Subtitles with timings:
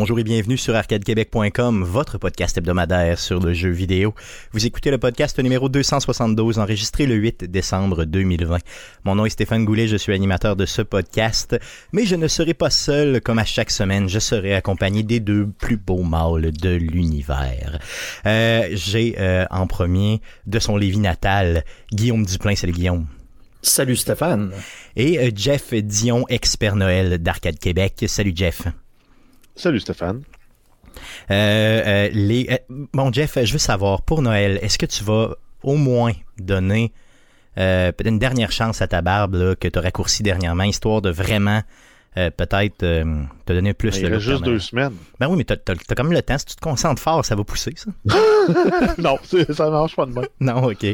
[0.00, 4.14] Bonjour et bienvenue sur arcadequebec.com, votre podcast hebdomadaire sur le jeu vidéo.
[4.52, 8.58] Vous écoutez le podcast numéro 272 enregistré le 8 décembre 2020.
[9.02, 11.58] Mon nom est Stéphane Goulet, je suis animateur de ce podcast,
[11.90, 15.48] mais je ne serai pas seul comme à chaque semaine, je serai accompagné des deux
[15.48, 17.80] plus beaux mâles de l'univers.
[18.24, 23.08] Euh, J'ai euh, en premier de son Lévis natal, Guillaume Duplain, salut Guillaume.
[23.62, 24.52] Salut Stéphane.
[24.94, 28.04] Et euh, Jeff Dion, expert Noël d'Arcade Québec.
[28.06, 28.62] Salut Jeff.
[29.58, 30.22] Salut Stéphane.
[31.30, 35.34] Euh, euh, les, euh, bon, Jeff, je veux savoir, pour Noël, est-ce que tu vas
[35.64, 36.92] au moins donner
[37.58, 41.02] euh, peut-être une dernière chance à ta barbe là, que tu as raccourci dernièrement, histoire
[41.02, 41.62] de vraiment
[42.16, 43.04] euh, peut-être euh,
[43.46, 44.92] te donner plus Ben, il le reste look juste deux semaines.
[45.18, 46.38] Ben oui, mais t'as as, quand même le temps.
[46.38, 47.90] Si tu te concentres fort, ça va pousser, ça.
[48.98, 50.26] non, c'est- ça marche pas de même.
[50.40, 50.86] non, ok.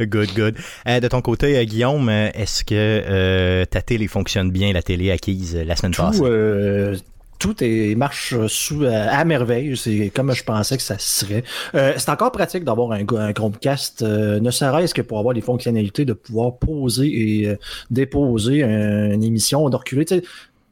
[0.00, 0.56] Good, good.
[0.88, 5.12] Euh, de ton côté, euh, Guillaume, est-ce que euh, ta télé fonctionne bien, la télé
[5.12, 6.18] acquise euh, la semaine passée?
[6.18, 6.96] Tout, euh,
[7.38, 9.76] tout est, marche sous, euh, à merveille.
[9.76, 11.44] C'est comme je pensais que ça serait.
[11.74, 15.40] Euh, c'est encore pratique d'avoir un, un Chromecast, euh, ne serait-ce que pour avoir les
[15.40, 17.06] fonctionnalités de pouvoir poser
[17.40, 17.56] et euh,
[17.90, 20.04] déposer un- une émission, de reculer.
[20.04, 20.22] Tu sais,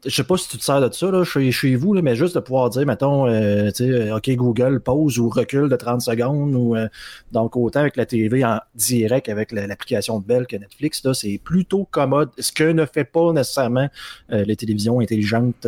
[0.05, 2.15] je sais pas si tu te sers de ça là, chez, chez vous, là, mais
[2.15, 6.55] juste de pouvoir dire, mettons, euh, sais, OK, Google, pause ou recule de 30 secondes.
[6.55, 6.87] Ou, euh,
[7.33, 11.41] donc, autant avec la TV en direct avec la- l'application Bell que Netflix, là, c'est
[11.43, 12.29] plutôt commode.
[12.39, 13.89] Ce que ne fait pas nécessairement
[14.33, 15.67] euh, les télévisions intelligentes.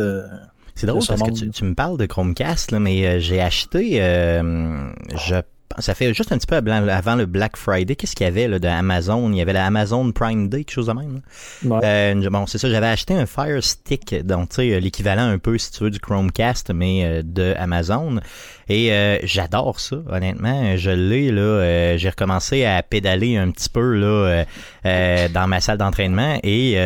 [0.79, 3.97] C'est drôle parce que tu, tu me parles de Chromecast, là, mais euh, j'ai acheté,
[4.01, 5.35] euh, je,
[5.77, 7.97] ça fait juste un petit peu avant le Black Friday.
[7.97, 9.29] Qu'est-ce qu'il y avait là, de Amazon?
[9.29, 11.21] Il y avait la Amazon Prime Day, quelque chose de même.
[11.65, 11.79] ouais.
[11.83, 15.83] Euh, bon, c'est ça, j'avais acheté un Fire Stick, donc l'équivalent un peu, si tu
[15.83, 18.21] veux, du Chromecast, mais euh, de Amazon.
[18.69, 20.77] Et euh, j'adore ça, honnêtement.
[20.77, 21.41] Je l'ai, là.
[21.41, 24.45] euh, j'ai recommencé à pédaler un petit peu, là, euh,
[24.85, 26.77] euh, dans ma salle d'entraînement et...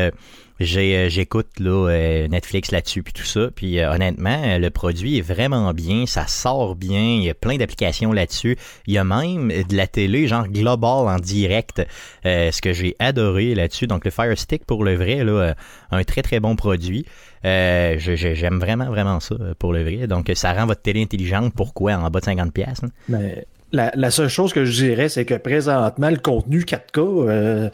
[0.62, 3.50] euh, j'écoute là, euh, Netflix là-dessus puis tout ça.
[3.56, 7.58] Puis euh, honnêtement, le produit est vraiment bien, ça sort bien, il y a plein
[7.58, 8.58] d'applications là-dessus.
[8.88, 11.82] Il y a même de la télé, genre global en direct,
[12.24, 13.88] ce que j'ai adoré là-dessus.
[13.88, 15.56] Donc le Fire Stick pour le vrai, là,
[15.92, 17.06] un très très bon produit.
[17.44, 20.08] J'aime vraiment vraiment ça pour le vrai.
[20.08, 21.54] Donc ça rend votre télé intelligente.
[21.56, 21.94] Pourquoi?
[21.94, 25.34] En bas de 50 pièces Mais la, la seule chose que je dirais, c'est que
[25.34, 27.70] présentement, le contenu 4K, euh,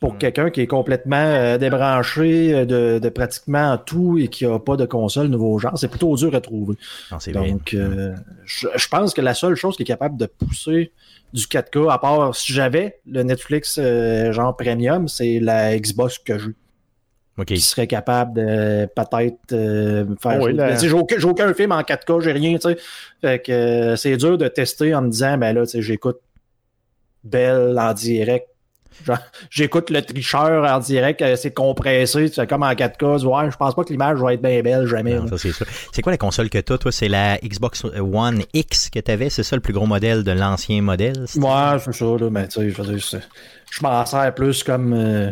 [0.00, 4.58] pour quelqu'un qui est complètement euh, débranché euh, de, de pratiquement tout et qui n'a
[4.58, 6.76] pas de console nouveau genre, c'est plutôt dur à trouver.
[7.10, 7.50] Non, c'est vrai.
[7.50, 8.14] Donc, euh,
[8.44, 10.92] je, je pense que la seule chose qui est capable de pousser
[11.32, 16.38] du 4K, à part si j'avais le Netflix euh, genre premium, c'est la Xbox que
[16.38, 16.54] j'ai.
[17.38, 17.46] Ok.
[17.48, 20.38] Qui serait capable de peut-être euh, faire.
[20.40, 22.76] Oh oui, la- J'ai aucun, j'ai aucun film en 4K, j'ai rien, tu sais.
[23.20, 26.18] Fait que euh, c'est dur de tester en me disant, ben là, tu sais, j'écoute
[27.24, 28.46] Belle en direct.
[29.50, 33.18] J'écoute le tricheur en direct, euh, c'est compressé, tu fais comme en 4K.
[33.18, 35.18] tu vois, Ouais, je pense pas que l'image va être bien belle jamais.
[35.36, 35.52] C'est.
[35.92, 36.90] C'est quoi la console que t'as, toi?
[36.92, 39.30] C'est la Xbox One X que t'avais?
[39.30, 41.24] C'est ça le plus gros modèle de l'ancien modèle?
[41.26, 43.20] c'est- Ouais, c'est ça, là, mais tu sais, je veux dire, c'est-
[43.70, 45.30] je m'en sers plus comme euh,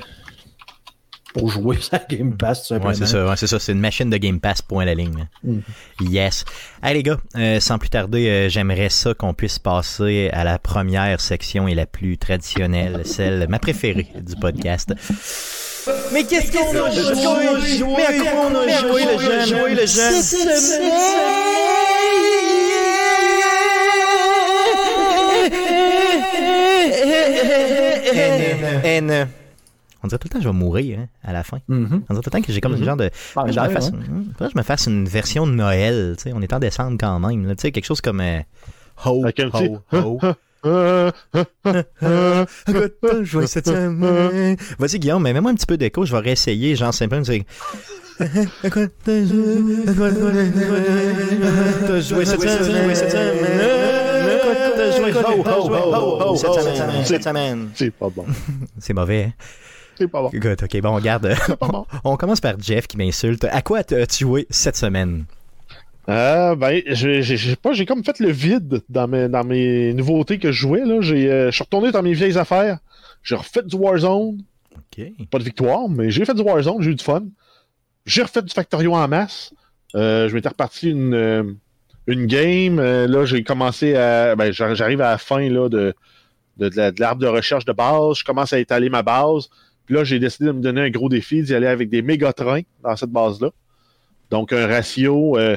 [1.35, 2.71] pour jouer la Game Pass.
[2.71, 3.59] Ouais, c'est ça, ouais, c'est ça.
[3.59, 5.29] C'est une machine de Game Pass, point la ligne.
[5.43, 5.63] Mhm.
[6.01, 6.47] Yes.
[6.81, 10.59] Allez, les gars, euh, sans plus tarder, euh, j'aimerais ça qu'on puisse passer à la
[10.59, 14.95] première section et la plus traditionnelle, celle, ma préférée du podcast.
[16.13, 17.95] Mais qu'est-ce qu'on a joué?
[17.99, 19.75] Mais à quoi on a joué, le jeune?
[19.75, 20.23] le jeune?
[28.85, 29.29] N.
[30.05, 31.59] On dirait tout le temps que je vais mourir hein, à la fin.
[31.67, 32.03] Mhm.
[32.09, 33.11] On dirait tout le temps que j'ai comme le genre de.
[33.35, 33.93] Ah, je me fasse hein.
[34.39, 36.15] que je me fasse une version de Noël.
[36.19, 37.47] tu sais, On est en décembre quand même.
[37.47, 38.21] là, tu sais, quelque chose comme.
[38.21, 38.41] euh,
[39.07, 40.21] Ho, Avec petit- ho, ho.
[42.69, 44.57] Écoute, t'as joué cette semaine.
[44.79, 46.05] Vas-y, Guillaume, mais mets-moi un petit peu d'écho.
[46.05, 46.77] Je vais réessayer.
[46.77, 47.23] Genre, simplement,
[57.23, 57.69] semaine.
[57.75, 58.25] c'est pas bon.
[58.79, 59.33] C'est mauvais, hein?
[59.99, 60.31] C'est pas bon.
[60.33, 61.01] Écoute, ok, bon,
[61.61, 61.87] pas bon.
[62.05, 63.45] On commence par Jeff qui m'insulte.
[63.45, 65.25] À quoi as-tu joué cette semaine?
[66.09, 70.53] Euh, ben, j'ai pas, j'ai comme fait le vide dans mes, dans mes nouveautés que
[70.53, 70.85] je jouais.
[70.85, 71.01] Là.
[71.01, 72.79] J'ai, euh, je suis retourné dans mes vieilles affaires.
[73.23, 74.43] J'ai refait du Warzone.
[74.77, 75.07] Ok.
[75.31, 77.23] Pas de victoire, mais j'ai fait du Warzone, j'ai eu du fun.
[78.05, 79.55] J'ai refait du Factorio en masse.
[79.95, 81.57] Euh, je m'étais reparti une,
[82.07, 82.79] une game.
[82.79, 84.37] Euh, là, j'ai commencé à.
[84.37, 85.95] Ben, j'ar- j'arrive à la fin là, de,
[86.59, 88.19] de, de la- de l'arbre de recherche de base.
[88.19, 89.49] Je commence à étaler ma base.
[89.87, 92.33] Puis là, j'ai décidé de me donner un gros défi, d'y aller avec des méga
[92.33, 93.51] trains dans cette base-là.
[94.31, 95.37] Donc, un ratio.
[95.39, 95.57] euh,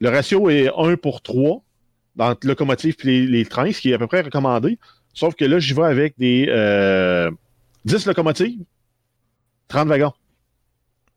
[0.00, 1.62] le ratio est 1 pour 3
[2.16, 4.78] dans le locomotive et les, les trains, ce qui est à peu près recommandé.
[5.12, 7.30] Sauf que là, j'y vais avec des euh,
[7.84, 8.60] 10 locomotives,
[9.68, 10.12] 30 wagons.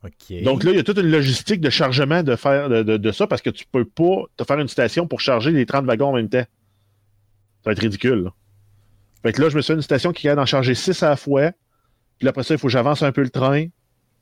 [0.03, 0.43] OK.
[0.43, 3.11] Donc là, il y a toute une logistique de chargement de faire de, de- de
[3.13, 6.07] ça parce que tu peux pas te faire une station pour charger les 30 wagons
[6.09, 6.43] en même temps.
[7.63, 8.23] Ça va être ridicule.
[8.25, 8.33] là.
[9.21, 11.09] Fait que là, je me suis fait une station qui est d'en charger 6 à
[11.11, 11.51] la fois.
[12.19, 13.65] Puis après ça, il faut que j'avance un peu le train.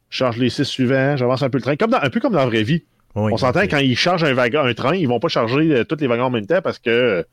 [0.10, 1.76] Je charge les 6 suivants, j'avance un peu le train.
[1.76, 2.84] Comme dans- un peu comme dans la vraie vie.
[3.16, 5.84] Oui, On s'entend quand ils chargent un wagon, un train, ils vont pas charger euh,
[5.84, 7.24] tous les wagons en même temps parce que euh,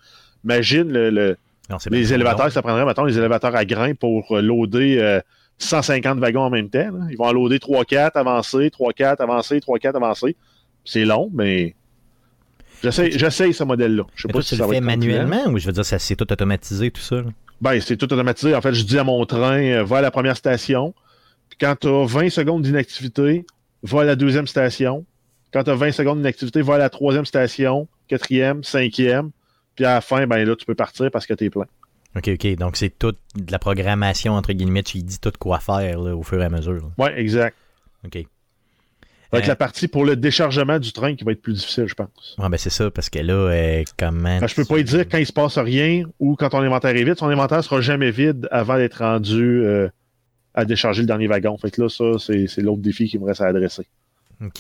[0.45, 1.37] imagine le- le,
[1.71, 2.51] Non, c'est les élévateurs, long.
[2.51, 5.21] ça prendrait, mettons, les élévateurs à grains pour euh, loader euh,
[5.59, 6.79] 150 wagons en même temps.
[6.93, 7.07] là.
[7.11, 10.37] Ils vont en loader 3-4, avancer, 3-4, avancer, 3-4, avancer.
[10.85, 11.75] C'est long, mais
[12.83, 14.05] j'essaie j'essaie ce modèle-là.
[14.15, 15.73] Je sais Mais pas toi, si tu ça le va fais manuellement ou je veux
[15.73, 17.17] dire, ça c'est tout automatisé, tout ça?
[17.17, 17.25] là?
[17.61, 18.55] Ben, c'est tout automatisé.
[18.55, 20.95] En fait, je dis à mon train, euh, va à la première station.
[21.49, 23.45] Puis quand tu as 20 secondes d'inactivité,
[23.83, 25.05] va à la deuxième station.
[25.53, 29.31] Quand tu as 20 secondes d'inactivité, va à la troisième station, quatrième, cinquième.
[29.75, 31.67] Puis à la fin, ben là, tu peux partir parce que tu es plein.
[32.17, 32.57] OK, OK.
[32.57, 34.83] Donc, c'est toute de la programmation, entre guillemets.
[34.83, 36.91] Tu dis tout quoi faire là, au fur et à mesure.
[36.99, 37.57] Ouais, exact.
[38.05, 38.25] OK.
[39.33, 41.95] Avec Euh, la partie pour le déchargement du train qui va être plus difficile, je
[41.95, 42.35] pense.
[42.39, 44.41] Ouais, ben c'est ça, parce que là, euh, comment.
[44.41, 46.97] Ben, je peux pas y dire quand il se passe rien ou quand ton inventaire
[46.97, 47.17] est vide.
[47.19, 49.89] Son inventaire sera jamais vide avant d'être rendu euh,
[50.55, 51.57] à décharger le dernier wagon.
[51.59, 53.87] Fait que là, ça, c'est l'autre défi qui me reste à adresser.
[54.43, 54.59] OK.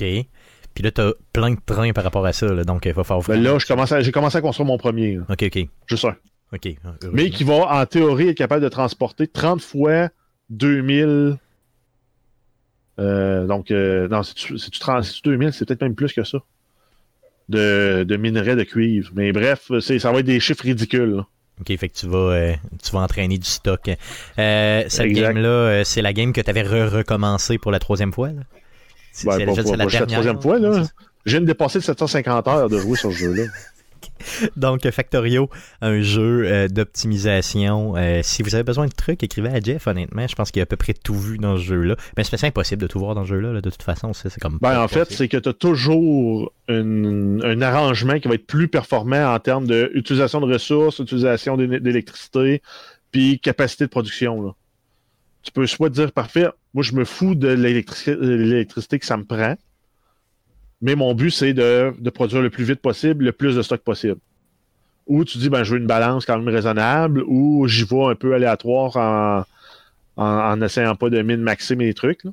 [0.74, 3.26] Puis là, t'as plein de trains par rapport à ça, là, donc il va falloir.
[3.26, 5.16] Ben, là, j'ai commencé à construire mon premier.
[5.16, 5.22] là.
[5.30, 5.66] OK, OK.
[5.86, 6.14] Juste un.
[6.52, 6.68] OK.
[7.12, 10.08] Mais qui va, en théorie, être capable de transporter 30 fois
[10.50, 11.36] 2000.
[12.98, 16.38] Euh, donc, euh, non, c'est-tu c'est-tu 30 c'est-tu 2000, c'est peut-être même plus que ça.
[17.48, 19.10] De, de minerais de cuivre.
[19.14, 21.16] Mais bref, c'est- ça va être des chiffres ridicules.
[21.16, 21.26] là.
[21.60, 22.52] OK, fait que tu vas, euh,
[22.84, 23.88] tu vas entraîner du stock.
[23.88, 25.22] Euh, cette Exact.
[25.34, 28.28] game-là, c'est la game que tu avais re-recommencé pour la troisième fois?
[28.28, 28.42] Là?
[29.12, 30.84] C'est Ben, c'est pas- déjà- pas- c'est la pas troisième fois, là.
[30.84, 30.90] c'est.
[31.24, 33.44] Je viens de dépasser de 750 heures de jouer sur ce jeu-là.
[34.56, 35.48] Donc, Factorio,
[35.80, 37.96] un jeu euh, d'optimisation.
[37.96, 40.26] Euh, si vous avez besoin de trucs, écrivez à Jeff, honnêtement.
[40.26, 41.96] Je pense qu'il a à peu près tout vu dans ce jeu-là.
[42.16, 44.12] Mais c'est impossible de tout voir dans ce jeu-là, là, de toute façon.
[44.12, 44.58] C'est comme.
[44.60, 48.68] Ben, en fait, c'est que tu as toujours une- un arrangement qui va être plus
[48.68, 52.62] performant en termes d'utilisation de ressources, utilisation d'é- d'électricité,
[53.10, 54.42] puis capacité de production.
[54.42, 54.50] là.
[55.42, 59.54] Tu peux soit dire, parfait, moi je me fous de l'électricité que ça me prend,
[60.80, 63.80] mais mon but c'est de, de produire le plus vite possible, le plus de stock
[63.80, 64.16] possible.
[65.06, 68.14] Ou tu dis, ben, je veux une balance quand même raisonnable, ou j'y vais un
[68.14, 69.44] peu aléatoire en,
[70.22, 72.24] en, en essayant pas de min-maxer mes trucs.
[72.24, 72.30] là.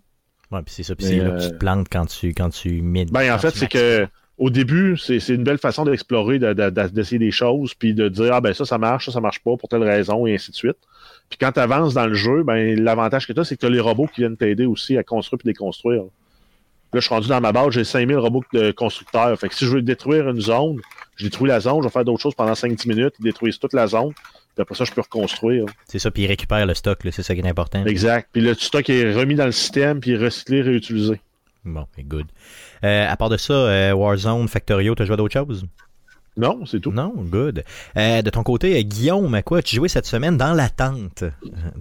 [0.51, 0.93] Ouais, puis c'est ça.
[0.95, 3.05] Puis c'est là que tu euh, te plantes quand tu, quand tu mets.
[3.05, 4.05] Ben, en fait, c'est que
[4.37, 8.09] au début, c'est une belle façon d'explorer, de- de- de- d'essayer des choses, puis de
[8.09, 10.51] dire ah ben ça, ça marche, ça, ça marche pas pour telle raison, et ainsi
[10.51, 10.75] de suite.
[11.29, 13.65] Puis quand tu avances dans le jeu, ben l'avantage que tu as, c'est que tu
[13.65, 16.03] as les robots qui viennent t'aider aussi à construire et déconstruire.
[16.95, 19.37] Là, je suis rendu dans ma base, j'ai 5000 robots de constructeurs.
[19.37, 20.79] Fait que si je veux détruire une zone,
[21.17, 23.73] je détruis la zone, je vais faire d'autres choses pendant 5-10 minutes, ils détruisent toute
[23.73, 25.65] la zone, puis après ça, je peux reconstruire.
[25.89, 27.85] C'est ça, puis il récupère le stock, c'est ça qui est important.
[27.85, 28.29] Exact.
[28.31, 31.19] Puis le stock est remis dans le système, puis recyclé, réutilisé.
[31.65, 32.27] Bon, good.
[32.85, 35.65] Euh, à part de ça, euh, Warzone, Factorio, t'as joué à d'autres choses?
[36.37, 36.91] Non, c'est tout.
[36.91, 37.63] Non, good.
[37.97, 41.23] Euh, de ton côté, euh, Guillaume, à quoi tu jouais cette semaine dans l'attente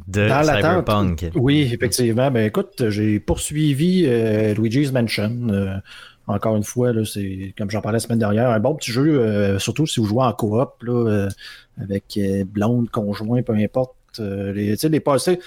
[0.06, 0.44] de Dans.
[0.44, 1.30] Cyberpunk?
[1.34, 2.30] Oui, effectivement.
[2.30, 5.48] Ben écoute, j'ai poursuivi euh, Luigi's Mansion.
[5.50, 5.74] Euh,
[6.26, 9.20] encore une fois, là, c'est comme j'en parlais la semaine dernière, un bon petit jeu,
[9.20, 11.28] euh, surtout si vous jouez en coop, là, euh,
[11.80, 13.94] avec euh, blonde, conjoint, peu importe.
[14.20, 15.40] Euh, les, tu sais, les passés,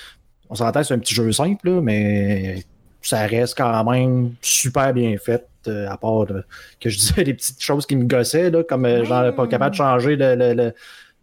[0.49, 2.63] on s'entend, c'est un petit jeu simple, là, mais
[3.07, 5.45] ça reste quand même super bien fait.
[5.67, 6.43] euh, à part de-
[6.79, 9.71] que je disais des petites choses qui me gossaient, là, comme euh, genre pas capable
[9.71, 10.73] de changer le, le-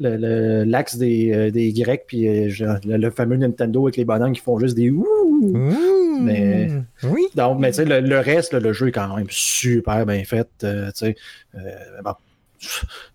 [0.00, 4.32] le- l'axe des, euh, des Grecs, puis euh, le, le fameux Nintendo avec les bonhommes
[4.32, 5.06] qui font juste des ouh.
[5.42, 6.68] Mmh, Mais-
[7.04, 7.22] Oui.
[7.34, 10.22] Donc, mais tu sais, le, le reste, là, le jeu est quand même super bien
[10.24, 10.48] fait.
[10.62, 11.60] euh, euh,
[12.04, 12.12] bon,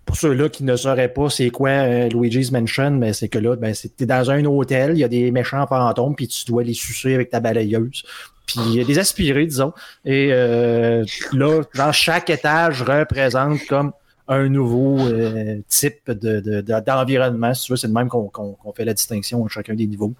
[0.05, 3.55] pour ceux-là qui ne sauraient pas c'est quoi euh, Luigi's Mansion, mais c'est que là,
[3.55, 6.63] ben, c'est- t'es dans un hôtel, il y a des méchants fantômes, puis tu dois
[6.63, 8.03] les sucer avec ta balayeuse.
[8.49, 9.73] Puis des aspirés, disons.
[10.05, 13.91] Et euh, là, dans chaque étage représente comme
[14.27, 17.53] un nouveau euh, type de, de- d'environnement.
[17.53, 18.31] Si tu veux, c'est de même qu'on,
[18.75, 20.13] fait la distinction entre chacun des niveaux.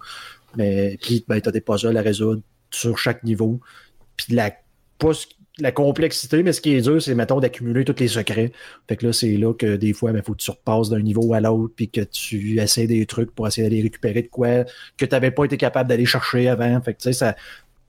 [0.56, 3.60] Mais puis, ben, tu as des puzzles à résoudre sur chaque niveau.
[4.16, 4.52] Puis la,
[4.98, 5.12] pas
[5.58, 8.52] la complexité, mais ce qui est dur, c'est, mettons, d'accumuler tous les secrets.
[8.88, 11.02] Fait que là, c'est là que des fois, il ben, faut que tu repasses d'un
[11.02, 14.64] niveau à l'autre, puis que tu essaies des trucs pour essayer d'aller récupérer de quoi
[14.96, 16.80] que tu n'avais pas été capable d'aller chercher avant.
[16.80, 17.36] Fait que, tu sais, ça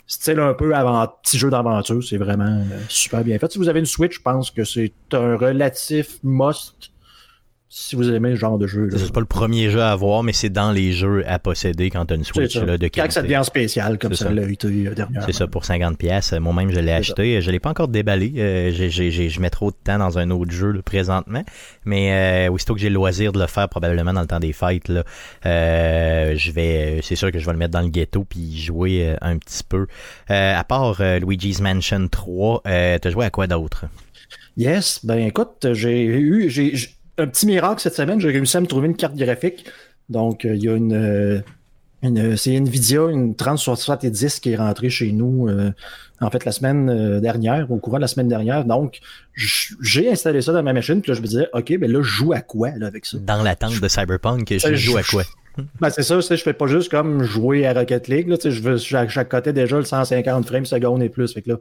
[0.08, 3.52] style un peu avant, petit jeu d'aventure, c'est vraiment euh, super bien fait.
[3.52, 6.92] Si vous avez une Switch, je pense que c'est un relatif must.
[7.74, 8.88] Si vous aimez ce genre de jeu.
[8.88, 8.98] là.
[8.98, 12.06] C'est pas le premier jeu à avoir, mais c'est dans les jeux à posséder quand
[12.06, 12.66] t'as une C'est Switch ça.
[12.66, 13.22] là, de Quand ça qualité.
[13.34, 14.32] devient spécial, comme ça ça.
[14.34, 15.26] l'a été euh, dernièrement.
[15.26, 16.34] C'est ça, pour 50 pièces.
[16.34, 17.40] Moi-même, je l'ai acheté.
[17.42, 18.34] Je l'ai pas encore déballé.
[18.38, 21.44] Euh, j'ai- j'ai- j'ai- je mets trop de temps dans un autre jeu là, présentement.
[21.86, 24.52] Mais euh, aussitôt que j'ai le loisir de le faire, probablement dans le temps des
[24.52, 25.06] fêtes, là,
[25.46, 28.60] euh, je vais, c'est sûr que je vais le mettre dans le ghetto puis y
[28.62, 29.88] jouer euh, un petit peu.
[30.30, 33.86] Euh, à part euh, Luigi's Mansion 3, euh, t'as joué à quoi d'autre?
[34.58, 36.74] Yes, ben écoute, j'ai eu j'ai-
[37.22, 39.66] un petit miracle cette semaine, j'ai réussi à me trouver une carte graphique.
[40.10, 41.40] Donc, euh, il y a une, euh,
[42.04, 45.72] une c'est Nvidia, une 3070 qui est rentrée chez nous euh,
[46.20, 48.66] en fait la semaine euh, dernière, au courant de la semaine dernière.
[48.66, 49.00] Donc,
[49.36, 52.10] j'ai installé ça dans ma machine, puis là, je me disais, OK, ben là, je
[52.10, 53.18] joue à quoi là, avec ça?
[53.20, 55.24] Dans l'attente de Cyberpunk, je Euh, joue à quoi?
[55.82, 58.30] Ben, c'est ça, je fais pas juste comme jouer à Rocket League.
[58.30, 61.34] Là, tu sais, je veux chaque, chaque côté déjà le 150 frames secondes et plus.
[61.34, 61.58] Fait que là,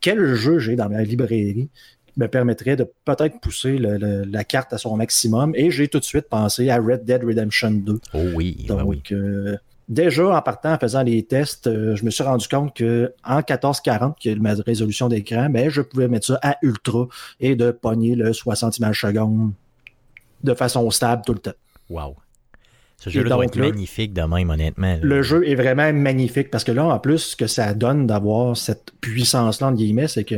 [0.00, 1.68] quel jeu j'ai dans ma librairie
[2.16, 5.52] me permettrait de peut-être pousser le- le- la carte à son maximum?
[5.54, 8.00] Et j'ai tout de suite pensé à Red Dead Redemption 2.
[8.14, 9.02] Oh oui, Donc, ben oui.
[9.12, 9.56] euh,
[9.88, 13.36] déjà en partant, en faisant les tests, euh, je me suis rendu compte que en
[13.36, 17.06] 1440, qui est ma résolution d'écran, ben, je pouvais mettre ça à ultra
[17.40, 19.52] et de pogner le 60 images secondes
[20.42, 21.52] de façon stable tout le temps.
[21.90, 22.16] Wow.
[22.98, 24.92] Ce jeu-là donc doit être magnifique de même, honnêtement.
[24.94, 24.98] là.
[25.02, 28.56] Le jeu est vraiment magnifique parce que là, en plus, ce que ça donne d'avoir
[28.56, 30.36] cette puissance-là, entre guillemets, c'est que,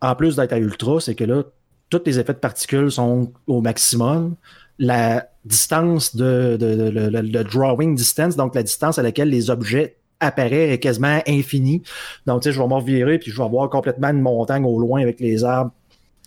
[0.00, 1.42] en plus d'être à ultra, c'est que là,
[1.90, 4.36] tous les effets de particules sont au maximum.
[4.78, 10.78] La distance de, le, drawing distance, donc la distance à laquelle les objets apparaissent est
[10.78, 11.82] quasiment infinie.
[12.26, 14.78] Donc, tu sais, je vais m'en virer puis je vais voir complètement une montagne au
[14.78, 15.72] loin avec les arbres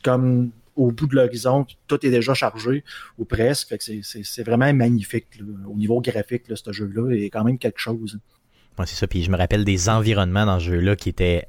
[0.03, 2.83] comme au bout de l'horizon, tout est déjà chargé
[3.17, 3.75] ou presque.
[3.79, 5.27] C'est- vraiment magnifique
[5.67, 7.13] au niveau graphique, ce jeu-là.
[7.13, 8.17] Est quand même quelque chose.
[8.77, 9.07] Ouais, c'est ça.
[9.07, 11.47] Puis je me rappelle des environnements dans ce jeu-là qui étaient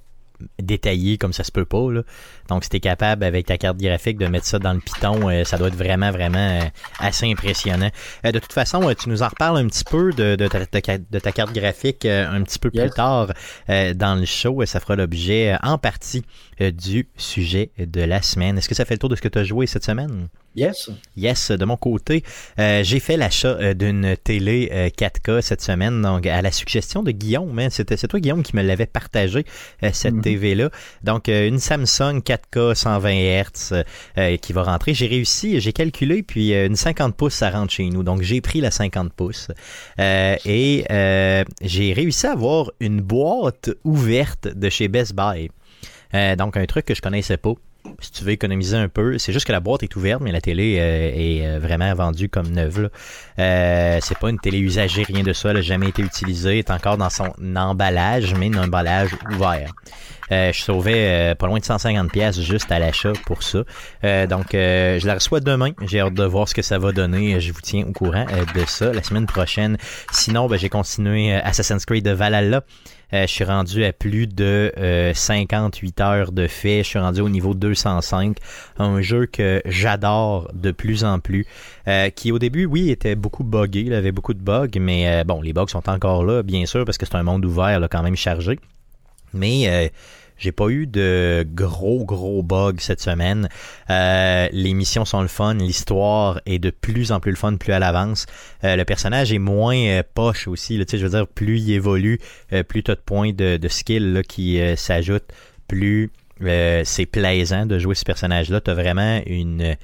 [0.61, 1.91] détaillés comme ça se peut pas.
[1.93, 2.03] Là.
[2.49, 5.45] Donc, si t'es capable avec ta carte graphique de mettre ça dans le Python, euh,
[5.45, 6.65] ça doit être vraiment, vraiment euh,
[6.99, 7.91] assez impressionnant.
[8.25, 11.05] Euh, de toute façon, tu nous en reparles un petit peu de, de, ta, de-
[11.11, 13.33] de ta carte graphique un petit peu plus tard
[13.69, 14.65] dans le show.
[14.67, 16.25] Ça fera l'objet en partie
[16.71, 18.59] du sujet de la semaine.
[18.59, 20.29] Est-ce que ça fait le tour de ce que tu as joué cette semaine?
[20.57, 20.91] Yes.
[21.17, 22.25] Yes, de mon côté,
[22.59, 27.05] euh, j'ai fait l'achat euh, d'une télé euh, 4K cette semaine, donc à la suggestion
[27.05, 27.57] de Guillaume.
[27.61, 27.69] hein.
[27.71, 29.45] C'était c'est toi Guillaume qui me l'avait partagé
[29.85, 30.23] euh, cette Mhm.
[30.23, 30.71] TV là.
[31.05, 33.11] Donc euh, une Samsung 4K 120
[33.45, 33.85] Hz
[34.19, 34.93] euh, qui va rentrer.
[34.93, 38.03] J'ai réussi, j'ai calculé, puis euh, une 50 pouces ça rentre chez nous.
[38.03, 39.49] Donc j'ai pris la 50 pouces
[40.01, 45.49] Euh, et euh, j'ai réussi à avoir une boîte ouverte de chez Best Buy.
[46.15, 47.53] Euh, donc un truc que je connaissais pas.
[48.01, 50.43] Si tu veux économiser un peu, c'est juste que la boîte est ouverte, mais la
[50.43, 52.91] télé euh, est euh, vraiment vendue comme neuve.
[53.39, 56.59] Euh, c'est pas une télé usagée, rien de ça, elle n'a jamais été utilisée, elle
[56.59, 59.73] est encore dans son emballage, mais un emballage ouvert.
[60.33, 63.65] Euh, je sauvais euh, pas loin de 150 pièces juste à l'achat pour ça.
[64.05, 65.71] Euh, donc, euh, je la reçois demain.
[65.87, 67.41] J'ai hâte de voir ce que ça va donner.
[67.41, 69.77] Je vous tiens au courant euh, de ça la semaine prochaine.
[70.13, 72.63] Sinon, ben, j'ai continué euh, Assassin's Creed de Valhalla.
[73.13, 76.79] Euh, je suis rendu à plus de euh, 58 heures de fait.
[76.79, 78.37] Je suis rendu au niveau 205.
[78.79, 81.47] Un jeu que j'adore de plus en plus.
[81.89, 83.81] Euh, qui au début, oui, était beaucoup buggé.
[83.81, 84.79] Il avait beaucoup de bugs.
[84.79, 87.45] Mais euh, bon, les bugs sont encore là, bien sûr, parce que c'est un monde
[87.45, 88.59] ouvert, là, quand même chargé.
[89.33, 89.89] Mais euh,
[90.41, 93.49] j'ai pas eu de gros gros bugs cette semaine.
[93.91, 97.73] Euh, les missions sont le fun, l'histoire est de plus en plus le fun plus
[97.73, 98.27] elle avance.
[98.65, 100.79] Euh, le personnage est moins euh, poche aussi.
[100.79, 102.19] Là, je veux dire, plus il évolue,
[102.69, 105.31] plus tu as de points de, de skill là, qui s'ajoutent,
[105.69, 106.11] plus
[106.85, 108.63] c'est plaisant de jouer ce personnage-là.
[108.63, 109.77] Tu as vraiment une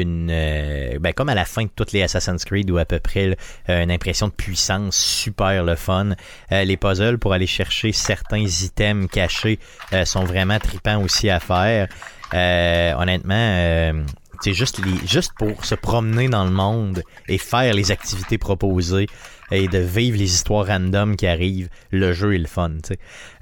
[0.00, 2.98] une euh, ben comme à la fin de toutes les Assassin's Creed ou à peu
[2.98, 3.36] près
[3.68, 6.10] euh, une impression de puissance super le fun.
[6.52, 9.58] Euh, les puzzles pour aller chercher certains items cachés
[10.04, 11.88] sont vraiment tripants aussi à faire.
[12.32, 14.04] Honnêtement,
[14.40, 19.06] c'est juste juste pour se promener dans le monde et faire les activités proposées
[19.50, 22.72] et de vivre les histoires random qui arrivent, le jeu est le fun.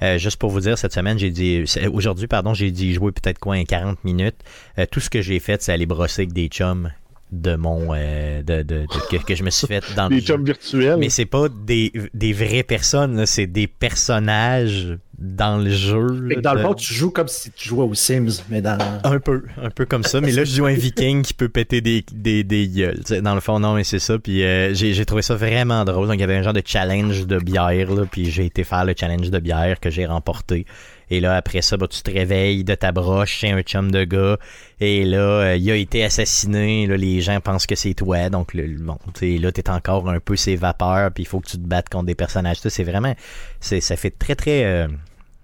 [0.03, 3.39] Euh, juste pour vous dire, cette semaine, j'ai dit aujourd'hui, pardon, j'ai dit jouer peut-être
[3.39, 4.37] quoi, un 40 minutes.
[4.79, 6.91] Euh, tout ce que j'ai fait, c'est aller brosser avec des chums
[7.33, 10.21] de mon euh, de, de- de- que, que je me suis fait dans le Des
[10.21, 10.27] jeu.
[10.35, 10.99] chums virtuels.
[10.99, 16.07] Mais c'est pas des, des vraies personnes, c'est des personnages dans le jeu.
[16.43, 18.77] Dans le fond, tu joues comme si tu jouais aux Sims, mais dans.
[19.05, 20.21] un peu, un peu comme ça.
[20.21, 22.99] Mais là, je joue un viking qui peut péter des, des, des gueules.
[22.99, 23.23] tu sais.
[23.23, 24.19] Dans le fond, non, mais c'est ça.
[24.19, 26.09] Puis euh, j'ai j'ai trouvé ça vraiment drôle.
[26.09, 27.95] Donc, il y avait un genre de challenge de bière.
[27.95, 30.67] Là, puis j'ai été faire le challenge de bière que j'ai remporté.
[31.13, 34.05] Et là, après ça, bah, tu te réveilles de ta broche chez un chum de
[34.05, 34.39] gars.
[34.81, 36.87] Et là, euh, il a été assassiné.
[36.87, 38.31] Là, les gens pensent que c'est toi.
[38.31, 41.11] Donc, le, bon, là, t'es encore un peu ses vapeurs.
[41.13, 42.57] Puis il faut que tu te battes contre des personnages.
[42.67, 43.15] C'est vraiment...
[43.61, 44.65] Ça fait très, très...
[44.65, 44.89] euh,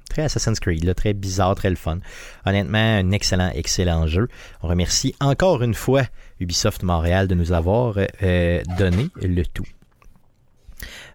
[0.08, 1.98] Très Assassin's Creed, très bizarre, très le fun.
[2.46, 4.28] Honnêtement, un excellent, excellent jeu.
[4.62, 6.04] On remercie encore une fois
[6.40, 7.98] Ubisoft Montréal de nous avoir
[8.78, 9.66] donné le tout.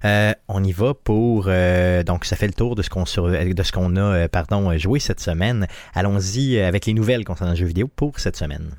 [0.03, 3.95] On y va pour donc ça fait le tour de ce qu'on de ce qu'on
[3.95, 5.67] a pardon joué cette semaine.
[5.93, 8.75] Allons-y avec les nouvelles concernant le jeu vidéo pour cette semaine.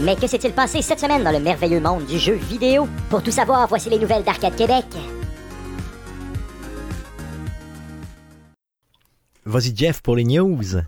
[0.00, 2.88] Mais que s'est-il passé cette semaine dans le merveilleux monde du jeu vidéo?
[3.10, 4.86] Pour tout savoir, voici les nouvelles d'Arcade Québec.
[9.44, 10.80] Vas-y Jeff pour les news.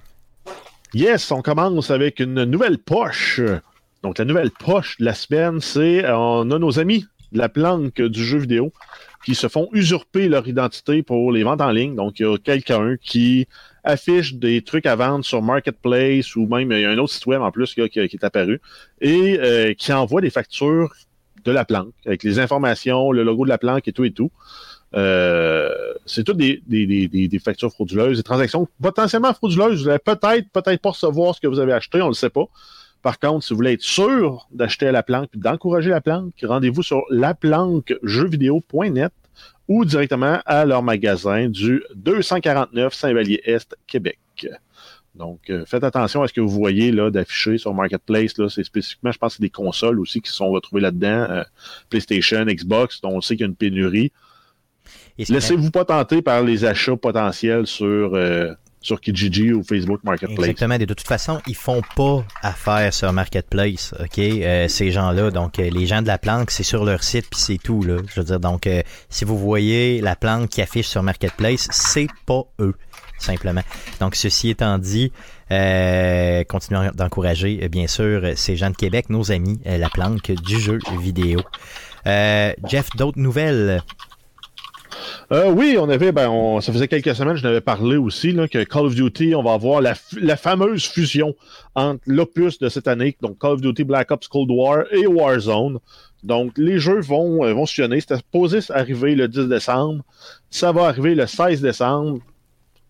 [0.95, 3.41] Yes, on commence avec une nouvelle poche.
[4.03, 8.01] Donc la nouvelle poche de la semaine, c'est on a nos amis de la planque
[8.01, 8.73] du jeu vidéo
[9.27, 11.97] qui se font usurper leur identité pour les ventes en ligne.
[11.97, 13.49] Donc il y a quelqu'un qui
[13.83, 17.27] affiche des trucs à vendre sur Marketplace ou même il y a un autre site
[17.27, 18.61] web en plus qui, est apparu
[19.01, 20.95] et euh, qui envoie des factures
[21.45, 24.31] de la planque avec les informations, le logo de la planque et tout et tout.
[24.95, 25.73] Euh,
[26.07, 29.83] c'est toutes des, factures frauduleuses, des transactions potentiellement frauduleuses.
[29.83, 32.31] Vous allez peut-être, peut-être pas recevoir ce que vous avez acheté, on ne le sait
[32.31, 32.45] pas.
[33.03, 36.33] Par contre, si vous voulez être sûr d'acheter à la planque et d'encourager la planque,
[36.43, 39.13] rendez-vous sur laplanquejeuxvideo.net
[39.69, 44.19] ou directement à leur magasin du 249 Saint-Vallier-Est, Québec.
[45.17, 48.37] Donc, euh, faites attention à ce que vous voyez là d'afficher sur Marketplace.
[48.39, 51.27] Là, c'est spécifiquement, je pense, c'est des consoles aussi qui sont retrouvées là-dedans.
[51.31, 51.43] Euh,
[51.89, 54.13] PlayStation, Xbox, dont on sait qu'il y a une pénurie.
[55.19, 58.53] Laissez-vous pas tenter par les achats potentiels sur euh,
[58.87, 60.39] sur Kijiji ou Facebook Marketplace.
[60.39, 60.79] Exactement.
[60.79, 65.31] De toute façon, ils font pas affaire sur Marketplace, ok, euh, ces gens-là.
[65.31, 67.97] Donc, euh, les gens de la planque, c'est sur leur site puis c'est tout là.
[68.15, 72.07] Je veux dire, donc, euh, si vous voyez la planque qui affiche sur Marketplace, c'est
[72.27, 72.75] pas eux,
[73.19, 73.63] simplement.
[74.01, 75.11] Donc, ceci étant dit,
[76.49, 81.41] continuons d'encourager, bien sûr, ces gens de Québec, nos amis, la planque du jeu vidéo.
[82.05, 83.83] Jeff, d'autres nouvelles?
[85.33, 88.87] Euh, oui, on avait, ben, ça faisait quelques semaines, je n'avais parlé aussi, que Call
[88.87, 89.95] of Duty, on va avoir la,
[90.37, 91.35] fameuse fusion
[91.75, 95.79] entre l'opus de cette année, donc Call of Duty Black Ops Cold War et Warzone.
[96.23, 98.01] Donc, les jeux vont, euh, vont fusionner.
[98.01, 100.03] C'était supposé arriver le 10 décembre.
[100.51, 102.21] Ça va arriver le 16 décembre.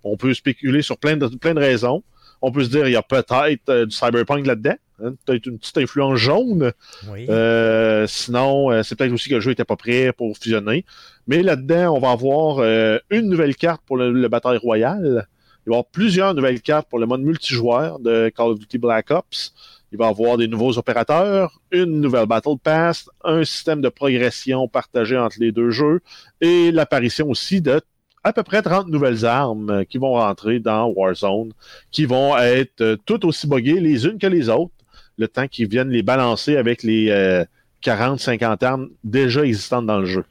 [0.05, 2.03] On peut spéculer sur plein de, plein de raisons.
[2.41, 4.77] On peut se dire, il y a peut-être euh, du cyberpunk là-dedans.
[5.03, 6.73] Hein, peut-être une petite influence jaune.
[7.29, 10.85] Euh, sinon, euh, c'est peut-être aussi que le jeu n'était pas prêt pour fusionner.
[11.27, 15.27] Mais là-dedans, on va avoir euh, une nouvelle carte pour le, Bataille Royale.
[15.67, 18.79] Il va y avoir plusieurs nouvelles cartes pour le mode multijoueur de Call of Duty
[18.79, 19.53] Black Ops.
[19.93, 24.67] Il va y avoir des nouveaux opérateurs, une nouvelle Battle Pass, un système de progression
[24.67, 26.01] partagé entre les deux jeux
[26.41, 27.81] et l'apparition aussi de
[28.25, 31.53] à peu près 30 nouvelles armes qui vont rentrer dans Warzone,
[31.93, 34.73] qui vont être toutes aussi buggées les unes que les autres
[35.17, 37.09] le temps qu'ils viennent les balancer avec les
[37.83, 40.25] 40-50 euh, armes déjà existantes dans le jeu.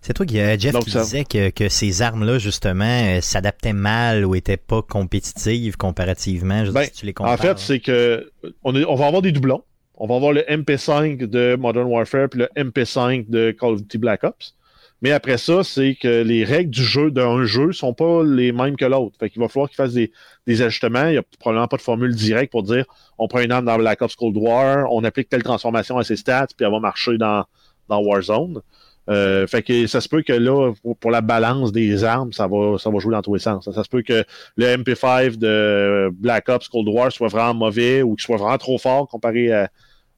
[0.00, 4.56] C'est toi, qui, Jeff, qui disais que, ces armes-là, justement, euh, s'adaptaient mal ou étaient
[4.56, 6.64] pas compétitives comparativement.
[6.70, 8.30] Ben, si tu les en fait, c'est que
[8.62, 9.62] on, on, va avoir des doublons.
[9.96, 13.98] On va avoir le MP5 de Modern Warfare puis le MP5 de Call of Duty
[13.98, 14.54] Black Ops.
[15.00, 18.76] Mais après ça, c'est que les règles du jeu d'un jeu sont pas les mêmes
[18.76, 19.16] que l'autre.
[19.18, 21.06] Fait qu'il va falloir qu'ils fassent des, ajustements.
[21.06, 22.84] Il n'y a probablement pas de formule directe pour dire
[23.16, 26.16] on prend une arme dans Black Ops Cold War, on applique telle transformation à ses
[26.16, 27.44] stats, puis elle va marcher dans,
[27.88, 28.60] dans Warzone.
[29.08, 32.76] Euh, fait que ça se peut que là, pour, la balance des armes, ça va,
[32.78, 33.70] ça va jouer dans tous les sens.
[33.70, 34.24] Ça, se peut que
[34.56, 38.78] le MP5 de Black Ops Cold War soit vraiment mauvais ou qu'il soit vraiment trop
[38.78, 39.70] fort comparé à,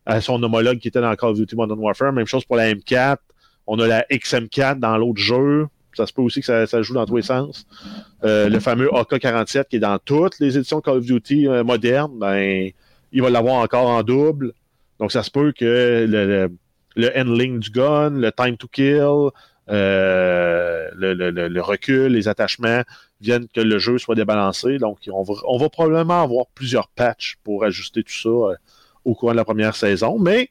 [0.06, 2.12] à son homologue qui était dans Call of Duty Modern Warfare.
[2.12, 3.18] Même chose pour la M4
[3.72, 5.68] on a la XM4 dans l'autre jeu.
[5.94, 7.66] Ça se peut aussi que ça, joue dans tous les sens.
[8.24, 12.18] Euh, le fameux AK-47 qui est dans toutes les éditions Call of Duty euh, modernes,
[12.18, 12.70] ben,
[13.12, 14.54] il va l'avoir encore en double.
[14.98, 16.04] Donc, ça se peut que
[16.96, 19.30] le, handling du gun, le time to kill,
[19.70, 22.82] euh, le, recul, les attachements
[23.20, 24.78] viennent que le jeu soit débalancé.
[24.78, 28.56] Donc, on va, on va probablement avoir plusieurs patchs pour ajuster tout ça
[29.04, 30.18] au cours de la première saison.
[30.18, 30.50] Mais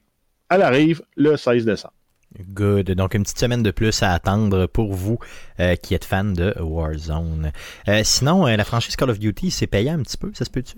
[0.50, 1.94] elle arrive le 16 décembre.
[2.38, 2.92] Good.
[2.92, 5.18] Donc, une petite semaine de plus à attendre pour vous
[5.60, 7.52] euh, qui êtes fan de Warzone.
[7.88, 10.50] Euh, sinon, euh, la franchise Call of Duty, c'est payant un petit peu, ça se
[10.50, 10.78] peut-tu?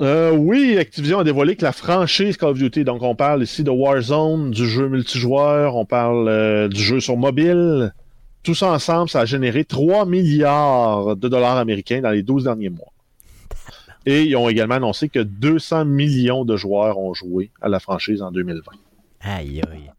[0.00, 3.70] oui, Activision a dévoilé que la franchise Call of Duty, donc on parle ici de
[3.70, 7.94] Warzone, du jeu multijoueur, on parle du jeu sur mobile,
[8.42, 12.70] tout ça ensemble, ça a généré 3 milliards de dollars américains dans les 12 derniers
[12.70, 12.92] mois.
[14.04, 18.22] Et ils ont également annoncé que 200 millions de joueurs ont joué à la franchise
[18.22, 18.72] en 2020.
[19.20, 19.90] Aïe aïe.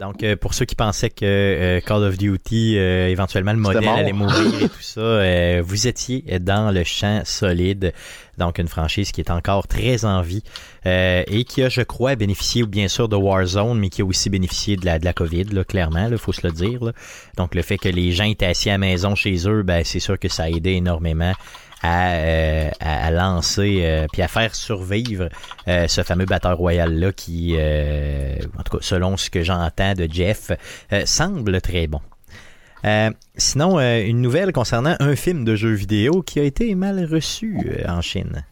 [0.00, 3.86] Donc, euh, pour ceux qui pensaient que euh, Call of Duty, euh, éventuellement le modèle
[3.86, 7.92] allait mourir et tout ça, vous étiez dans le champ solide.
[8.38, 10.42] Donc, une franchise qui est encore très en vie
[10.86, 14.76] et qui a, je crois, bénéficié bien sûr de Warzone, mais qui a aussi bénéficié
[14.76, 16.80] de la, de la COVID, là, clairement, il faut se le dire.
[17.36, 20.00] Donc, le fait que les gens étaient assis à la maison chez eux, ben, c'est
[20.00, 21.34] sûr que ça a aidé énormément
[21.82, 25.28] à, euh, à, lancer euh, puis à faire survivre
[25.68, 30.08] euh, ce fameux batteur royal là qui, en tout cas selon ce que j'entends de
[30.10, 30.50] Jeff,
[31.04, 32.00] semble très bon.
[33.36, 38.00] Sinon, une nouvelle concernant un film de jeu vidéo qui a été mal reçu en
[38.00, 38.44] Chine.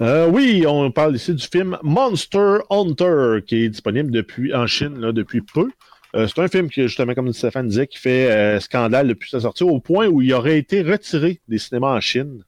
[0.00, 5.40] Oui, on parle ici du film Monster Hunter qui est disponible depuis en Chine depuis
[5.40, 5.70] peu.
[6.14, 9.40] Euh, c'est un film qui, justement, comme Stéphane disait, qui fait euh, scandale depuis sa
[9.40, 12.44] sortie au point où il aurait été retiré des cinémas en Chine.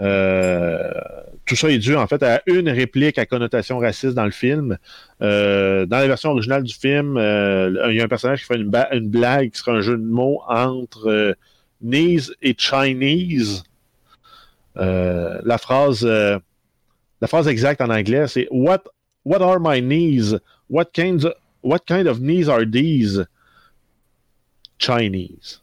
[0.00, 0.92] Euh,
[1.44, 4.78] tout ça est dû en fait à une réplique à connotation raciste dans le film.
[5.20, 9.50] Dans la version originale du film, il y a un personnage qui fait une, blague
[9.50, 11.36] qui sera un jeu de mots entre
[11.82, 13.64] knees et Chinese.
[14.76, 18.84] La phrase la phrase exacte en anglais, c'est What
[19.24, 20.38] What are my knees?
[20.70, 21.26] What kinds
[21.62, 23.26] What kind of knees are these?
[24.78, 25.60] Chinese?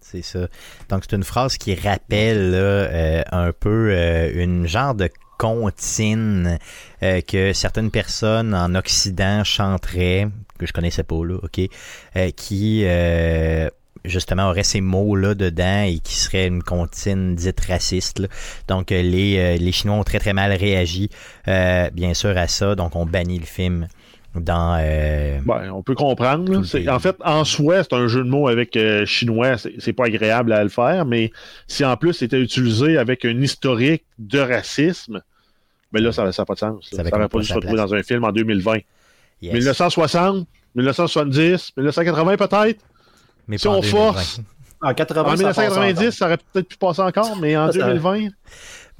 [0.00, 0.48] C'est ça.
[0.88, 5.08] Donc, c'est une phrase qui rappelle là, euh, un peu euh, une genre de
[5.38, 6.58] comptine
[7.02, 11.60] euh, que certaines personnes en Occident chanteraient, que je connaissais pas là, ok,
[12.36, 12.84] qui
[14.04, 18.18] justement auraient ces mots-là dedans et qui serait une comptine dite raciste.
[18.18, 18.28] là.
[18.68, 21.08] Donc, les, les Chinois ont très très mal réagi,
[21.46, 22.74] bien sûr, à ça.
[22.74, 23.86] Donc, on bannit le film
[24.34, 24.78] dans...
[24.80, 26.52] euh, Ben, on peut comprendre.
[26.52, 26.94] là.
[26.94, 29.56] En fait, en soi, c'est un jeu de mots avec euh, chinois.
[29.78, 31.32] C'est pas agréable à le faire, mais
[31.66, 35.20] si en plus c'était utilisé avec un historique de racisme,
[35.92, 36.88] ben là, ça n'a pas de sens.
[36.90, 37.10] Ça là.
[37.10, 38.74] Ça n'aurait pas dû se retrouver dans un film en 2020.
[39.42, 39.52] yes.
[39.54, 42.80] 1960, 1970, 1980 peut-être.
[43.48, 43.98] Mais si pas en on 2020.
[44.12, 44.40] force,
[44.82, 47.80] En 80, En ça passe 1990, ça aurait peut-être pu passer encore, mais en Ça,
[47.80, 48.28] ça- 2020,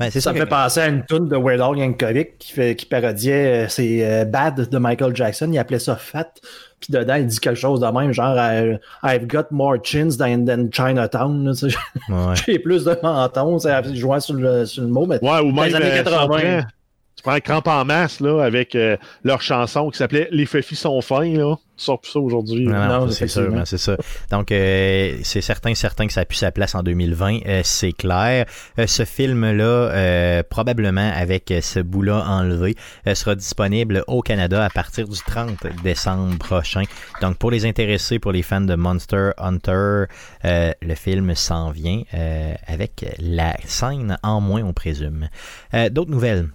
[0.00, 2.52] Ben, c'est Ça ça me fait penser à une tune de Weird Al Yankovic qui,
[2.52, 5.50] fait, qui parodiait euh, c'est euh, Bad de Michael Jackson.
[5.52, 6.32] Il appelait ça Fat.
[6.80, 10.46] Puis dedans, il dit quelque chose de même, genre euh, I've got more chins than,
[10.46, 11.44] than Chinatown.
[11.44, 11.76] là, tu sais.
[12.08, 12.34] Ouais.
[12.46, 13.58] J'ai plus de mentons.
[13.58, 15.04] C'est jouant sur le, sur le mot.
[15.04, 16.62] Mais Ouais, ou Dans les même années euh, si 80.
[17.20, 21.02] Tu prends Crampe en masse là, avec euh, leur chanson qui s'appelait Les Fefis sont
[21.02, 21.28] fins.
[21.28, 21.56] Là.
[21.76, 22.66] Tu sors plus ça aujourd'hui.
[22.66, 23.96] Non, non, Non, c'est sûr, ben, c'est ça.
[24.30, 27.92] Donc, euh, c'est certain, certain que ça a pu sa place en 2020, euh, c'est
[27.92, 28.46] clair.
[28.78, 32.74] Euh, ce film-là, euh, probablement avec ce bout-là enlevé,
[33.06, 36.83] euh, sera disponible au Canada à partir du 30 décembre prochain.
[37.20, 40.04] Donc, pour les intéressés, pour les fans de Monster Hunter,
[40.44, 45.28] euh, le film s'en vient euh, avec la scène en moins, on présume.
[45.74, 46.48] Euh, D'autres nouvelles?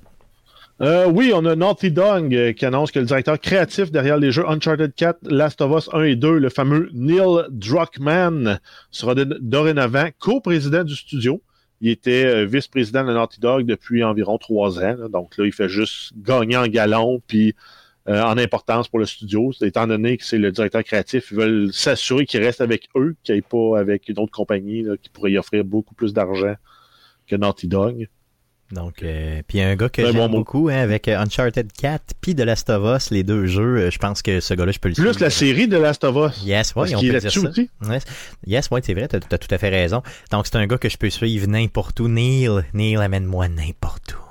[0.81, 4.33] Euh, oui, on a Naughty Dog euh, qui annonce que le directeur créatif derrière les
[4.33, 8.59] jeux Uncharted 4, Last of Us 1 et 2, le fameux Neil Druckmann,
[8.91, 11.41] sera dorénavant co-président du studio.
[11.79, 14.97] Il était euh, vice-président de Naughty Dog depuis environ trois ans.
[15.09, 17.55] donc là, il fait juste gagner en galon puis
[18.09, 19.53] euh, en importance pour le studio.
[19.61, 23.33] Étant donné que c'est le directeur créatif, ils veulent s'assurer qu'il reste avec eux, qu'il
[23.33, 26.55] n'aille pas avec une autre compagnie qui pourrait y offrir beaucoup plus d'argent
[27.27, 28.09] que Naughty Dog.
[28.75, 32.13] Donc, euh, puis un gars que Un j'aime bon beaucoup, hein, avec euh, Uncharted 4
[32.19, 34.79] puis The Last of Us, les deux jeux, euh, je pense que ce gars-là, je
[34.79, 36.45] peux le Plus la série de Last of Us.
[36.45, 37.39] Yes, parce on peut dire ça.
[37.39, 37.69] aussi.
[38.45, 40.03] Yes, ouais, c'est vrai, t'as as tout à fait raison.
[40.31, 42.09] Donc, c'est un gars que je peux suivre n'importe où.
[42.09, 44.25] Neil, Neil, amène-moi n'importe où.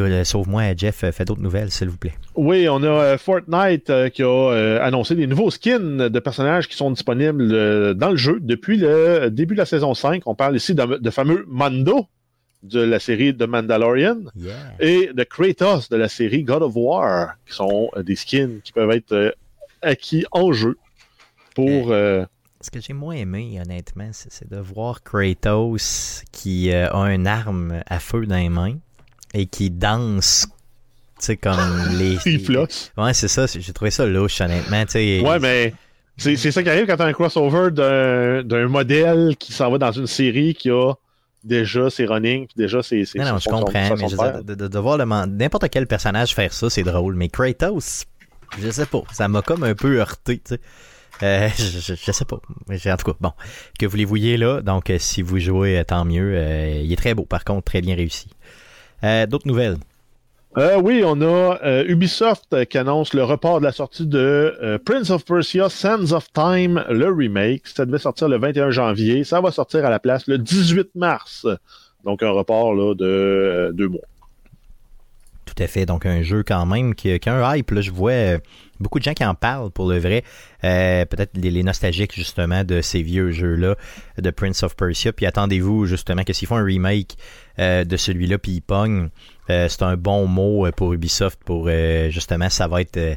[0.00, 2.14] Euh, Sauve-moi, Jeff, fais d'autres nouvelles, s'il vous plaît.
[2.34, 6.68] Oui, on a euh, Fortnite euh, qui a euh, annoncé des nouveaux skins de personnages
[6.68, 10.22] qui sont disponibles dans le jeu depuis le début de la saison 5.
[10.26, 12.06] On parle ici de, de fameux Mando
[12.64, 14.54] de la série The Mandalorian Yeah.
[14.80, 18.72] et de Kratos de la série God of War, qui sont euh, des skins qui
[18.72, 19.30] peuvent être euh,
[19.82, 20.76] acquis en jeu
[21.54, 21.92] pour...
[21.92, 22.24] euh,
[22.60, 27.82] Ce que j'ai moins aimé, honnêtement, c'est de voir Kratos qui euh, a une arme
[27.86, 28.76] à feu dans les mains
[29.34, 30.46] et qui danse,
[31.18, 31.58] tu sais, comme
[31.98, 32.16] les...
[32.26, 32.58] il.
[32.96, 34.84] Ouais, c'est ça, j'ai trouvé ça louche, honnêtement.
[34.94, 35.74] Ouais, mais
[36.16, 39.78] c'est ça qui arrive quand tu as un crossover d'un d'un modèle qui s'en va
[39.78, 40.92] dans une série qui a
[41.44, 44.54] déjà ses running, puis déjà ses Non, non, je comprends, son- mais je dire, de,
[44.54, 47.14] de, de voir n'importe quel personnage faire ça, c'est drôle.
[47.14, 48.04] Mais Kratos,
[48.58, 50.60] je sais pas, ça m'a comme un peu heurté, tu sais.
[51.22, 52.36] Euh, je, je, je sais pas.
[52.36, 53.32] En tout cas, bon,
[53.78, 54.60] que voulez-vous y là.
[54.62, 56.32] Donc, euh, si vous jouez, euh, tant mieux.
[56.34, 58.28] Euh, il est très beau, par contre, très bien réussi.
[59.04, 59.76] Euh, D'autres nouvelles?
[60.56, 64.78] Euh, oui, on a euh, Ubisoft euh, qui annonce le report de la sortie de
[64.84, 67.66] Prince of Persia Sands of Time, le remake.
[67.66, 69.24] Ça devait sortir le 21 janvier.
[69.24, 71.46] Ça va sortir à la place le 18 mars.
[72.04, 74.00] Donc un report de deux mois.
[75.44, 75.86] Tout à fait.
[75.86, 77.70] Donc, un jeu quand même qui, qui a un hype.
[77.70, 78.38] Là, je vois
[78.80, 80.24] beaucoup de gens qui en parlent pour le vrai.
[80.64, 83.76] Euh, Peut-être les, nostalgiques, justement, de ces vieux jeux-là,
[84.18, 85.12] de Prince of Persia.
[85.12, 87.16] Puis attendez-vous, justement, que s'ils font un remake
[87.58, 89.10] de celui-là, puis ils pognent,
[89.50, 92.96] euh, c'est un bon mot euh, pour Ubisoft pour, euh, justement, ça va être...
[92.96, 93.14] euh,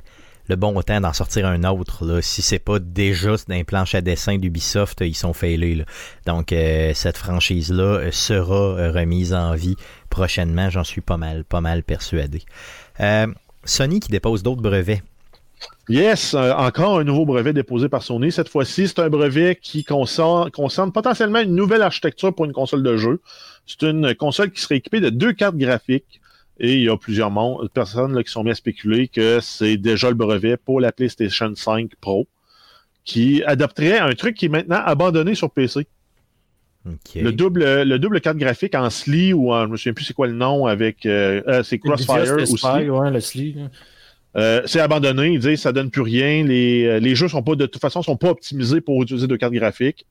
[0.50, 2.06] le bon temps d'en sortir un autre.
[2.06, 2.22] Là.
[2.22, 5.84] Si c'est pas déjà dans les planches à dessin d'Ubisoft, ils sont failés.
[6.26, 6.56] Donc
[6.94, 9.76] cette franchise-là sera remise en vie
[10.10, 12.44] prochainement, j'en suis pas mal, pas mal persuadé.
[13.66, 15.02] Sony qui dépose d'autres brevets.
[15.89, 18.32] Yes, encore un nouveau brevet déposé par Sony.
[18.32, 22.84] Cette fois-ci, c'est un brevet qui concerne, concerne, potentiellement une nouvelle architecture pour une console
[22.84, 23.22] de jeu.
[23.65, 26.20] C'est une console qui serait équipée de deux cartes graphiques.
[26.60, 27.32] Et il y a plusieurs
[27.74, 31.54] personnes là, qui sont mis à spéculer que c'est déjà le brevet pour la PlayStation
[31.56, 32.28] 5 Pro,
[33.06, 35.88] qui adopterait un truc qui est maintenant abandonné sur PC.
[37.15, 40.13] Le double le double carte graphique en SLI ou en je me souviens plus c'est
[40.13, 42.65] quoi le nom avec euh, euh, c'est Crossfire aussi.
[42.65, 43.58] Ouais, le SLI.
[44.38, 46.43] Euh, c'est abandonné, ils disent ça donne plus rien.
[46.43, 49.54] Les, les, jeux sont pas de toute façon sont pas optimisés pour utiliser deux cartes
[49.54, 50.06] graphiques.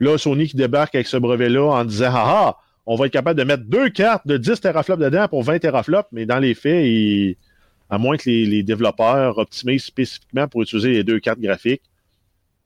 [0.00, 3.38] Là, Sony qui débarque avec ce brevet-là en disant ah, ah on va être capable
[3.38, 7.36] de mettre deux cartes de 10 teraflops dedans pour 20 teraflops, mais dans les faits,
[7.88, 11.82] à moins que les, développeurs optimisent spécifiquement pour utiliser les deux cartes graphiques,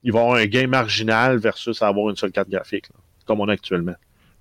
[0.03, 2.87] il va avoir un gain marginal versus avoir une seule carte graphique,
[3.27, 3.95] comme on a actuellement.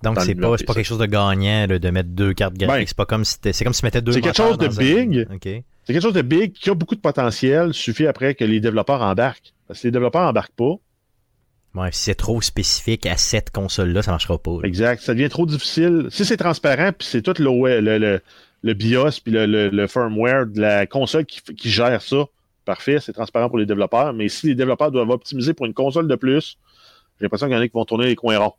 [0.03, 2.81] Donc, c'est pas, pas quelque chose de gagnant de mettre deux cartes graphiques.
[2.81, 4.67] Ben, c'est pas comme si c'est comme si tu mettais deux C'est quelque chose de
[4.67, 5.27] big.
[5.87, 7.73] C'est quelque chose de big qui a beaucoup de potentiel.
[7.73, 9.53] Suffit après que les développeurs embarquent.
[9.69, 10.73] Parce que les développeurs embarquent pas,
[11.75, 14.57] Ouais, si c'est trop spécifique à cette console-là, ça marchera pas.
[14.63, 15.01] Exact.
[15.01, 16.07] Ça devient trop difficile.
[16.09, 18.21] Si c'est transparent, puis c'est tout le, le,
[18.63, 22.25] le, BIOS puis le, firmware de la console qui, gère ça,
[22.65, 24.11] parfait, c'est transparent pour les développeurs.
[24.11, 26.57] Mais si les développeurs doivent optimiser pour une console de plus,
[27.17, 28.55] j'ai l'impression qu'il y en a qui vont tourner les coins ronds.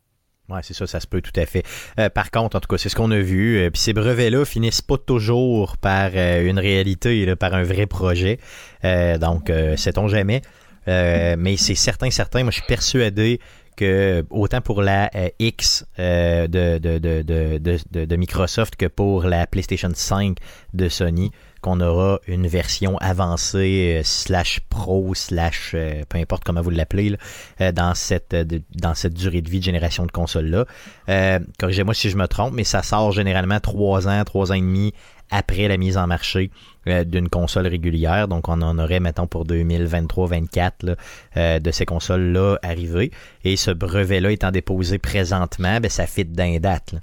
[0.49, 1.63] Ouais, c'est ça, ça se peut tout à fait.
[1.99, 3.57] Euh, par contre, en tout cas, c'est ce qu'on a vu.
[3.57, 8.39] Euh, puis ces brevets-là finissent pas toujours par euh, une réalité, par un vrai projet.
[8.83, 10.41] donc, sait-on jamais.
[10.87, 12.43] Euh, mais c'est certain, certain.
[12.43, 13.39] Moi, je suis persuadé
[13.75, 20.37] que autant pour la euh, X euh, de, de, Microsoft que pour la PlayStation 5
[20.73, 21.31] de Sony,
[21.61, 25.75] qu'on aura une version avancée slash pro slash
[26.09, 27.17] peu importe comment vous l'appelez
[27.59, 28.35] dans cette
[28.75, 30.65] dans cette durée de vie de génération de console
[31.07, 31.39] là.
[31.59, 34.93] Corrigez-moi si je me trompe, mais ça sort généralement trois ans, trois ans et demi
[35.31, 36.51] après la mise en marché
[36.87, 38.27] euh, d'une console régulière.
[38.27, 40.95] Donc, on en aurait, mettons, pour 2023-24
[41.37, 43.11] euh, de ces consoles-là arrivées.
[43.43, 46.95] Et ce brevet-là étant déposé présentement, ben, ça fit d'un date.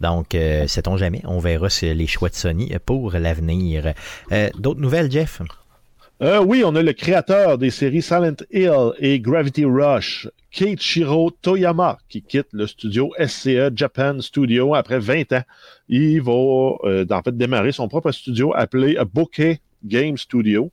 [0.00, 3.94] Donc, euh, sait-on jamais, on verra les choix de Sony pour l'avenir.
[4.56, 5.42] D'autres nouvelles, Jeff?
[6.20, 12.22] oui, on a le créateur des séries Silent Hill et Gravity Rush Keiichiro Toyama, qui
[12.22, 15.42] quitte le studio SCE Japan Studio après 20 ans.
[15.88, 20.72] Il va euh, en fait démarrer son propre studio appelé Bokeh Game Studio.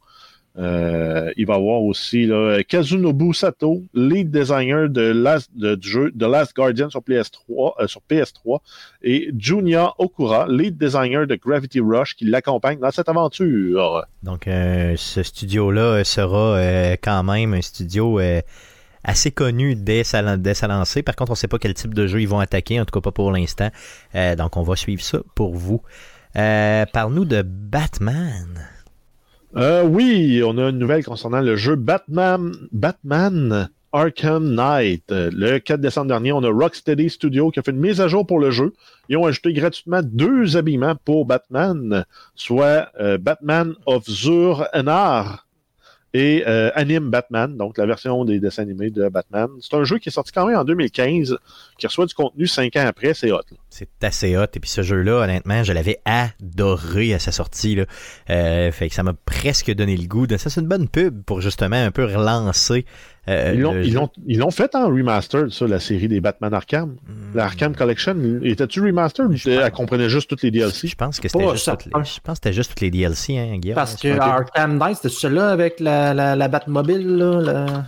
[0.58, 6.56] Euh, il va avoir aussi là, Kazunobu Sato, lead designer de last, du jeu Last
[6.56, 8.60] Guardian sur PS3, euh, sur PS3
[9.02, 14.06] et Junya Okura, lead designer de Gravity Rush, qui l'accompagne dans cette aventure.
[14.24, 18.20] Donc, ce studio-là sera quand même un studio
[19.06, 21.04] assez connu dès sa, dès sa lancée.
[21.04, 22.92] Par contre, on ne sait pas quel type de jeu ils vont attaquer, en tout
[22.92, 23.70] cas pas pour l'instant.
[24.16, 25.82] Euh, donc, on va suivre ça pour vous.
[26.36, 28.68] Euh, Parle-nous de Batman.
[29.58, 35.06] Euh, oui, on a une nouvelle concernant le jeu Batman, Batman Arkham Knight.
[35.10, 38.28] Le 4 décembre dernier, on a Rocksteady Studio qui a fait une mise à jour
[38.28, 38.74] pour le jeu.
[39.08, 42.04] Ils ont ajouté gratuitement deux habillements pour Batman,
[42.36, 45.46] soit Batman of Zur Enar
[46.16, 49.50] et euh, anime Batman, donc la version des dessins animés de Batman.
[49.60, 51.38] C'est un jeu qui est sorti quand même en 2015,
[51.78, 53.42] qui reçoit du contenu cinq ans après, c'est hot.
[53.70, 57.76] C'est assez hot, et puis ce jeu-là, honnêtement, je l'avais adoré à sa sortie.
[57.76, 57.86] Là.
[58.30, 60.28] Euh, fait que ça m'a presque donné le goût.
[60.28, 60.38] De...
[60.38, 62.86] Ça, c'est une bonne pub pour justement un peu relancer
[63.28, 63.82] euh,
[64.26, 66.96] ils l'ont fait en remastered, ça, la série des Batman Arkham.
[67.34, 67.76] La Arkham hmm.
[67.76, 70.88] Collection, était-tu remastered ou elle comprenait juste toutes les DLC?
[70.88, 73.58] Je pense que c'était juste, toutes les, je pense que juste toutes les DLC, hein,
[73.58, 73.76] Guillaume.
[73.76, 77.42] Parce que Arkham Knight, c'était celui-là avec la, la, la Batmobile, là.
[77.42, 77.86] La...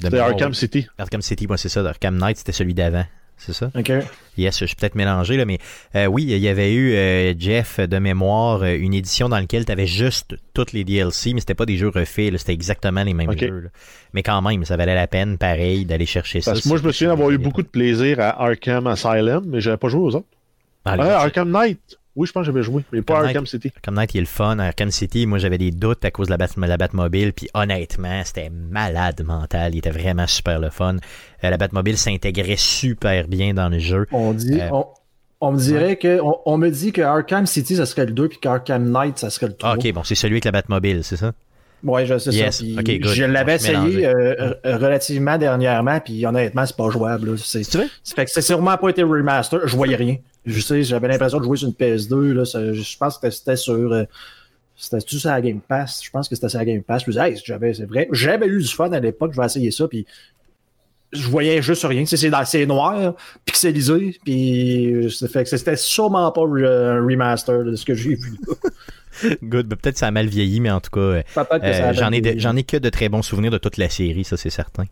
[0.00, 0.86] C'était Arkham City.
[0.98, 1.80] Arkham City, moi, c'est ça.
[1.80, 3.04] Arkham Knight, c'était celui d'avant
[3.42, 3.70] c'est ça?
[3.76, 3.92] OK.
[4.38, 5.58] Yes, je suis peut-être mélangé, là, mais
[5.96, 9.64] euh, oui, il y avait eu, euh, Jeff, de mémoire, euh, une édition dans laquelle
[9.64, 13.14] tu avais juste toutes les DLC, mais c'était pas des jeux refaits, c'était exactement les
[13.14, 13.70] mêmes jeux.
[14.14, 16.52] Mais quand même, ça valait la peine, pareil, d'aller chercher ça.
[16.52, 19.60] Parce que moi, je me souviens d'avoir eu beaucoup de plaisir à Arkham Asylum, mais
[19.60, 20.28] j'avais pas joué aux autres.
[20.84, 21.98] Ah, Arkham Knight!
[22.14, 23.72] Oui, je pense que j'avais joué, mais pas Arkham City.
[23.74, 24.58] Arkham Knight, il est le fun.
[24.58, 28.20] Arkham City, moi, j'avais des doutes à cause de la, Bat la Batmobile, puis honnêtement,
[28.24, 29.74] c'était malade mental.
[29.74, 30.96] Il était vraiment super le fun.
[31.42, 34.06] Euh, la Batmobile s'intégrait super bien dans le jeu.
[34.12, 34.60] On dit...
[34.60, 34.68] Euh,
[35.40, 35.52] on...
[35.52, 38.90] me dirait que on, me dit que Arkham City ça serait le 2 puis qu'Arkham
[38.90, 39.70] Knight ça serait le 3.
[39.70, 41.32] Ah, ok, bon, c'est celui avec la Batmobile, c'est ça?
[41.84, 42.64] Oui, je sais ça.
[42.64, 47.36] je l'avais essayé euh, relativement dernièrement, puis honnêtement, c'est pas jouable.
[47.38, 49.66] C'est, fait que c'est sûrement pas été remaster.
[49.66, 50.16] Je voyais rien.
[50.46, 52.32] Je sais, j'avais l'impression de jouer sur une PS2.
[52.32, 53.92] Là, je pense que c'était sur.
[53.92, 54.04] Euh,
[54.76, 56.00] C'était-tu sur la Game Pass?
[56.04, 57.04] Je pense que c'était sur la Game Pass.
[57.04, 58.08] Disais, hey, j'avais, c'est vrai.
[58.12, 60.06] J'avais eu du fun à l'époque, je vais essayer ça, puis
[61.12, 62.06] je voyais juste rien.
[62.06, 63.14] C'est, c'est, c'est noir,
[63.44, 68.34] pixelisé, puis ça fait que c'était sûrement pas un remaster de ce que j'ai vu.
[69.42, 69.66] Good.
[69.66, 72.38] Ben, peut-être que ça a mal vieilli, mais en tout cas, euh, j'en, ai de,
[72.38, 74.84] j'en ai que de très bons souvenirs de toute la série, ça c'est certain.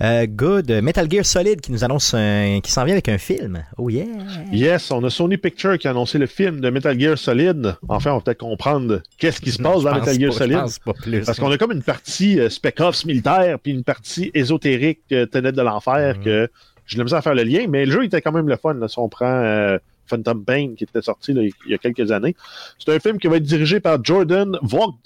[0.00, 0.70] Euh, good.
[0.70, 3.64] Metal Gear Solid qui nous annonce un, qui s'en vient avec un film.
[3.78, 4.06] Oh yeah.
[4.52, 7.76] Yes, on a Sony Pictures qui a annoncé le film de Metal Gear Solid.
[7.88, 11.24] Enfin, on va peut-être comprendre qu'est-ce qui se passe dans Metal Gear Solid.
[11.24, 15.26] Parce qu'on a comme une partie euh, spec ops militaire puis une partie ésotérique euh,
[15.26, 16.22] de l'enfer mm.
[16.22, 16.50] que
[16.86, 18.74] je l'ai mis à faire le lien, mais le jeu était quand même le fun.
[18.74, 22.34] Là, si on prend euh, Phantom Pain qui était sorti il y a quelques années.
[22.78, 24.98] C'est un film qui va être dirigé par Jordan Vogt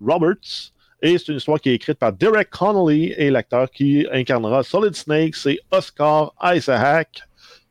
[0.00, 0.72] Roberts.
[1.02, 4.94] Et c'est une histoire qui est écrite par Derek Connolly et l'acteur qui incarnera Solid
[4.94, 7.22] Snake, c'est Oscar Isaac,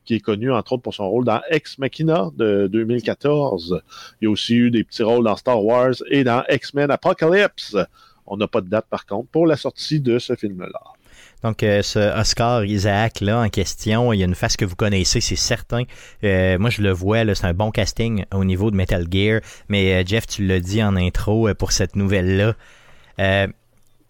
[0.04, 3.84] qui est connu entre autres pour son rôle dans Ex Machina de 2014.
[4.22, 7.78] Il a aussi eu des petits rôles dans Star Wars et dans X-Men Apocalypse.
[8.26, 10.82] On n'a pas de date par contre pour la sortie de ce film-là.
[11.44, 14.76] Donc, euh, ce Oscar Isaac là en question, il y a une face que vous
[14.76, 15.84] connaissez, c'est certain.
[16.24, 19.42] Euh, moi, je le vois, c'est un bon casting au niveau de Metal Gear.
[19.70, 22.56] Mais euh, Jeff, tu l'as dit en intro pour cette nouvelle-là.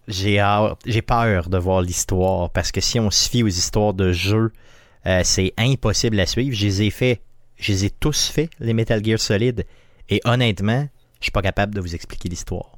[0.08, 4.52] j'ai peur de voir l'histoire parce que si on se fie aux histoires de jeux,
[5.22, 6.54] c'est impossible à suivre.
[6.54, 7.20] Je les ai fait,
[7.56, 9.64] je tous fait, les Metal Gear Solid.
[10.08, 10.88] Et honnêtement,
[11.20, 12.76] je suis pas capable de vous expliquer l'histoire.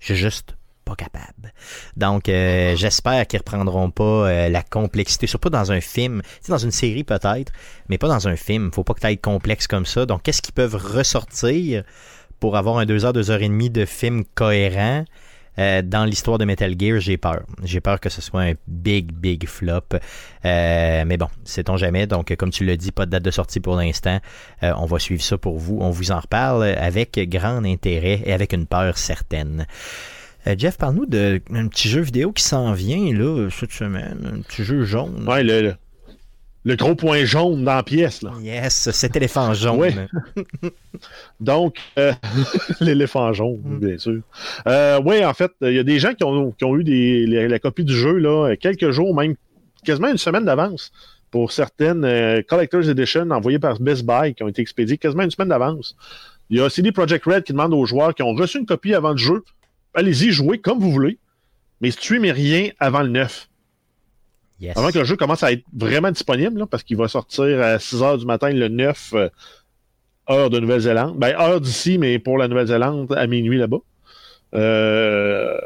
[0.00, 1.52] Je juste pas capable.
[1.96, 6.22] Donc, euh, j'espère qu'ils reprendront pas euh, la complexité, surtout dans un film.
[6.48, 7.52] dans une série peut-être,
[7.88, 8.70] mais pas dans un film.
[8.72, 10.06] Faut pas que tu complexe comme ça.
[10.06, 11.84] Donc, qu'est-ce qu'ils peuvent ressortir
[12.40, 15.04] pour avoir un 2 heures, 2 heures et demie de film cohérent?
[15.58, 17.42] Euh, dans l'histoire de Metal Gear, j'ai peur.
[17.62, 19.98] J'ai peur que ce soit un big, big flop.
[20.42, 22.06] mais bon, sait-on jamais.
[22.06, 24.18] Donc, comme tu l'as dit, pas de date de sortie pour l'instant.
[24.62, 25.78] on va suivre ça pour vous.
[25.80, 29.66] On vous en reparle avec grand intérêt et avec une peur certaine.
[30.46, 34.38] Euh, Jeff, parle-nous d'un petit jeu vidéo qui s'en vient là, cette semaine.
[34.38, 35.24] Un petit jeu jaune.
[35.28, 35.74] Ouais, le,
[36.64, 38.22] le, gros point jaune dans la pièce.
[38.22, 38.32] Là.
[38.40, 40.08] Yes, cet éléphant jaune.
[41.40, 42.12] Donc, euh,
[42.80, 43.78] l'éléphant jaune, mm.
[43.78, 44.20] bien sûr.
[44.66, 47.26] Euh, oui, en fait, il y a des gens qui ont, qui ont eu des,
[47.26, 49.36] la copie du jeu là, quelques jours, même
[49.84, 50.92] quasiment une semaine d'avance
[51.30, 52.02] pour certaines
[52.46, 55.96] Collector's Edition envoyées par Best Buy qui ont été expédiées quasiment une semaine d'avance.
[56.50, 58.92] Il y a CD Projekt Red qui demande aux joueurs qui ont reçu une copie
[58.92, 59.42] avant le jeu
[59.94, 61.18] allez-y, jouez comme vous voulez,
[61.80, 63.48] mais streamez rien avant le 9.
[64.76, 67.96] Avant que le jeu commence à être vraiment disponible, parce qu'il va sortir à 6
[67.96, 69.28] h du matin le 9, euh,
[70.30, 71.18] heure de Nouvelle-Zélande.
[71.18, 73.80] Ben, heure d'ici, mais pour la Nouvelle-Zélande, à minuit là-bas.
[74.54, 75.58] Euh,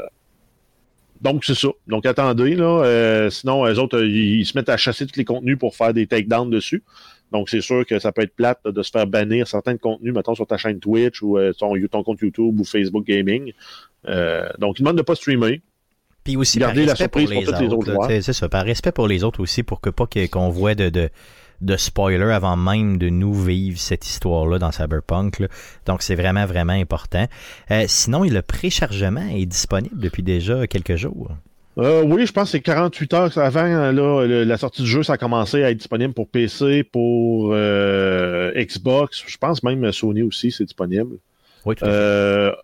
[1.20, 1.68] donc, c'est ça.
[1.86, 2.84] Donc, attendez, là.
[2.84, 6.06] Euh, sinon, les autres, ils, se mettent à chasser tous les contenus pour faire des
[6.06, 6.82] takedowns dessus.
[7.32, 10.34] Donc, c'est sûr que ça peut être plate de se faire bannir certains contenus, mettons,
[10.34, 13.52] sur ta chaîne Twitch ou ton, ton, compte YouTube ou Facebook Gaming.
[14.08, 15.62] Euh, donc, il demande de ne pas streamer.
[16.24, 18.20] Puis aussi, Garder la surprise pour, les autres.
[18.20, 21.08] c'est ça, par respect pour les autres aussi, pour que pas qu'on voit de, de,
[21.60, 25.46] de spoiler avant même de nous vivre cette histoire-là dans Cyberpunk.
[25.86, 27.26] Donc, c'est vraiment, vraiment important.
[27.70, 31.30] Euh, sinon, le préchargement est disponible depuis déjà quelques jours.
[31.78, 35.14] Euh, oui, je pense que c'est 48 heures avant là, la sortie du jeu, ça
[35.14, 39.24] a commencé à être disponible pour PC, pour Xbox.
[39.26, 41.18] Je pense même Sony aussi, c'est disponible.
[41.66, 42.56] Oui, tout à fait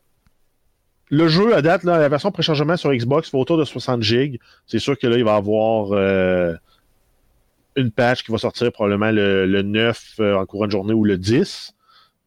[1.12, 4.40] le jeu, à date, la version préchargement sur Xbox fait autour de 60 gigs.
[4.66, 6.55] C'est sûr que là, il va y avoir euh,
[7.77, 11.18] une patch qui va sortir probablement le, 9 euh, en courant de journée ou le
[11.18, 11.75] 10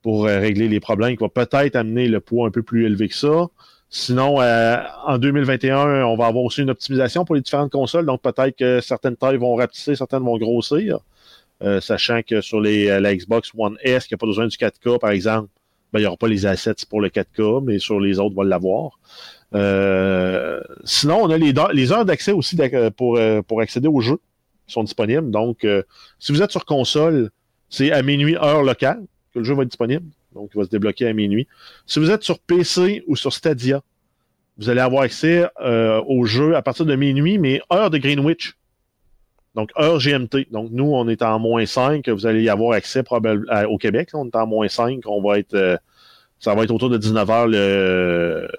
[0.04, 3.10] pour euh, régler les problèmes qui va peut-être amener le poids un peu plus élevé
[3.10, 3.48] que ça.
[3.90, 8.06] Sinon, en 2021, on va avoir aussi une optimisation pour les différentes consoles.
[8.06, 11.00] Donc, peut-être que certaines tailles vont rapetisser, certaines vont grossir.
[11.80, 15.12] sachant que sur les, la Xbox One S, qui n'a pas besoin du 4K, par
[15.12, 15.50] exemple,
[15.94, 18.42] ben, il n'y aura pas les assets pour le 4K, mais sur les autres, on
[18.42, 19.00] va l'avoir.
[19.54, 22.58] Euh, sinon, on a les, heures d'accès aussi
[22.98, 24.20] pour, euh, accéder au jeu
[24.68, 25.32] qui sont disponibles.
[25.32, 25.84] Donc, euh,
[26.20, 27.32] si vous êtes sur console,
[27.70, 30.06] c'est à minuit heure locale que le jeu va être disponible.
[30.36, 31.48] Donc, il va se débloquer à minuit.
[31.88, 33.82] Si vous êtes sur PC ou sur Stadia,
[34.58, 38.56] vous allez avoir accès au jeu à partir de minuit, mais heure de Greenwich.
[39.56, 40.52] Donc, heure GMT.
[40.52, 42.08] Donc, nous, on est en moins 5.
[42.10, 44.10] Vous allez y avoir accès probablement au Québec.
[44.14, 45.02] on est en moins 5.
[45.06, 45.78] On va être, euh,
[46.40, 48.50] ça va être autour de 19 h le,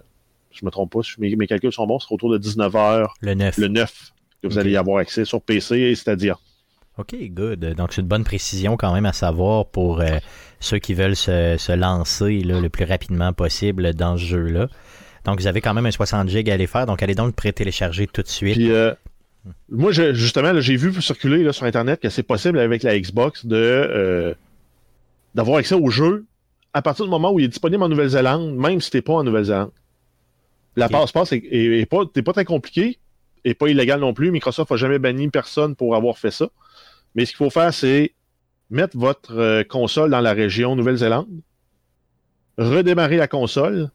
[0.50, 3.34] je me trompe pas, mes, mes calculs sont bons, c'est autour de 19 h le
[3.34, 3.58] 9.
[3.58, 6.38] Le 9 que vous allez y avoir accès sur PC et c'est-à-dire.
[6.98, 7.60] OK, good.
[7.74, 10.18] Donc, c'est une bonne précision quand même à savoir pour euh,
[10.60, 14.68] ceux qui veulent se, lancer le plus rapidement possible dans ce jeu-là.
[15.24, 16.86] Donc, vous avez quand même un 60 GB à aller faire.
[16.86, 18.54] Donc, allez donc pré-télécharger tout de suite.
[18.54, 18.94] Puis, euh,
[19.68, 24.34] moi, justement, j'ai vu circuler sur Internet que c'est possible avec la Xbox de euh,
[25.34, 26.24] d'avoir accès au jeu
[26.72, 29.14] à partir du moment où il est disponible en Nouvelle-Zélande, même si tu n'es pas
[29.14, 29.70] en Nouvelle-Zélande.
[30.76, 32.98] La passe-passe est, est- est pas, pas très compliqué
[33.46, 34.30] et pas illégal non plus.
[34.32, 36.48] Microsoft n'a jamais banni personne pour avoir fait ça.
[37.14, 38.12] Mais ce qu'il faut faire, c'est
[38.70, 41.28] mettre votre euh, console dans la région Nouvelle-Zélande,
[42.58, 43.90] redémarrer la console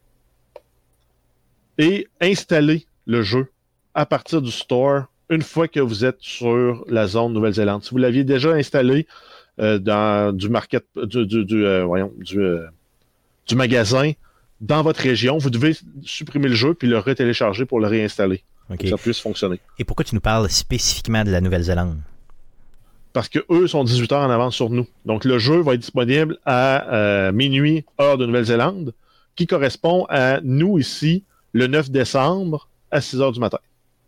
[1.78, 3.48] et installer le jeu
[3.94, 7.84] à partir du store une fois que vous êtes sur la zone Nouvelle-Zélande.
[7.84, 9.06] Si vous l'aviez déjà installé
[9.58, 10.50] dans du
[13.56, 14.12] magasin
[14.62, 18.44] dans votre région, vous devez supprimer le jeu puis le retélécharger pour le réinstaller.
[18.70, 18.78] OK.
[18.78, 19.60] Pour que ça puisse fonctionner.
[19.80, 22.00] Et pourquoi tu nous parles spécifiquement de la Nouvelle-Zélande?
[23.14, 24.88] Parce que eux sont 18 heures en avance sur nous.
[25.06, 28.94] Donc le jeu va être disponible à euh, minuit, heure de Nouvelle-Zélande,
[29.36, 33.58] qui correspond à nous ici le 9 décembre à 6 heures du matin.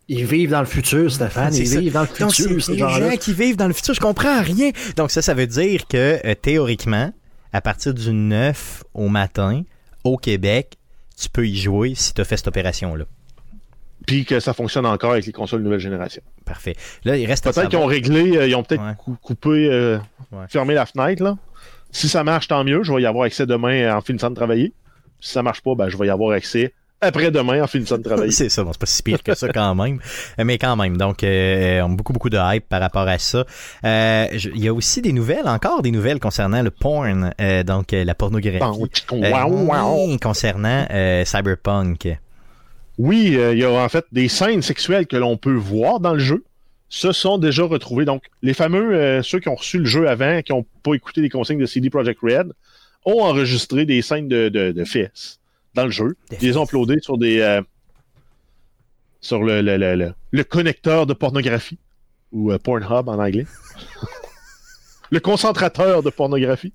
[0.08, 1.54] Ils vivent dans le futur, Stéphane.
[1.54, 1.80] Ils ça.
[1.80, 3.10] vivent dans le Donc, futur, c'est ces des gens-là.
[3.10, 3.94] gens qui vivent dans le futur.
[3.94, 4.70] Je comprends rien.
[4.96, 7.10] Donc, ça, ça veut dire que, euh, théoriquement,
[7.54, 9.62] à partir du 9 au matin,
[10.04, 10.76] au Québec,
[11.18, 13.04] tu peux y jouer si tu as fait cette opération-là.
[14.06, 16.22] Puis que ça fonctionne encore avec les consoles nouvelle génération.
[16.44, 16.74] Parfait.
[17.04, 18.92] Là, il reste à Peut-être qu'ils ont réglé, euh, ils ont peut-être Ouais.
[18.98, 19.98] cou- coupé, euh,
[20.32, 20.44] Ouais.
[20.48, 21.22] fermé la fenêtre.
[21.22, 21.36] Là.
[21.90, 22.82] Si ça marche, tant mieux.
[22.82, 24.72] Je vais y avoir accès demain en finissant de travailler.
[25.20, 28.30] Si ça marche pas, ben, je vais y avoir accès après-demain en finissant de travailler.
[28.32, 29.98] C'est ça, bon, c'est pas si pire que ça quand même.
[30.38, 33.18] Euh, Mais quand même, donc, euh, on a beaucoup, beaucoup de hype par rapport à
[33.18, 33.44] ça.
[33.84, 37.92] Euh, Il y a aussi des nouvelles, encore des nouvelles concernant le porn, euh, donc
[37.92, 38.58] la pornographie.
[39.12, 40.18] Wow, wow.
[40.18, 40.86] concernant
[41.24, 42.08] Cyberpunk.
[42.98, 46.12] Oui, euh, il y a en fait des scènes sexuelles que l'on peut voir dans
[46.14, 46.44] le jeu.
[46.88, 48.04] Se sont déjà retrouvées.
[48.04, 51.20] Donc, les fameux, euh, ceux qui ont reçu le jeu avant, qui n'ont pas écouté
[51.22, 52.52] les consignes de CD Projekt Red,
[53.04, 55.40] ont enregistré des scènes de, de, de fesses
[55.74, 56.16] dans le jeu.
[56.30, 57.62] Des Ils les ont uploadées sur des euh,
[59.20, 61.78] sur le, le, le, le- le connecteur de pornographie,
[62.32, 63.46] ou euh, Pornhub en anglais.
[65.10, 66.72] le concentrateur de pornographie.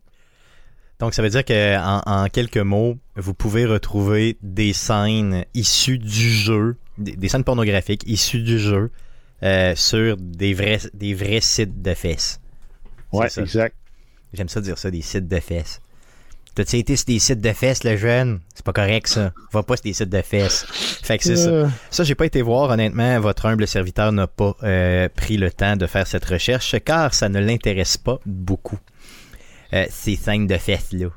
[0.99, 5.97] Donc, ça veut dire que en, en quelques mots, vous pouvez retrouver des scènes issues
[5.97, 8.91] du jeu, des, des scènes pornographiques issues du jeu
[9.43, 12.41] euh, sur des vrais, des vrais sites de fesses.
[13.13, 13.41] Ouais, ça.
[13.41, 13.75] exact.
[14.33, 15.81] J'aime ça dire ça, des sites de fesses.
[16.55, 18.41] T'as-tu été sur des sites de fesses, le jeune?
[18.53, 19.31] C'est pas correct, ça.
[19.53, 20.65] Va pas sur des sites de fesses.
[21.03, 21.49] Fait que c'est ça.
[21.49, 23.17] Euh, Ça, j'ai pas été voir, honnêtement.
[23.21, 27.29] Votre humble serviteur n'a pas euh, pris le temps de faire cette recherche, car ça
[27.29, 28.79] ne l'intéresse pas beaucoup.
[29.73, 31.09] Euh, ces scènes de fesses-là.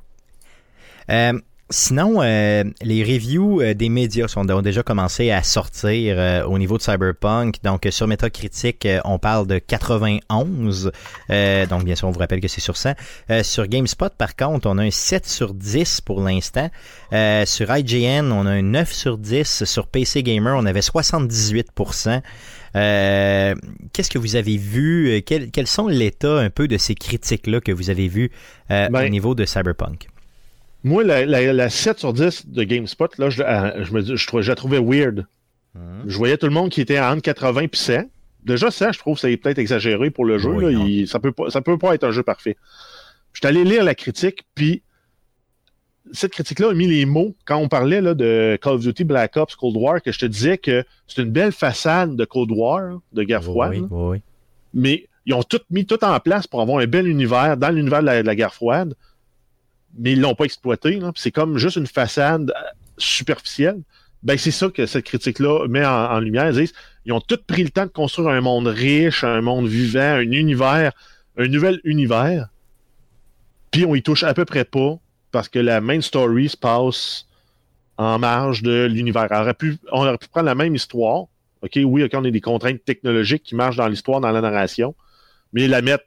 [1.10, 1.40] Euh,
[1.70, 6.58] sinon, euh, les reviews euh, des médias sont, ont déjà commencé à sortir euh, au
[6.58, 7.56] niveau de Cyberpunk.
[7.62, 10.92] Donc, sur Metacritic, euh, on parle de 91.
[11.30, 12.94] Euh, donc, bien sûr, on vous rappelle que c'est sur 100.
[13.30, 16.68] Euh, sur GameSpot, par contre, on a un 7 sur 10 pour l'instant.
[17.46, 19.64] Sur IGN, on a un 9 sur 10.
[19.64, 22.22] Sur PC Gamer, on avait 78%.
[22.76, 23.54] Euh,
[23.92, 25.10] Qu'est-ce que vous avez vu?
[25.10, 28.30] Euh, Quel, quels sont l'état un peu de ces critiques-là que vous avez vues
[28.70, 30.08] euh, Ben, au niveau de Cyberpunk?
[30.84, 33.42] Moi, la, la, la 7 sur 10 de GameSpot, là, je,
[33.84, 35.26] je me dis- je, trouvais, je la trouvais weird.
[35.74, 36.04] Mhm.
[36.06, 37.92] Je voyais tout le monde qui était entre 80 et 100.
[38.44, 40.50] Déjà, ça, je trouve que c'est peut-être exagéré pour le jeu.
[40.50, 40.70] Oui, là.
[40.78, 40.86] non.
[40.86, 42.56] Il- ça peut pas, ça peut pas être un jeu parfait.
[43.32, 44.82] Je suis allé lire la critique, puis
[46.12, 49.36] cette critique-là a mis les mots quand on parlait là, de Call of Duty Black
[49.36, 53.00] Ops Cold War, que je te disais que c'est une belle façade de Cold War,
[53.12, 54.18] de guerre froide, Oui, oui, oui.
[54.74, 58.00] mais ils ont tout mis tout en place pour avoir un bel univers dans l'univers
[58.00, 58.94] de la, de la guerre froide,
[59.98, 60.98] mais ils l'ont pas exploité.
[61.16, 63.80] C'est comme juste une façade euh, superficielle.
[64.22, 66.48] Ben, c'est ça que cette critique-là met en, en lumière.
[66.50, 66.72] Ils disent,
[67.04, 70.20] ils ont tout pris le temps de construire un monde riche, un monde vivant, un
[70.30, 70.92] univers,
[71.36, 72.48] un nouvel univers.
[73.70, 74.98] Puis on y touche à peu près pas
[75.32, 77.26] parce que la main story se passe
[77.96, 79.28] en marge de l'univers.
[79.30, 81.24] On aurait pu, on aurait pu prendre la même histoire.
[81.62, 84.94] OK, oui, OK, on a des contraintes technologiques qui marchent dans l'histoire, dans la narration,
[85.52, 86.04] mais la mettre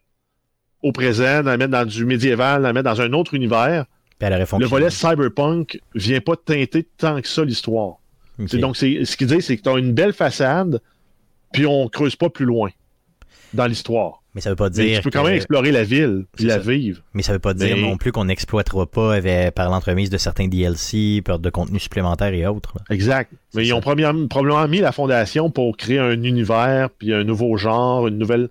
[0.82, 3.86] au présent, la mettre dans du médiéval, la mettre dans un autre univers.
[4.22, 7.98] Le volet cyberpunk vient pas teinter tant que ça l'histoire.
[8.38, 10.82] Donc, ce qu'il dit, c'est que tu as une belle façade,
[11.54, 12.70] puis on creuse pas plus loin
[13.56, 14.22] dans l'histoire.
[14.36, 14.97] Mais ça veut pas Mais dire.
[14.97, 16.60] tu peux quand que- même explorer la ville, puis la ça.
[16.70, 17.01] vivre.
[17.14, 20.18] Mais ça veut pas dire Mais- non plus qu'on n'exploitera pas avec- par l'entremise de
[20.18, 22.74] certains DLC, par de contenu supplémentaire et autres.
[22.78, 22.84] là.
[22.93, 23.32] Exact.
[23.53, 27.56] Mais ils ont probablement, probablement mis la fondation pour créer un univers, puis un nouveau
[27.58, 28.49] genre, une nouvelle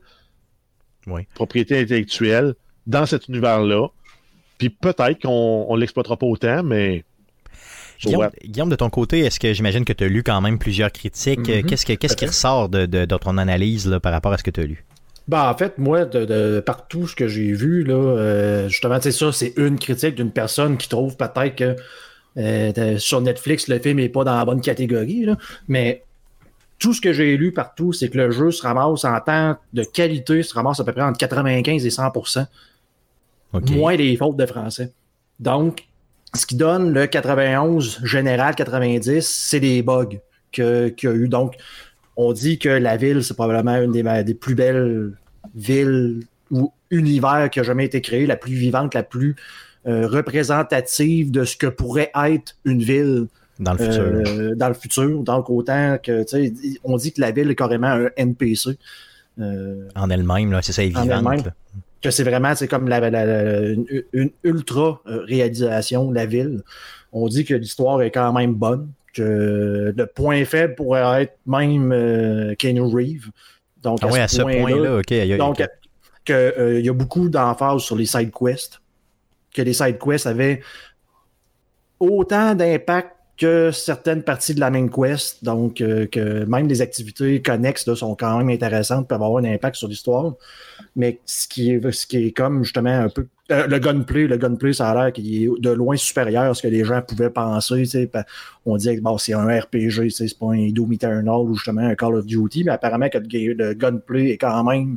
[1.07, 1.22] Oui.
[1.34, 2.55] propriété intellectuelle
[2.86, 3.88] dans cet univers-là.
[4.59, 7.05] Puis peut-être qu'on on l'exploitera pas autant, mais.
[8.02, 8.30] Guillaume?
[8.44, 11.48] Guillaume, de ton côté, est-ce que j'imagine que tu as lu quand même plusieurs critiques?
[11.48, 11.62] Mhm.
[11.64, 14.42] Qu'est-ce, que, qu'est-ce qui ressort de, de- de ton analyse là, par rapport à ce
[14.42, 14.84] que tu as lu?
[15.27, 19.12] Ben, en fait, moi, de, de partout ce que j'ai vu, là, euh, justement, c'est
[19.12, 21.77] ça, c'est une critique d'une personne qui trouve peut-être que
[22.37, 25.37] euh, sur Netflix, le film n'est pas dans la bonne catégorie, là,
[25.68, 26.03] mais
[26.79, 29.85] tout ce que j'ai lu partout, c'est que le jeu se ramasse en temps de
[29.85, 32.12] qualité, se ramasse à peu près entre 95 et 100
[33.55, 33.70] OK.
[33.70, 34.93] moins des fautes de français.
[35.39, 35.87] Donc,
[36.35, 40.18] ce qui donne le 91 général 90, c'est des bugs
[40.53, 41.29] qu'il y a eu.
[41.29, 41.55] Donc,
[42.16, 45.12] on dit que la ville, c'est probablement une des, des, plus belles
[45.54, 49.36] villes ou univers qui a jamais été créé, la plus vivante, la plus
[49.86, 53.26] euh, représentative de ce que pourrait être une ville
[53.58, 54.02] dans le futur.
[54.02, 55.22] Euh, dans le futur.
[55.22, 58.78] Donc, autant que, tu sais, on dit que la ville est carrément un NPC.
[59.38, 61.48] Euh, en elle-même, là, c'est ça, elle est vivante.
[62.00, 62.98] Que c'est vraiment, c'est comme la,
[64.12, 66.62] une, ultra réalisation, la ville.
[67.12, 71.92] On dit que l'histoire est quand même bonne, que le point faible pourrait être même
[71.92, 73.30] euh, Keanu Reeves.
[73.82, 75.36] Donc, ah à, oui, à ce point-là, OK.
[75.38, 75.62] donc,
[76.24, 78.80] qu'il y a beaucoup d'emphase sur les side quests,
[79.54, 80.60] que les side quests avaient
[82.00, 87.43] autant d'impact que certaines parties de la main quest, donc euh, que même les activités
[87.43, 90.35] connexes là, sont quand même intéressantes, peuvent avoir un impact sur l'histoire.
[90.97, 94.39] Mais ce qui est ce qui est comme justement un peu euh, le gunplay, le
[94.39, 97.30] gunplay, ça a l'air qu'il est de loin supérieur à ce que les gens pouvaient
[97.30, 97.85] penser.
[98.64, 102.14] On dit que c'est un RPG, c'est pas un Doom Eternal ou justement un Call
[102.14, 104.97] of Duty, mais apparemment que le gunplay est quand même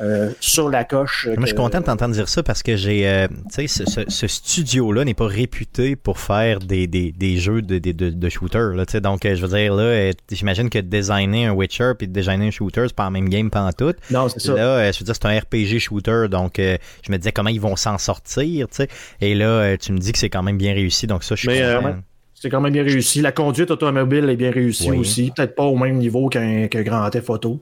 [0.00, 1.26] euh, sur la coche.
[1.26, 4.26] Moi, je suis content de t'entendre dire ça parce que j'ai, euh, tu sais, ce,
[4.26, 8.70] studio-là n'est pas réputé pour faire des, des, des jeux de, de, de, shooter.
[8.74, 12.50] Là, donc, euh, je veux dire, là, j'imagine que designer un Witcher puis designer un
[12.50, 13.94] shooter, c'est pas la même game tout.
[14.10, 14.54] Non, c'est ça.
[14.54, 17.76] Là, je veux dire, c'est un RPG shooter, donc je me disais comment ils vont
[17.76, 18.88] s'en sortir, tu sais.
[19.20, 21.60] Et là, tu me dis que c'est quand même bien réussi, donc ça, je suis
[21.60, 21.96] content.
[22.40, 23.20] C'est quand même bien réussi.
[23.20, 25.32] La conduite automobile est bien réussie aussi.
[25.34, 27.60] Peut-être pas au même niveau qu'un Grand Theft Auto.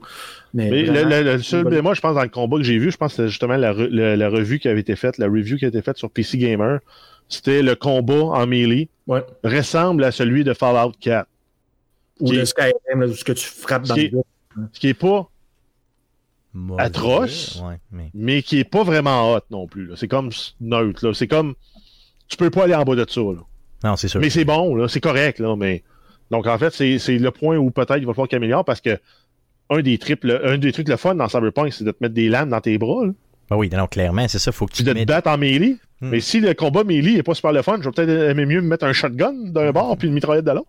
[0.53, 3.15] Mais, le, seul moi, je pense, dans le combat que j'ai vu, je pense que
[3.17, 6.09] c'était justement la, revue qui avait été faite, la review qui a été faite sur
[6.09, 6.79] PC Gamer.
[7.29, 8.89] C'était le combat en melee.
[9.05, 9.23] Ouais.
[9.43, 11.27] Ressemble à celui de Fallout 4.
[12.21, 14.09] Ou de Skyrim, ce que tu frappes dans le
[14.71, 15.29] Ce qui est pas
[16.77, 17.61] atroce,
[18.13, 18.41] mais...
[18.41, 19.91] qui est pas vraiment hot non plus.
[19.95, 21.13] C'est comme neutre.
[21.13, 21.55] C'est comme.
[22.27, 23.21] Tu peux pas aller en bas de ça.
[23.21, 23.43] Là.
[23.83, 24.19] Non, c'est sûr.
[24.19, 25.83] Mais c'est bon, c'est correct, là, mais.
[26.31, 28.99] Donc, en fait, c'est le point où peut-être il va falloir qu'il améliore parce que
[29.69, 32.29] un des, triples, un des trucs le fun dans Cyberpunk, c'est de te mettre des
[32.29, 33.05] lames dans tes bras.
[33.49, 34.51] Ben oui, non, clairement, c'est ça.
[34.51, 35.77] Faut que tu de te battre en melee.
[36.01, 36.09] Hmm.
[36.09, 38.61] Mais si le combat melee n'est pas super le fun, je vais peut-être aimer mieux
[38.61, 40.67] me mettre un shotgun d'un bord puis une mitraillette de l'autre.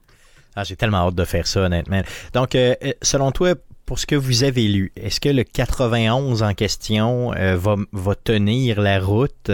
[0.57, 2.03] Ah, j'ai tellement hâte de faire ça, honnêtement.
[2.33, 6.43] Donc, euh, euh, selon toi, pour ce que vous avez lu, est-ce que le 91
[6.43, 9.51] en question euh, va, va tenir la route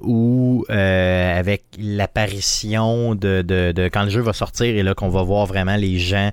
[0.00, 5.08] ou euh, avec l'apparition de, de, de, quand le jeu va sortir et là qu'on
[5.08, 6.30] va voir vraiment les gens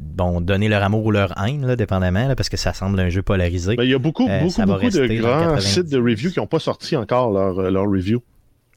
[0.00, 3.08] bon donner leur amour ou leur haine là, dépendamment là, parce que ça semble un
[3.08, 3.76] jeu polarisé.
[3.76, 6.46] Ben, il y a beaucoup euh, beaucoup, beaucoup de grands sites de review qui n'ont
[6.46, 8.22] pas sorti encore leur, leur review.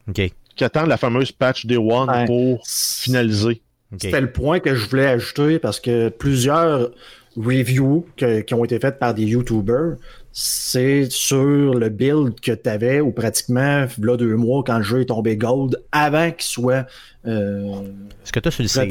[0.07, 0.21] OK.
[0.55, 3.61] Qui attendent la fameuse patch Day One pour finaliser.
[3.99, 6.89] C'était le point que je voulais ajouter parce que plusieurs
[7.37, 9.97] reviews qui ont été faites par des YouTubers
[10.35, 15.01] c'est sur le build que tu avais ou pratiquement là deux mois quand le jeu
[15.01, 16.87] est tombé gold avant qu'il soit
[17.27, 17.83] euh,
[18.23, 18.89] ce que tu as sur le CD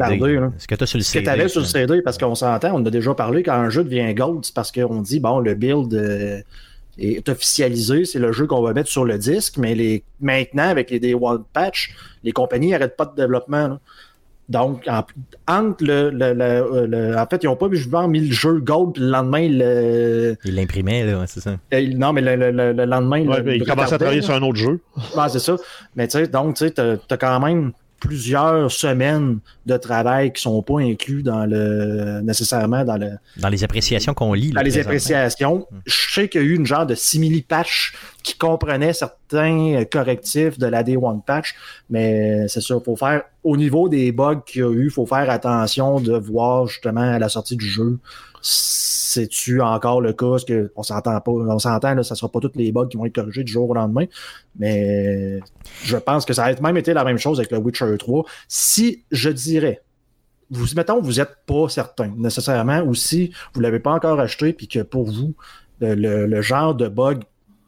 [0.56, 2.16] ce que tu as sur le CD ce que tu avais sur le CD parce
[2.16, 5.18] qu'on s'entend on a déjà parlé quand un jeu devient gold c'est parce qu'on dit
[5.18, 6.40] bon le build euh,
[6.96, 10.90] est officialisé c'est le jeu qu'on va mettre sur le disque mais les maintenant avec
[10.90, 13.80] les Day One Patch les compagnies n'arrêtent pas de développement là.
[14.48, 15.04] Donc, en,
[15.48, 19.10] entre le, le, En fait, ils n'ont pas justement mis le jeu Gold, puis le
[19.10, 20.36] lendemain, le.
[20.44, 21.56] Ils l'imprimaient, là, c'est ça.
[21.72, 23.26] Euh, non, mais le, lendemain.
[23.26, 24.80] Ouais, ils commençaient à travailler sur un autre jeu.
[25.16, 25.56] Ouais, c'est ça.
[25.96, 27.72] Mais tu sais, donc, tu sais, t'as quand même
[28.02, 33.62] plusieurs semaines de travail qui sont pas inclus dans le nécessairement dans le dans les
[33.62, 34.50] appréciations qu'on lit.
[34.50, 35.76] Dans les appréciations, hmm.
[35.86, 37.94] je sais qu'il y a eu une genre de simili patch
[38.24, 41.54] qui comprenait certains correctifs de la Day One patch,
[41.90, 45.30] mais c'est sûr, faut faire au niveau des bugs qu'il y a eu, faut faire
[45.30, 47.98] attention de voir justement à la sortie du jeu
[49.12, 50.30] c'est-tu encore le cas?
[50.30, 53.04] Parce que on s'entend pas, on s'entend, ça sera pas tous les bugs qui vont
[53.04, 54.06] être corrigés du jour au lendemain.
[54.58, 55.40] Mais
[55.84, 58.24] je pense que ça a même été la même chose avec le Witcher 3.
[58.48, 59.82] Si je dirais,
[60.50, 64.68] vous, mettons, vous n'êtes pas certain nécessairement, ou si vous l'avez pas encore acheté, puis
[64.68, 65.34] que pour vous,
[65.80, 67.22] le, genre de bug,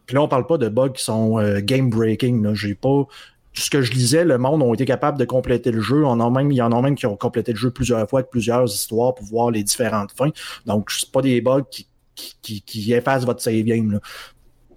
[0.06, 3.06] puis là, on parle pas de bugs qui sont euh, game breaking, j'ai pas,
[3.54, 6.04] ce que je lisais, le monde ont été capables de compléter le jeu.
[6.04, 8.20] On a même, il y en a même qui ont complété le jeu plusieurs fois
[8.20, 10.30] avec plusieurs histoires pour voir les différentes fins.
[10.66, 14.00] Donc, c'est pas des bugs qui, qui, qui, effacent votre save game.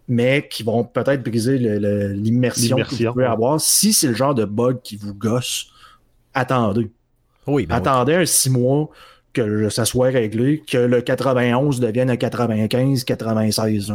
[0.08, 3.60] mais qui vont peut-être briser l'immersion que vous pouvez avoir.
[3.60, 5.68] Si c'est le genre de bug qui vous gosse,
[6.34, 6.92] attendez.
[7.48, 8.90] Oui, ben attendez un six mois
[9.34, 13.94] que ça soit réglé, que le 91 devienne un 95, 96.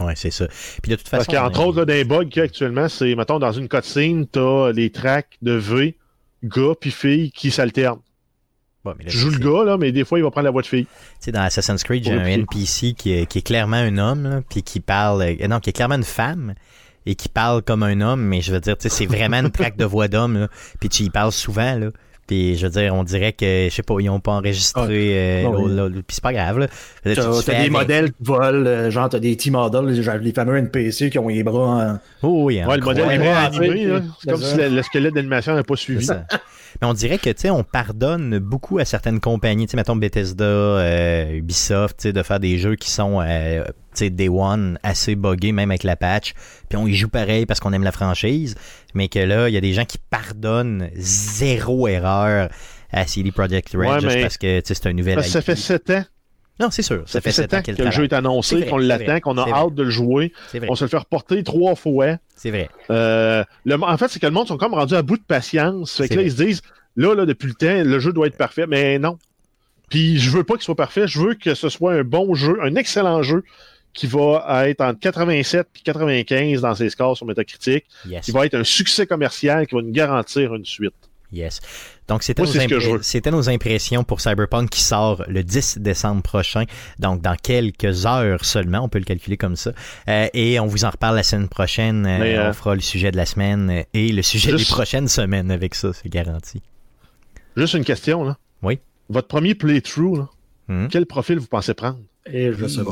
[0.00, 0.46] Oui, c'est ça.
[0.82, 1.24] Puis de toute façon.
[1.30, 4.26] Parce qu'entre autres, là, des bugs qu'il y a actuellement, c'est, mettons, dans une cutscene,
[4.26, 5.96] t'as les tracks de V,
[6.42, 8.00] gars puis fille qui s'alternent.
[9.06, 10.86] tu joues le gars, là, mais des fois, il va prendre la voix de fille.
[10.86, 10.90] Tu
[11.20, 14.62] sais, dans Assassin's Creed, j'ai un NPC qui est, qui est, clairement un homme, puis
[14.62, 15.22] qui parle.
[15.22, 16.54] Euh, non, qui est clairement une femme,
[17.06, 19.50] et qui parle comme un homme, mais je veux dire, tu sais, c'est vraiment une
[19.50, 20.48] traque de voix d'homme, là.
[20.80, 21.88] Puis tu y parles souvent, là.
[22.26, 24.80] Puis je veux dire, on dirait que, je sais pas, ils ont pas enregistré.
[24.82, 24.86] Ah.
[24.90, 25.50] euh, Ah
[25.86, 25.92] oui.
[26.06, 26.66] Puis c'est pas grave, là.
[27.02, 30.02] T'as tu te t'as fais des avec- modèles qui volent, euh, genre t'as des T-models,
[30.02, 32.26] genre les fameux NPC qui ont les bras en...
[32.26, 34.00] Oh, oui, Ouais, le modèle est animé, là.
[34.22, 36.06] C'est comme si le, le squelette d'animation n'avait pas suivi.
[36.80, 39.96] Mais on dirait que, tu sais, on pardonne beaucoup à certaines compagnies, tu sais, mettons
[39.96, 44.28] Bethesda, euh, Ubisoft, tu sais, de faire des jeux qui sont, euh, tu sais, Day
[44.28, 46.34] One, assez buggés, même avec la patch,
[46.68, 48.54] puis on y joue pareil parce qu'on aime la franchise,
[48.94, 52.48] mais que là, il y a des gens qui pardonnent zéro erreur
[52.92, 55.56] à CD Projekt Red Ouais, juste parce que, tu sais, c'est un nouvel ça fait
[55.56, 56.04] 7 ans.
[56.60, 59.18] Non, c'est sûr, ça, Ça fait 7 ans que le jeu est annoncé, qu'on l'attend,
[59.20, 60.32] qu'on a hâte de le jouer.
[60.68, 62.16] On se le fait reporter trois fois.
[62.36, 62.68] c'est vrai.
[62.90, 65.96] Euh, le, en fait, c'est que le monde sont comme rendus à bout de patience.
[65.96, 66.26] Fait que là, vrai.
[66.26, 66.62] ils se disent,
[66.96, 68.66] là, là, depuis le temps, le jeu doit être parfait.
[68.68, 69.18] Mais non.
[69.90, 71.06] Puis je veux pas qu'il soit parfait.
[71.08, 73.42] Je veux que ce soit un bon jeu, un excellent jeu
[73.92, 78.24] qui va être entre 87 et 95 dans ses scores sur Metacritic, Yes.
[78.24, 80.94] qui va être un succès commercial, qui va nous garantir une suite.
[81.34, 81.60] Yes.
[82.06, 82.50] Donc, c'était Moi,
[83.32, 86.64] nos, impressions pour Cyberpunk qui sort le 10 décembre prochain.
[86.98, 88.80] Donc, dans quelques heures seulement.
[88.80, 89.72] On peut le calculer comme ça.
[90.08, 92.06] Euh, et on vous en reparle la semaine prochaine.
[92.06, 94.74] Euh, Mais, euh, on fera le sujet de la semaine et le sujet juste- des
[94.74, 96.62] prochaines semaines avec ça, c'est garanti.
[97.56, 98.36] Juste une question, là.
[98.62, 98.78] Oui.
[99.08, 100.28] Votre premier playthrough, là,
[100.68, 100.88] Hmm?
[100.88, 101.98] quel profil vous pensez prendre?
[102.26, 102.82] Et je sais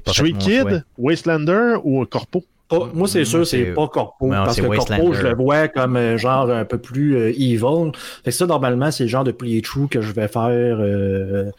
[0.00, 0.12] pas.
[0.12, 0.84] Street Kid.
[0.98, 2.44] Wastelander ou un Corpo?
[2.80, 4.26] Pas- moi, c'est Moi, sûr, c'est- pas Corpo.
[4.26, 4.66] Non, parce que.
[4.66, 7.92] Corpo, je le vois comme euh, genre un peu plus euh, evil.
[8.24, 10.42] Fait que ça, normalement, c'est le genre de playthrough que je vais faire
[10.80, 11.50] euh,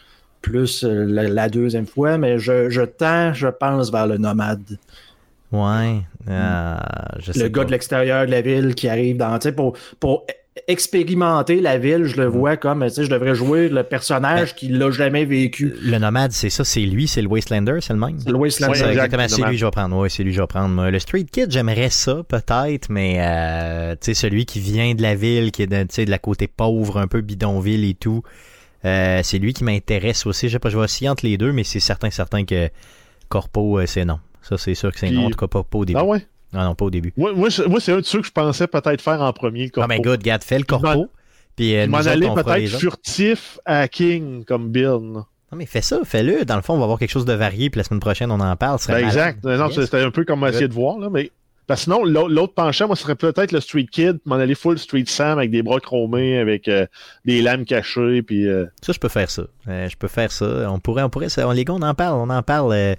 [0.41, 4.77] plus euh, la, la deuxième fois, mais je, je tends, je pense, vers le nomade.
[5.51, 6.01] Ouais.
[6.29, 6.75] euh,
[7.19, 9.77] je sais le gars de l'extérieur de la ville qui arrive dans, tu sais, pour,
[9.99, 10.25] pour
[10.67, 14.67] expérimenter la ville, je le vois comme, tu sais, je devrais jouer le personnage qui
[14.67, 15.75] l'a jamais vécu.
[15.81, 18.19] Le nomade, c'est ça, c'est lui, c'est le Wastelander, c'est le même?
[18.19, 18.69] C'est le Wasteland.
[18.69, 19.97] Ouais, C'est exact, exactement, c'est lui que je vais prendre.
[19.97, 20.69] Ouais, c'est lui que je vais prendre.
[20.69, 25.01] Moi, Le Street Kid, j'aimerais ça, peut-être, mais euh, tu sais, celui qui vient de
[25.01, 27.93] la ville, qui est de, tu sais, de la côté pauvre, un peu bidonville et
[27.93, 28.23] tout,
[28.85, 30.47] euh, c'est lui qui m'intéresse aussi.
[30.47, 32.69] Je sais pas, je vais osciller entre les deux, mais c'est certain, certain que
[33.29, 34.19] Corpo, euh, c'est non.
[34.41, 35.25] Ça, c'est sûr que c'est non.
[35.25, 35.99] En tout cas, pas, pas au début.
[35.99, 36.25] Ah ouais?
[36.55, 37.13] Non, non, pas au début.
[37.17, 39.69] Moi, moi, c'est moi, c'est un de ceux que je pensais peut-être faire en premier,
[39.77, 41.09] Ah, ben, good, regarde, fais le Corpo.
[41.55, 42.45] Puis, euh, m'en aller peut-être
[42.79, 44.99] furtif à King comme Bill.
[45.01, 45.23] Non,
[45.55, 46.43] mais fais ça, fais-le.
[46.43, 48.39] Dans le fond, on va avoir quelque chose de varié, puis la semaine prochaine, on
[48.39, 48.77] en parle.
[48.87, 49.43] Ben, exact.
[49.43, 49.69] Non.
[49.69, 51.31] C'était un peu comme essayer de voir, là, mais.
[51.67, 54.53] Parce que sinon, l'au- l'autre penchant, moi, ce serait peut-être le Street Kid, m'en aller
[54.53, 56.85] full Street Sam avec des bras chromés, avec euh,
[57.25, 58.47] des lames cachées, puis.
[58.47, 59.43] euh, Ça, je peux faire ça.
[59.67, 60.69] Euh, je peux faire ça.
[60.69, 62.95] On pourrait, on pourrait, ça- on- les gars, on en parle, on en parle.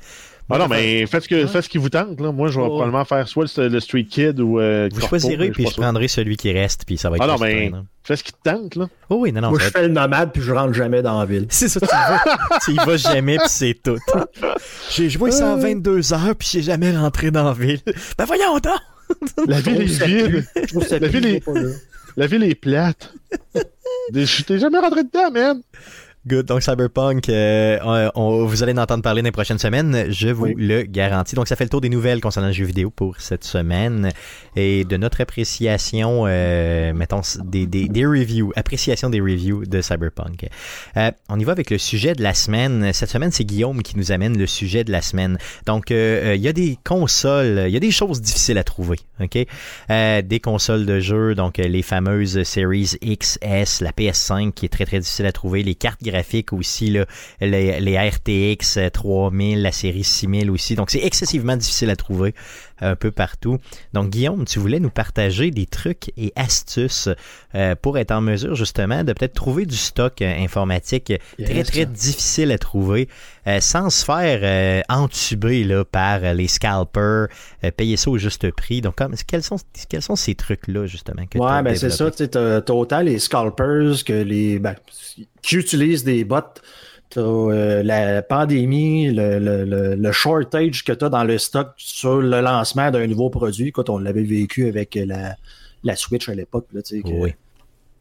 [0.50, 1.46] Euh, Ah non, mais faites ce, que, Ouais.
[1.46, 2.30] faites ce qui vous tente, là.
[2.32, 4.60] Moi, je vais probablement faire soit le, le Street Kid ou.
[4.60, 7.26] euh, vous Corpo, choisirez, puis je prendrai celui qui reste, puis ça va être Ah
[7.26, 7.84] non, mais- strain, hein.
[8.04, 8.86] Fais ce qui te tente, là.
[9.10, 9.50] Oh oui, non, non.
[9.50, 11.46] Moi, je être- fais le nomade puis je rentre jamais dans la ville.
[11.50, 13.98] C'est ça, tu y vas, tu y vas jamais, puis c'est tout.
[14.92, 17.80] J'ai joué ça en 22 heures, puis j'ai jamais rentré dans la ville.
[18.16, 19.46] Ben voyons donc!
[19.48, 20.46] La ville est vide.
[20.56, 21.68] Je trouve ça La ville est- pas là.
[22.16, 23.12] La ville est plate.
[24.14, 25.60] T'ai jamais rentré dedans, man.
[26.28, 26.46] Good.
[26.46, 30.06] Donc, Cyberpunk, euh, on- on- vous allez en entendre parler dans les prochaines semaines.
[30.10, 30.54] Je vous Oui.
[30.58, 31.36] le garantis.
[31.36, 34.10] Donc, ça fait le tour des nouvelles concernant le jeu vidéo pour cette semaine
[34.56, 40.48] et de notre appréciation, euh, mettons, des, des, des reviews, appréciation des reviews de Cyberpunk.
[40.96, 42.92] Euh, on y va avec le sujet de la semaine.
[42.92, 45.38] Cette semaine, c'est Guillaume qui nous amène le sujet de la semaine.
[45.66, 48.64] Donc, euh, euh, il y a des consoles, il y a des choses difficiles à
[48.64, 48.98] trouver.
[49.20, 49.38] OK?
[49.90, 54.70] Euh, des consoles de jeu, donc les fameuses Series X, S, la PS5 qui est
[54.70, 56.15] très très difficile à trouver, les cartes graphiques
[56.52, 57.06] aussi, là,
[57.40, 60.74] les, les RTX euh, 3000, la série 6000 aussi.
[60.74, 62.34] Donc c'est excessivement difficile à trouver
[62.80, 63.58] un peu partout.
[63.92, 67.08] Donc Guillaume, tu voulais nous partager des trucs et astuces
[67.54, 71.12] euh, pour être en mesure justement de peut-être trouver du stock euh, informatique
[71.42, 71.66] très Yes.
[71.70, 73.08] très difficile à trouver
[73.46, 77.28] euh, sans se faire euh, entuber là, par euh, les scalpers,
[77.64, 78.80] euh, payer ça au juste prix.
[78.80, 79.56] Donc comme, quels, sont,
[79.88, 83.00] quels sont ces trucs-là justement que Ouais, ben c'est ça, tu sais, t'as t'as autant
[83.00, 84.58] les scalpers que les.
[84.58, 84.74] Ben,
[85.42, 86.40] qui utilisent des bots.
[87.16, 92.16] Euh, la pandémie, le, le, le, le shortage que tu as dans le stock sur
[92.20, 93.68] le lancement d'un nouveau produit.
[93.68, 95.36] Écoute, on l'avait vécu avec la,
[95.84, 96.66] la Switch à l'époque.
[97.20, 97.34] Oui.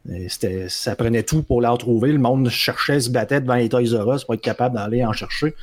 [0.09, 2.11] euh, c'était- Ça prenait tout pour l'en trouver.
[2.11, 5.13] Le monde cherchait, se battait devant les Toys R Us pour être capable d'aller en
[5.13, 5.53] chercher.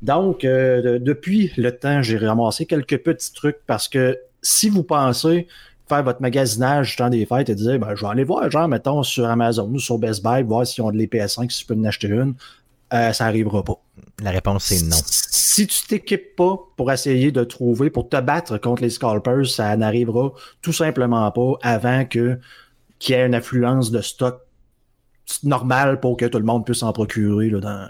[0.00, 4.82] Donc, euh, de- depuis le temps, j'ai ramassé quelques petits trucs parce que si vous
[4.82, 5.46] pensez
[5.88, 8.66] faire votre magasinage du temps des fêtes et dire, ben, je vais aller voir, genre,
[8.68, 11.66] mettons, sur Amazon ou sur Best Buy, voir s'ils ont de les PS5, si tu
[11.66, 12.34] peux en acheter une,
[12.92, 13.74] euh, ça n'arrivera pas.
[14.22, 14.96] La réponse c'est non.
[15.06, 19.76] Si tu t'équipes pas pour essayer de trouver, pour te battre contre les scalpers, ça
[19.76, 20.32] n'arrivera
[20.62, 22.38] tout simplement pas avant que
[22.98, 24.40] qu'il y ait une affluence de stock
[25.42, 27.88] normale pour que tout le monde puisse en procurer là, dans,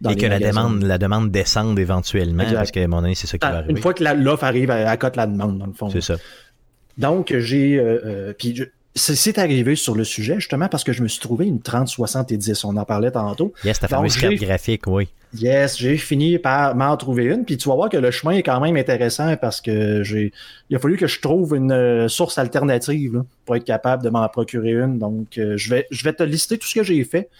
[0.00, 0.62] dans Et que la magasins.
[0.68, 2.56] demande, la demande descende éventuellement, Exact.
[2.56, 3.72] parce qu'à un moment donné, c'est ça qui va Ah, arriver.
[3.72, 5.90] Une fois que l'offre arrive, elle, elle cote la demande, dans le fond.
[5.90, 6.16] C'est ça.
[6.98, 7.78] Donc, j'ai.
[7.78, 8.60] euh, euh, puis
[8.94, 12.64] c'est arrivé sur le sujet, justement, parce que je me suis trouvé une 3070.
[12.64, 13.52] On en parlait tantôt.
[13.64, 15.08] Yes, ta fameuse carte graphique, oui.
[15.34, 17.46] Yes, j'ai fini par m'en trouver une.
[17.46, 20.30] Puis tu vas voir que le chemin est quand même intéressant parce que j'ai.
[20.68, 24.10] Il a fallu que je trouve une euh, source alternative là, pour être capable de
[24.10, 24.98] m'en procurer une.
[24.98, 27.30] Donc, euh, je vais, je vais te lister tout ce que j'ai fait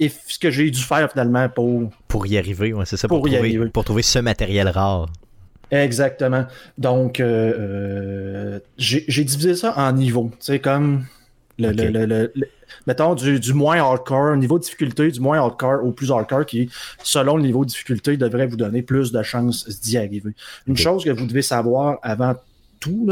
[0.00, 1.90] et ce que j'ai dû faire finalement pour.
[2.08, 3.08] Pour y arriver, ouais, c'est ça.
[3.08, 3.70] Pour, Pour y trouver, arriver.
[3.70, 5.10] pour trouver ce matériel rare.
[5.82, 6.44] Exactement.
[6.78, 10.30] Donc, euh, euh, j'ai divisé ça en niveaux.
[10.40, 11.04] Tu sais, comme.
[11.56, 12.32] Le, le- le-
[12.86, 16.68] mettons du, du moins hardcore, niveau de difficulté, du moins hardcore au plus hardcore, qui,
[17.04, 20.32] selon le niveau de difficulté, devrait vous donner plus de chances d'y arriver.
[20.66, 22.34] Une chose que vous devez savoir avant
[22.80, 23.08] tout,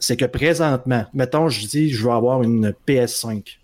[0.00, 3.58] c'est que présentement, mettons, je dis, je veux avoir une PS5,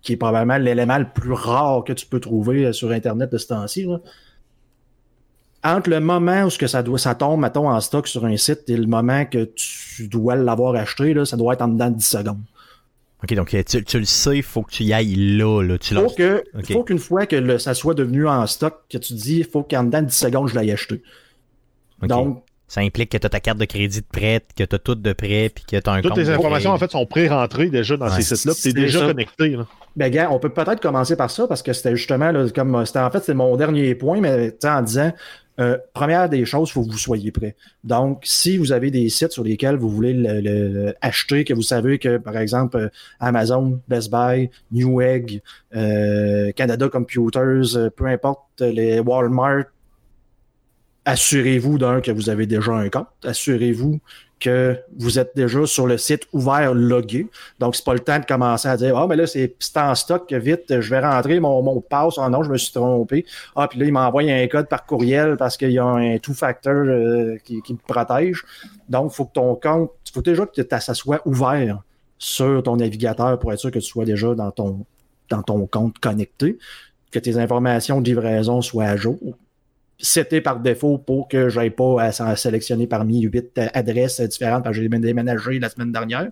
[0.00, 3.36] qui est probablement l'élément le plus rare que tu peux trouver euh, sur Internet de
[3.36, 3.86] ce temps-ci.
[5.76, 8.36] Entre le moment où ce que ça, doit, ça tombe, mettons, en stock sur un
[8.36, 11.90] site et le moment que tu dois l'avoir acheté, là, ça doit être en dedans
[11.90, 12.40] de 10 secondes.
[13.24, 15.62] OK, donc euh, tu, tu le sais, il faut que tu y ailles là.
[15.62, 15.76] là.
[15.78, 19.12] Tu Faut que, faut qu'une fois que le- ça soit devenu en stock, que tu
[19.14, 21.02] dis, il faut qu'en dedans de 10 secondes, je l'aille acheter.
[22.02, 24.78] Donc, Ça implique que tu as ta carte de crédit de prête, que tu as
[24.78, 26.76] tout de prêt, puis que tu as un Toutes compte les de informations, prêt.
[26.76, 29.06] en fait, sont pré-rentrées déjà dans Ouais, ces sites-là, puis t'es c'est déjà ça.
[29.06, 29.48] connecté.
[29.56, 29.66] Là.
[29.96, 32.98] Ben, gars, on peut peut-être commencer par ça parce que c'était justement là, comme c'était
[33.00, 35.12] en fait c'est mon dernier point, mais tu sais, en disant
[35.60, 37.56] euh, première des choses, il faut que vous soyez prêts.
[37.84, 41.52] Donc, si vous avez des sites sur lesquels vous voulez le, le- le acheter, que
[41.54, 42.88] vous savez que, par exemple, euh,
[43.20, 45.40] Amazon, Best Buy, Newegg,
[45.74, 49.64] euh, Canada Computers, peu importe, les Walmart,
[51.04, 53.06] assurez-vous d'un que vous avez déjà un compte.
[53.24, 53.98] Assurez-vous
[54.40, 57.26] que vous êtes déjà sur le site ouvert logué.
[57.58, 60.32] Donc, c'est pas le temps de commencer à dire Ah, mais là, c'est en stock,
[60.32, 62.14] vite, je vais rentrer mon de passe.
[62.18, 63.24] Ah non, je me suis trompé.
[63.56, 66.72] Ah, puis là, il m'envoie un code par courriel parce qu'il y a un two-factor
[66.72, 68.44] euh, qui, qui me protège.
[68.88, 71.82] Donc, il faut que ton compte, il faut déjà que ça soit ouvert
[72.18, 74.84] sur ton navigateur pour être sûr que tu sois déjà dans ton,
[75.30, 76.58] dans ton compte connecté,
[77.10, 79.18] que tes informations de livraison soient à jour.
[80.00, 84.76] C'était par défaut pour que j'aille pas à, sélectionner parmi huit euh, adresses différentes parce
[84.76, 86.28] que j'ai déménagé la semaine dernière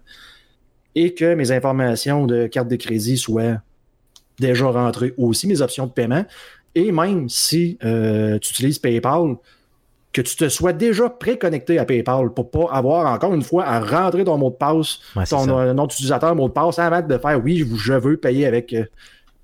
[0.95, 3.61] et que mes informations de carte de crédit soient
[4.39, 6.25] déjà rentrées aussi, mes options de paiement.
[6.75, 9.35] Et même si euh, tu utilises PayPal,
[10.12, 13.81] que tu te sois déjà préconnecté à PayPal pour pas avoir encore une fois à
[13.81, 17.19] rentrer ton mot de passe, Ouais, ton euh, nom d'utilisateur, mot de passe, avant de
[17.19, 18.75] faire oui, je- je veux payer avec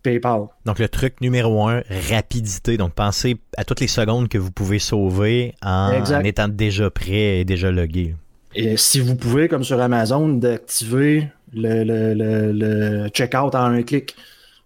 [0.03, 0.47] PayPal.
[0.65, 2.77] Donc, le truc numéro un, rapidité.
[2.77, 5.93] Donc, pensez à toutes les secondes que vous pouvez sauver en,
[6.25, 8.15] étant déjà prêt et déjà logué.
[8.55, 13.83] Et si vous pouvez, comme sur Amazon, d'activer le, le, le, le checkout en un
[13.83, 14.15] clic.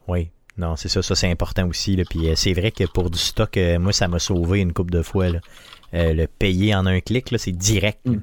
[0.08, 0.30] Oui.
[0.58, 1.02] Non, c'est ça.
[1.02, 1.96] Ça, c'est important aussi.
[1.96, 2.04] Là.
[2.08, 4.92] Puis, euh, c'est vrai que pour du stock, euh, moi, ça m'a sauvé une couple
[4.92, 5.28] de fois.
[5.28, 5.40] là.
[5.94, 8.00] Euh, le payer en un clic, c'est direct.
[8.06, 8.22] Mhm.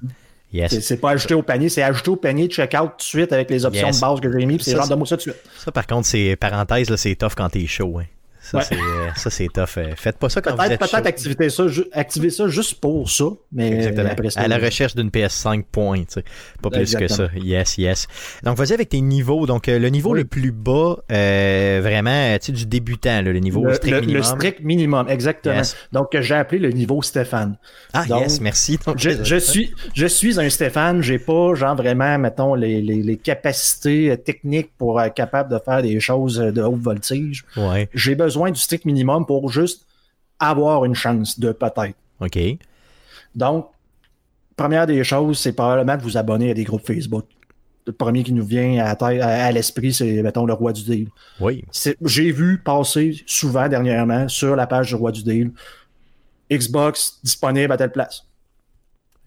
[0.54, 0.80] Yes.
[0.82, 3.66] C'est- pas ajouté au panier, c'est ajouté au panier checkout tout de suite avec les
[3.66, 3.96] options Yes.
[3.98, 5.44] de base que j'ai mis, puis c'est genre de moi ça tout de suite.
[5.58, 7.98] Ça, par contre, c'est parenthèse, là, c'est tough quand t'es chaud.
[8.00, 8.06] Hein.
[8.46, 8.64] Ça, Ouais.
[8.68, 9.78] c'est, euh, ça, c'est tough.
[9.78, 10.98] Euh, Faites pas ça quand vous Peut-être êtes peut chaud.
[10.98, 11.64] activer ça,
[11.94, 13.24] activer ça juste pour ça,
[13.54, 14.10] mais Exactement.
[14.12, 14.42] après ça.
[14.42, 16.24] à la recherche d'une PS5 point, tu sais.
[16.62, 17.30] Pas plus que ça.
[17.38, 18.06] Yes, yes.
[18.44, 19.46] Donc, vas-y avec tes niveaux.
[19.46, 20.20] Donc, euh, le niveau Oui.
[20.20, 24.02] le plus bas, euh, vraiment, tu sais, du débutant, là, le niveau le, strict le-
[24.02, 24.18] minimum.
[24.18, 25.56] le strict minimum, exactement.
[25.56, 25.78] Yes.
[25.94, 27.56] Donc, que j'ai appelé le niveau Stéphane.
[27.94, 28.78] Ah, Donc, yes, merci.
[28.86, 33.02] Donc, Je, je suis, je suis un Stéphane, j'ai pas, genre, vraiment, mettons, les, les,
[33.02, 37.46] les capacités techniques pour être capable de faire des choses de haute voltige.
[37.56, 39.86] Ouais, J'ai besoin du strict minimum pour juste
[40.40, 41.96] avoir une chance de peut-être.
[42.20, 42.40] ok.
[43.36, 43.70] Donc,
[44.56, 47.26] première des choses, c'est probablement de vous abonner à des groupes Facebook.
[47.86, 51.10] Le premier qui nous vient à, l'esprit, c'est, mettons, le roi du deal.
[51.40, 51.66] Oui,
[52.02, 55.52] J'ai vu passer souvent dernièrement sur la page du roi du deal
[56.50, 58.26] Xbox disponible à telle place.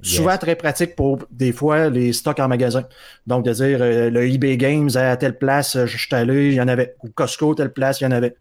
[0.02, 0.16] Yes.
[0.16, 2.84] Souvent très pratique pour des fois les stocks en magasin.
[3.26, 6.60] Donc de dire euh, le eBay Games à telle place, je suis allé, il y
[6.60, 6.94] en avait.
[7.02, 8.36] Ou Costco, telle place, il y en avait.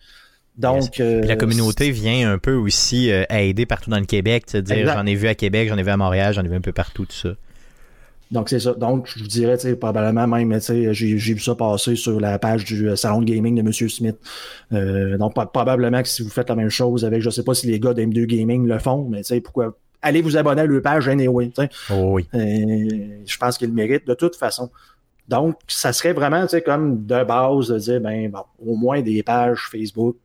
[0.58, 4.45] Donc euh, Puis la communauté vient un peu aussi euh, aider partout dans le Québec,
[4.45, 6.47] tu sais, dire j'en ai vu à Québec, j'en ai vu à Montréal, j'en ai
[6.47, 7.36] vu un peu partout, tout ça.
[8.32, 8.74] Donc, c'est ça.
[8.74, 11.95] Donc, je vous dirais, tu sais, probablement même, tu sais, j'ai j'ai vu ça passer
[11.95, 13.72] sur la page du euh, salon de gaming de M.
[13.72, 14.18] Smith.
[14.74, 17.68] Euh, donc, probablement que si vous faites la même chose avec, je sais pas si
[17.68, 19.78] les gars d'M2 Gaming le font, mais tu sais, pourquoi.
[20.01, 21.51] Allez vous abonner à leur page anyway.
[21.91, 22.28] Oh oui.
[22.36, 24.70] Euh, je pense qu'ils le méritent de toute façon.
[25.28, 29.01] Donc, ça serait vraiment, tu sais, comme de base de dire, ben, bon, au moins
[29.01, 30.18] des pages Facebook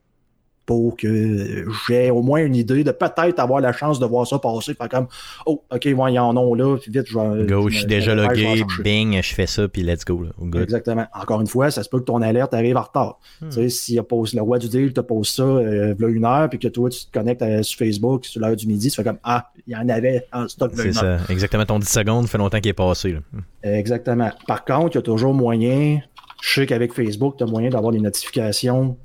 [0.71, 4.39] pour que j'ai au moins une idée de peut-être avoir la chance de voir ça
[4.39, 4.73] passer.
[4.73, 5.09] Faire comme,
[5.45, 7.45] oh, ok, moi, il y en a là, puis vite, je vais.
[7.45, 10.23] Go, je suis déjà logué, bing, je fais ça, puis let's go.
[10.23, 10.63] Là.
[10.63, 11.07] Exactement.
[11.13, 13.19] Encore une fois, ça se peut que ton alerte arrive en retard.
[13.41, 13.49] Hmm.
[13.49, 16.69] Tu sais, si le roi du deal te pose ça euh, une heure, puis que
[16.69, 19.51] toi, tu te connectes à- sur Facebook sur l'heure du midi, tu fais comme Ah,
[19.67, 21.17] il y en avait en stock C'est ça.
[21.31, 23.15] Exactement ton 10 secondes fait longtemps qu'il est passé.
[23.15, 23.21] Là.
[23.65, 24.31] Exactement.
[24.47, 25.99] Par contre, il y a toujours moyen,
[26.41, 28.97] je sais qu'avec Facebook, tu as moyen d'avoir des notifications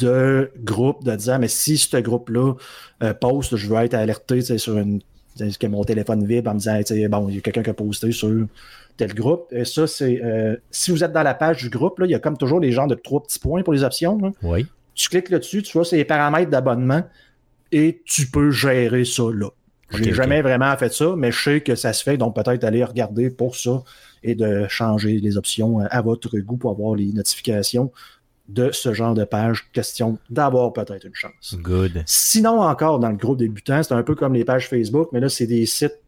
[0.00, 2.54] de groupes de disant, mais si ce groupe-là
[3.02, 5.00] euh, poste, je veux être alerté sur une.
[5.38, 6.78] que mon téléphone vibre en me disant,
[7.10, 8.30] bon, il y a quelqu'un qui a posté sur
[8.96, 9.46] tel groupe.
[9.52, 10.20] Et ça, c'est.
[10.22, 12.60] euh, si vous êtes dans la page du groupe, là, il y a comme toujours
[12.60, 14.18] des genres de trois petits points pour les options.
[14.18, 14.30] là.
[14.42, 14.66] Oui.
[14.94, 17.02] Tu cliques là-dessus, tu vois, c'est les paramètres d'abonnement
[17.70, 19.48] et tu peux gérer ça là.
[19.94, 20.14] J'ai Ok, ok.
[20.14, 23.30] jamais vraiment fait ça, mais je sais que ça se fait, donc peut-être aller regarder
[23.30, 23.82] pour ça
[24.22, 27.90] et de changer les options à votre goût pour avoir les notifications
[28.52, 29.70] de ce genre de page.
[29.72, 31.56] Question d'avoir peut-être une chance.
[31.58, 32.02] Good.
[32.06, 35.28] Sinon, encore dans le groupe débutant, c'est un peu comme les pages Facebook, mais là,
[35.28, 35.98] c'est des sites,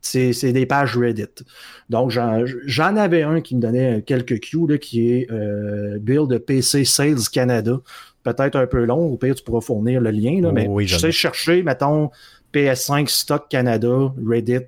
[0.00, 1.44] c'est des pages Reddit.
[1.90, 6.84] Donc, j'en avais un qui me donnait quelques cues, là, qui est euh, Build PC
[6.84, 7.80] Sales Canada.
[8.22, 10.98] Peut-être un peu long, au pire, tu pourras fournir le lien, là, mais oui, je
[10.98, 11.12] sais ai.
[11.12, 12.10] chercher, mettons,
[12.52, 14.66] PS5 Stock Canada, Reddit,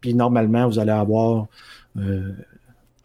[0.00, 1.46] puis normalement, vous allez avoir
[1.98, 2.32] euh,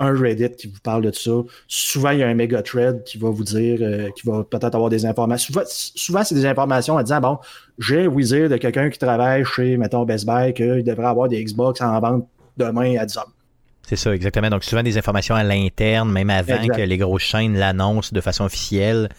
[0.01, 1.31] un Reddit qui vous parle de ça.
[1.67, 4.75] Souvent, il y a un méga thread qui va vous dire, euh, qui va peut-être
[4.75, 5.53] avoir des informations.
[5.53, 7.37] Souvent, souvent c'est des informations en disant, bon,
[7.77, 11.81] j'ai wizard de quelqu'un qui travaille chez, mettons, Best Buy, qu'il devrait avoir des Xbox
[11.81, 12.27] en vente
[12.57, 13.31] demain à 10 heures.
[13.87, 14.49] C'est ça, exactement.
[14.49, 16.77] Donc, souvent des informations à l'interne, même avant Exact.
[16.77, 19.09] que les grosses chaînes l'annoncent de façon officielle.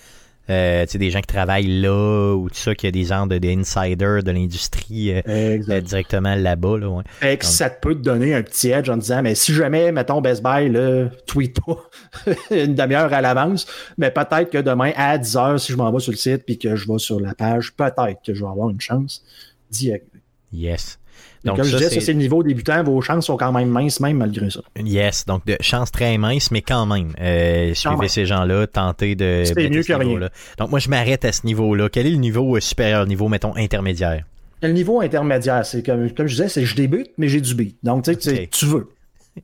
[0.50, 3.26] Euh, tu sais, des gens qui travaillent là ou tout ça, qui a des gens
[3.26, 6.78] de, des insiders de l'industrie euh, euh, directement là-bas.
[6.78, 7.04] Là, ouais.
[7.20, 9.92] Fait que ça te peut te donner un petit edge en disant, mais si jamais,
[9.92, 11.78] mettons, Best Buy, là, tweet pas
[12.50, 13.66] une demi-heure à l'avance,
[13.98, 16.58] mais peut-être que demain, à 10 heures, si je m'en vais sur le site puis
[16.58, 19.22] que je vais sur la page, peut-être que je vais avoir une chance
[19.70, 20.06] d'y arriver.
[20.52, 20.98] Yes.
[21.44, 23.98] Donc, comme je disais, ça, c'est- le niveau débutant, vos chances sont quand même minces,
[24.00, 24.60] même malgré ça.
[24.82, 28.08] Yes, donc de chance très mince, mais quand même, euh, suivez même.
[28.08, 29.42] ces gens-là, tentez de.
[29.44, 30.28] C'est mieux que rien.
[30.58, 31.88] Donc moi, je m'arrête à ce niveau-là.
[31.90, 34.24] Quel est le niveau euh, supérieur, niveau, mettons, intermédiaire?
[34.62, 37.76] Le niveau intermédiaire, c'est comme, comme je disais, c'est je débute, mais j'ai du beat.
[37.82, 38.88] Donc, tu sais, tu- veux.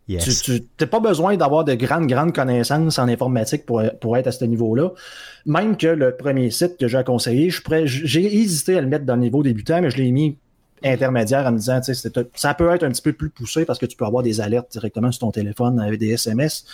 [0.07, 0.43] Yes.
[0.43, 4.33] Tu n'as pas besoin d'avoir de grandes, grandes connaissances en informatique pour, pour être à
[4.33, 4.91] ce niveau-là.
[5.47, 6.99] Même que le premier site que j'ai
[7.53, 10.37] suis prêt- j'ai hésité à le mettre dans le niveau débutant, mais je l'ai mis
[10.85, 13.79] intermédiaire en me disant, tu sais, ça peut être un petit peu plus poussé parce
[13.79, 16.65] que tu peux avoir des alertes directement sur ton téléphone avec des SMS.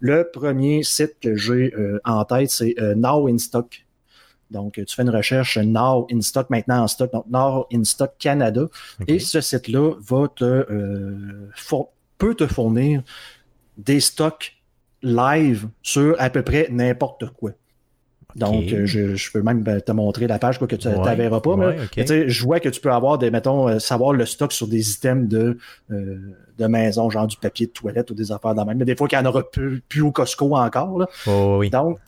[0.00, 3.84] Le premier site que j'ai euh, en tête, c'est euh, Now in Stock.
[4.50, 7.84] Donc, euh, tu fais une recherche Now in Stock, maintenant en stock, donc Now in
[7.84, 8.68] Stock Canada.
[9.06, 11.50] Et ce site-là va te euh,
[12.18, 13.02] peut te fournir
[13.76, 14.56] des stocks
[15.02, 17.50] live sur à peu près n'importe quoi.
[18.36, 20.96] Donc, euh, je, je peux même ben, te montrer la page quoi, que tu ne
[20.96, 21.54] Ouais, verras pas.
[21.54, 24.66] ouais, mais je vois que tu peux avoir des, mettons, euh, savoir le stock sur
[24.66, 25.58] des items de,
[25.92, 26.18] euh,
[26.58, 28.78] de maison, genre du papier de toilette ou des affaires dans même.
[28.78, 30.98] Mais des fois qu'il n'y en aura plus, plus au Costco encore.
[30.98, 31.06] Là.
[31.26, 31.70] Oh, oui.
[31.70, 31.98] Donc,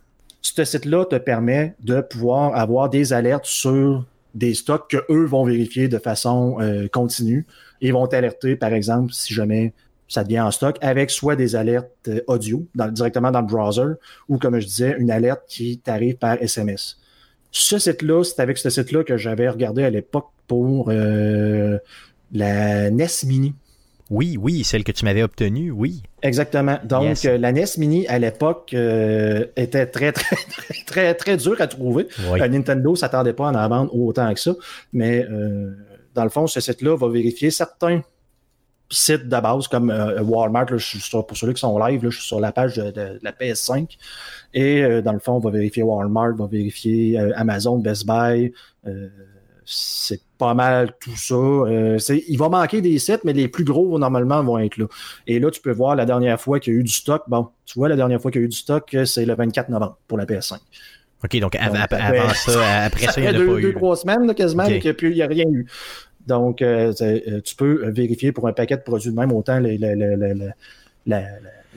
[0.42, 4.04] ce site-là te permet de pouvoir avoir des alertes sur
[4.34, 7.46] des stocks que eux vont vérifier de façon euh, continue
[7.80, 9.72] et vont t'alerter, par exemple, si jamais
[10.08, 13.94] ça devient en stock, avec soit des alertes euh, audio dans- directement dans le browser
[14.28, 16.96] ou, comme je disais, une alerte qui t'arrive par SMS.
[17.50, 21.78] Ce site-là, c'est avec ce site-là que j'avais regardé à l'époque pour euh,
[22.32, 23.54] la NES Mini.
[24.08, 26.02] Oui, oui, celle que tu m'avais obtenue, oui.
[26.22, 26.78] Exactement.
[26.84, 27.24] Donc, Yes.
[27.24, 31.66] euh, la NES Mini, à l'époque, euh, était très, très, très, très, très dur à
[31.66, 32.06] trouver.
[32.30, 32.40] Oui.
[32.40, 34.54] Euh, Nintendo ne s'attendait pas à en vendre autant que ça.
[34.92, 35.26] Mais
[36.14, 38.02] dans le fond, ce site-là va vérifier certains
[38.90, 40.70] sites de base comme euh, Walmart.
[40.70, 42.76] là, je suis sur- pour ceux qui sont live, là, je suis sur la page
[42.76, 43.96] de, de- de la PS5.
[44.54, 48.06] Et euh, dans le fond, on va vérifier Walmart, on va vérifier euh, Amazon, Best
[48.06, 48.52] Buy.
[49.64, 51.34] c'est pas mal tout ça.
[52.28, 54.86] Il va manquer des sites, mais les plus gros, normalement, vont être là.
[55.26, 57.24] Et là, tu peux voir la dernière fois qu'il y a eu du stock.
[57.26, 59.68] Bon, tu vois, la dernière fois qu'il y a eu du stock, c'est le 24
[59.70, 60.58] novembre pour la PS5.
[61.24, 63.46] OK, donc, av- Donc, av- ça avant ça, après ça, il n'y en a deux,
[63.46, 63.74] pas deux, eu.
[63.74, 64.70] trois semaines là, quasiment, Ok.
[64.84, 65.66] et qu'il n'y a rien eu.
[66.26, 69.78] Donc, euh, euh, tu peux vérifier pour un paquet de produits de même, autant les-
[69.78, 70.16] les- la,
[71.06, 71.20] la-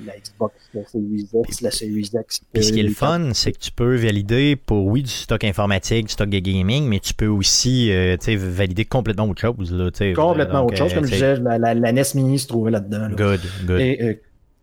[0.06, 2.42] la Xbox, la Series X, la Series X.
[2.54, 5.10] Puis ce qui est le euh, fun, c'est que tu peux valider pour, oui, du
[5.10, 9.74] stock informatique, du stock de gaming, mais tu peux aussi euh, valider complètement autre chose.
[9.74, 9.90] Là.
[10.16, 10.92] Complètement Donc, autre chose.
[10.94, 13.10] euh, Comme je disais, la, la- la NES Mini se trouvait là-dedans.
[13.10, 13.16] là.
[13.16, 13.80] Good, good.
[13.82, 14.14] Et, euh,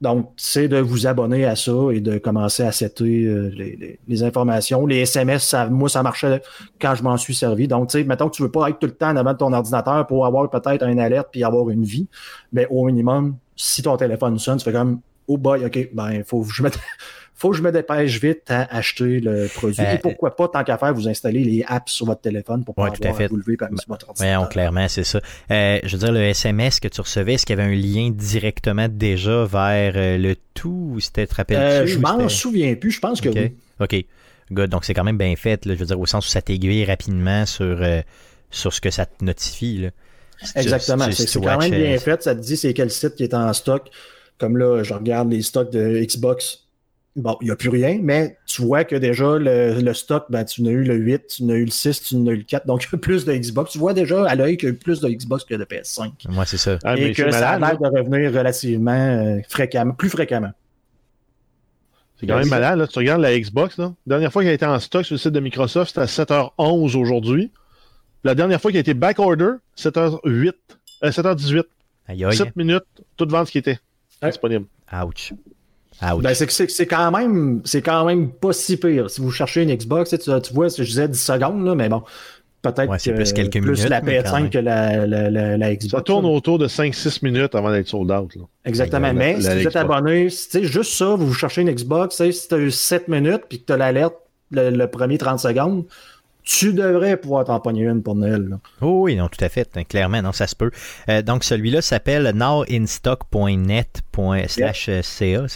[0.01, 3.99] donc, c'est de vous abonner à ça et de commencer à setter euh, les, les-
[4.07, 4.87] les informations.
[4.87, 6.43] Les SMS, ça, moi, ça marchait
[6.81, 7.67] quand je m'en suis servi.
[7.67, 9.39] Donc, tu sais, mettons que tu veux pas être tout le temps en avant de
[9.39, 12.07] ton ordinateur pour avoir peut-être une alerte puis avoir une vie,
[12.53, 16.25] mais au minimum, si ton téléphone sonne, tu fais comme, oh boy, OK, ben, il
[16.25, 16.79] faut que je mette,
[17.39, 19.81] faut que je me dépêche vite à acheter le produit.
[19.85, 22.77] Euh, et pourquoi pas, tant qu'à faire, vous installer les apps sur votre téléphone pour
[22.79, 23.29] Ouais, pouvoir à fait.
[23.29, 24.49] vous lever par votre Ouais, ordinateur.
[24.49, 25.21] clairement, c'est ça.
[25.51, 28.11] Euh, je veux dire, le SMS que tu recevais, est-ce qu'il y avait un lien
[28.11, 31.63] directement déjà vers euh, le tout ou c'était, te rappelles-tu?
[31.63, 33.37] Euh, je m'en souviens plus, je pense que OK.
[33.37, 33.53] oui.
[33.81, 34.05] OK.
[34.53, 34.71] Good.
[34.71, 36.85] Donc, c'est quand même bien fait, là, je veux dire, au sens où ça t'aiguille
[36.85, 38.01] rapidement sur, euh,
[38.51, 39.79] sur ce que ça te notifie.
[39.79, 39.89] Là.
[40.55, 41.11] Exactement.
[41.13, 42.23] C'est quand même bien euh, fait.
[42.23, 43.91] Ça te dit c'est quel site qui est en stock.
[44.39, 46.66] Comme là, je regarde les stocks de Xbox.
[47.17, 50.45] Bon, il n'y a plus rien, mais tu vois que déjà le, le stock, ben,
[50.45, 52.67] tu n'as eu le 8, tu n'as eu le 6, tu n'as eu le 4.
[52.67, 53.73] Donc, il y a plus de Xbox.
[53.73, 56.13] Tu vois déjà à l'œil qu'il y a plus de Xbox que de PS5.
[56.29, 56.79] Moi, c'est ça.
[56.85, 60.51] Ah, et mais que ça a l'air de revenir relativement euh, fréquemment, plus fréquemment.
[62.21, 62.79] C'est quand même malade.
[62.79, 62.87] Là.
[62.87, 63.79] Tu regardes la Xbox.
[63.79, 63.93] Là.
[64.07, 66.07] La dernière fois qu'elle a été en stock sur le site de Microsoft, c'était à
[66.07, 67.51] 7h11 aujourd'hui.
[68.25, 70.53] La dernière fois qu'elle a été backorder, 7h08.
[71.05, 71.63] Euh, 7h18.
[72.09, 72.37] Aïe, aïe.
[72.37, 72.85] 7 minutes,
[73.17, 73.79] toute vente qui était
[74.23, 74.31] Ouais.
[74.31, 74.67] disponible.
[75.05, 75.33] Ouch.
[76.01, 79.09] Ben, c'est c'est c'est quand même c'est quand même pas si pire.
[79.11, 82.03] Si vous cherchez une Xbox, tu, tu vois, je disais 10 secondes, là, mais bon,
[82.63, 84.47] peut-être Ouais, c'est que plus quelques plus minutes, la mais quand même.
[84.47, 85.91] PS5 que la, la, la, la Xbox.
[85.93, 86.31] Ça tourne là.
[86.33, 88.35] autour de 5-6 minutes avant d'être sold out.
[88.37, 88.43] Là.
[88.67, 89.13] Exactement.
[89.15, 92.17] Mais la- si la vous êtes abonné, tu sais, juste ça, vous cherchez une Xbox,
[92.17, 94.15] tu sais, si tu as eu 7 minutes puis que tu as l'alerte
[94.51, 95.85] le, le premier 30 secondes,
[96.47, 98.47] tu devrais pouvoir t'en pogner une pour Noël.
[98.49, 98.59] là.
[98.81, 99.69] Oh oui, non, tout à fait.
[99.77, 100.71] hein, Clairement, non, ça se peut.
[101.09, 105.03] Euh, donc, celui-là s'appelle nowinstock.net.ca, c'est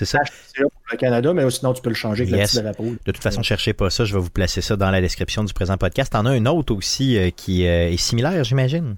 [0.05, 0.18] ça?
[0.53, 2.55] C'est là pour le Canada, mais sinon tu peux le changer avec Yes.
[2.55, 2.84] le petit drapeau.
[3.07, 4.05] De toute façon, cherchez pas ça.
[4.05, 6.12] Je vais vous placer ça dans la description du présent podcast.
[6.12, 8.97] T'en as un autre aussi euh, qui euh, est similaire, j'imagine?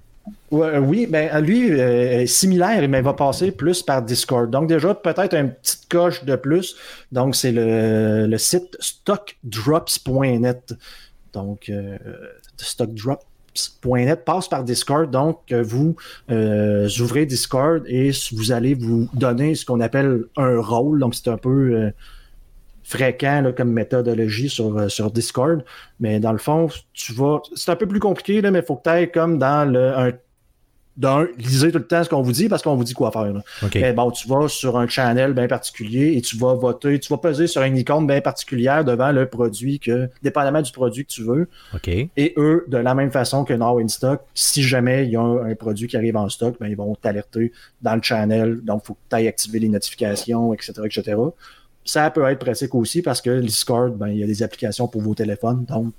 [0.51, 4.49] Ouais, euh, oui, ben lui, euh, est similaire, mais va passer plus par Discord.
[4.49, 6.75] Donc déjà, peut-être une petite coche de plus.
[7.11, 10.73] Donc c'est le, le site stockdrops.net.
[11.33, 11.97] Donc euh,
[12.57, 15.09] stockdrops.net passe par Discord.
[15.11, 15.95] Donc euh, vous
[16.31, 20.99] euh, ouvrez Discord et vous allez vous donner ce qu'on appelle un rôle.
[20.99, 21.91] Donc c'est un peu
[22.83, 25.65] fréquent comme méthodologie sur, Discord.
[25.99, 27.41] Mais dans le fond, tu vas.
[27.55, 29.97] C'est un peu plus compliqué, mais il faut que tu ailles comme dans le.
[29.97, 30.11] Un,
[30.95, 33.33] d'un, lisez tout le temps ce qu'on vous dit parce qu'on vous dit quoi faire.
[33.33, 33.41] là.
[33.81, 37.17] Mais bon, tu vas sur un channel bien particulier et tu vas voter, tu vas
[37.17, 41.23] peser sur une icône bien particulière devant le produit que, dépendamment du produit que tu
[41.23, 41.47] veux.
[42.15, 45.21] Et eux, de la même façon que Now in Stock, si jamais il y a
[45.21, 48.59] un, un produit qui arrive en stock, ben, ils vont t'alerter dans le channel.
[48.63, 51.17] Donc, il faut que tu ailles activer les notifications, etc., etc.
[51.85, 54.87] Ça peut être pratique aussi parce que le Discord, ben, il y a des applications
[54.87, 55.65] pour vos téléphones.
[55.65, 55.93] Donc,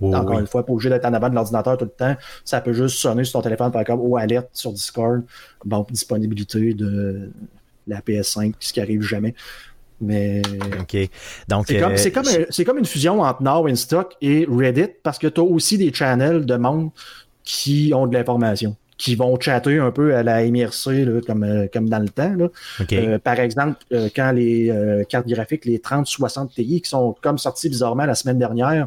[0.00, 0.40] Oh, encore oui.
[0.40, 2.14] une fois, pas obligé d'être en avant de l'ordinateur tout le temps.
[2.44, 5.22] Ça peut juste sonner sur ton téléphone par comme, oh, alerte sur Discord.
[5.64, 7.30] Bon, disponibilité de
[7.86, 9.34] la PS5, ce qui arrive jamais.
[10.00, 10.42] Mais
[10.80, 10.96] OK.
[11.48, 14.14] Donc, c'est comme, euh, c'est comme, un- c'est comme une fusion entre Now in Stock
[14.20, 16.90] et Reddit parce que tu as aussi des channels de monde
[17.42, 21.66] qui ont de l'information, qui vont chatter un peu à la MRC là, comme, euh,
[21.72, 22.32] comme dans le temps.
[22.34, 22.48] Là.
[22.92, 27.38] Euh, par exemple, euh, quand les euh, cartes graphiques, les 3060 Ti, qui sont comme
[27.38, 28.86] sorties bizarrement la semaine dernière,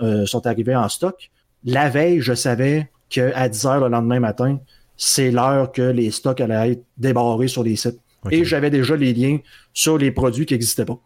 [0.00, 1.30] euh, sont arrivées en stock,
[1.64, 4.58] la veille, je savais qu'à 10 h le lendemain matin,
[4.96, 7.98] c'est l'heure que les stocks allaient être débarrés sur les sites.
[8.30, 9.38] Et j'avais déjà les liens
[9.72, 10.98] sur les produits qui n'existaient pas.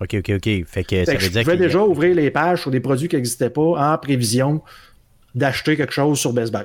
[0.00, 0.64] OK, OK, OK.
[0.66, 3.16] Fait que ça je dire pouvais a- déjà ouvrir les pages sur des produits qui
[3.16, 4.62] n'existaient pas en prévision
[5.34, 6.64] d'acheter quelque chose sur Best Buy.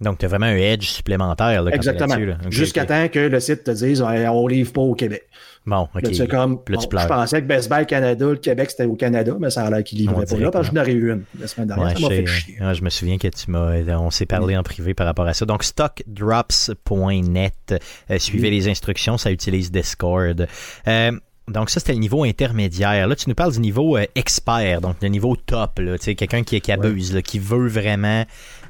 [0.00, 2.16] Donc, tu as vraiment un edge supplémentaire là, Exactement.
[2.48, 5.28] Jusqu'à temps que le site te dise on livre pas au Québec.
[5.66, 6.02] Bon, OK.
[6.02, 9.36] Là, comme, là, bon, je pensais que Best Buy Canada, le Québec, c'était au Canada,
[9.38, 11.24] mais ça a l'air qu'ils On livraient pas là parce que j'en aurais eu une
[11.38, 11.88] la semaine dernière.
[11.88, 12.56] Ouais, ça m'a je, fait chier.
[12.72, 15.44] je me souviens que tu m'as, on s'est parlé en privé par rapport à ça.
[15.44, 17.74] Donc, stockdrops.net.
[18.10, 18.56] Euh, suivez Oui.
[18.56, 20.46] les instructions, ça utilise Discord.
[20.88, 21.12] Euh,
[21.48, 23.08] donc, ça, c'était le niveau intermédiaire.
[23.08, 26.14] Là, tu nous parles du niveau euh, expert, donc le niveau top, là, tu sais,
[26.14, 28.24] quelqu'un qui, qui abuse, là, qui veut vraiment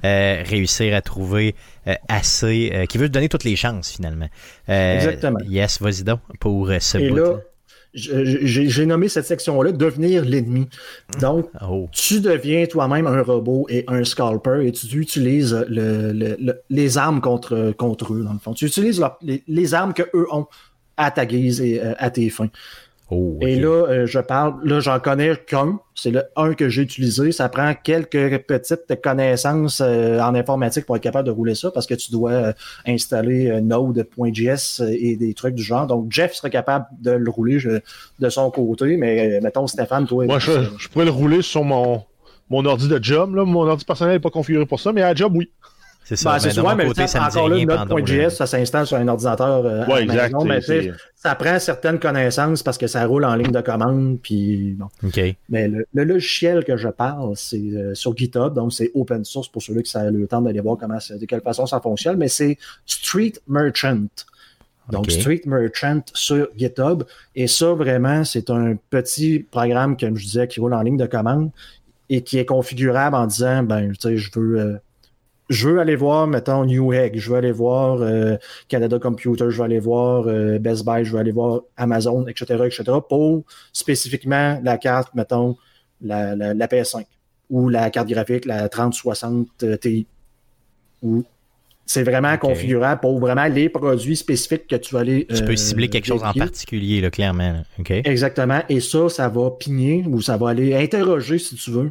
[0.05, 1.55] euh, réussir à trouver
[1.86, 4.28] euh, assez, euh, qui veut te donner toutes les chances, finalement.
[4.68, 5.38] Exactement.
[5.48, 7.34] Yes, vas-y donc, pour ce Et bout là,
[7.92, 10.68] j'ai nommé cette section-là devenir l'ennemi.
[11.20, 16.36] Donc, Oh, tu deviens toi-même un robot et un scalper et tu utilises le- le-
[16.38, 18.55] le- les armes contre, contre eux, dans le fond.
[18.55, 20.46] Tu utilises leur- les, les armes que eux ont
[20.96, 22.51] à ta guise et à tes fins.
[23.11, 25.78] Oh, Et là, euh, je parle, là, j'en connais qu'un.
[25.94, 27.32] C'est le un que j'ai utilisé.
[27.32, 31.86] Ça prend quelques petites connaissances euh, en informatique pour être capable de rouler ça parce
[31.86, 32.52] que tu dois euh,
[32.86, 35.86] installer Node.js et des trucs du genre.
[35.86, 37.58] Donc, Jeff serait capable de le rouler
[38.18, 40.24] de son côté, mais mettons, Stéphane, toi.
[40.26, 42.02] Moi, je, je pourrais le rouler sur mon,
[42.50, 43.34] mon ordi de job.
[43.34, 43.44] Là.
[43.44, 45.50] Mon ordi personnel n'est pas configuré pour ça, mais à job, oui.
[46.11, 46.32] C'est ça.
[46.32, 49.64] Ben, c'est mais souvent, mais côté, ça encore là, Node.js, ça s'installe sur un ordinateur
[49.64, 50.32] euh, à Ouais, la exact.
[50.32, 50.61] maison, mais
[51.14, 54.88] ça prend certaines connaissances parce que ça roule en ligne de commande, puis bon.
[55.48, 59.48] Mais le, le logiciel que je parle, c'est euh, sur GitHub, donc c'est open source
[59.48, 62.28] pour ceux qui ont le temps d'aller voir comment de quelle façon ça fonctionne, mais
[62.28, 64.06] c'est Street Merchant.
[64.90, 65.08] Donc.
[65.11, 67.04] Street Merchant sur GitHub.
[67.36, 71.06] Et ça, vraiment, c'est un petit programme, comme je disais, qui roule en ligne de
[71.06, 71.50] commande
[72.08, 74.76] et qui est configurable en disant, ben, tu sais, je veux, euh,
[75.51, 78.36] je veux aller voir, mettons, Newegg, je veux aller voir euh,
[78.68, 82.64] Canada Computer, je veux aller voir euh, Best Buy, je veux aller voir Amazon, etc.,
[82.64, 83.42] etc., pour
[83.72, 85.57] spécifiquement la carte, mettons,
[86.01, 87.05] la, la, la PS5
[87.51, 90.07] ou la carte graphique, la 3060 euh, Ti.
[91.03, 91.24] Ou
[91.84, 95.26] c'est vraiment configurable pour vraiment les produits spécifiques que tu vas aller.
[95.26, 97.64] Tu peux euh, cibler quelque chose en particulier, là, clairement.
[97.88, 98.61] Exactement.
[98.68, 101.90] Et ça, ça va pigner ou ça va aller interroger, si tu veux,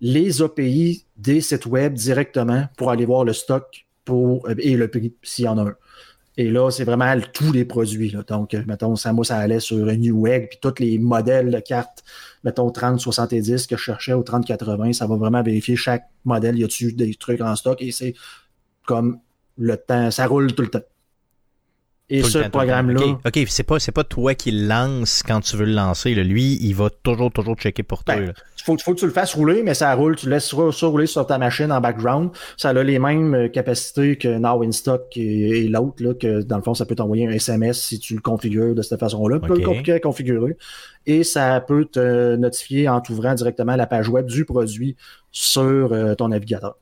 [0.00, 5.14] les API des sites web directement pour aller voir le stock euh, et le prix,
[5.22, 5.74] s'il y en a un.
[6.38, 8.14] Et là, c'est vraiment tous les produits.
[8.28, 12.04] Donc, euh, mettons, ça, moi, ça allait sur Newegg, puis tous les modèles de cartes,
[12.44, 16.92] mettons 3070 que je cherchais au 3080, ça va vraiment vérifier chaque modèle, y a-tu
[16.92, 18.14] des trucs en stock, et c'est
[18.84, 19.20] comme
[19.56, 20.82] le temps, ça roule tout le temps.
[22.08, 25.64] Et Tout ce programme-là, OK, c'est pas, pas toi qui le lance quand tu veux
[25.64, 26.14] le lancer.
[26.14, 26.22] là.
[26.22, 28.14] Lui, il va toujours, toujours checker pour toi.
[28.14, 28.32] Ben, là.
[28.64, 30.14] faut, faut que tu le fasses rouler, mais ça roule.
[30.14, 32.30] Tu laisses ça rouler sur ta machine en background.
[32.56, 36.58] Ça a les mêmes euh, capacités que Now in Stock et, et l'autre, que dans
[36.58, 39.40] le fond, ça peut t'envoyer un SMS si tu le configures de cette façon-là.
[39.40, 39.88] Tu peux Ok.
[39.88, 40.56] le configurer.
[41.06, 44.94] Et ça peut te notifier en t'ouvrant directement la page web du produit
[45.32, 46.76] sur euh, ton navigateur.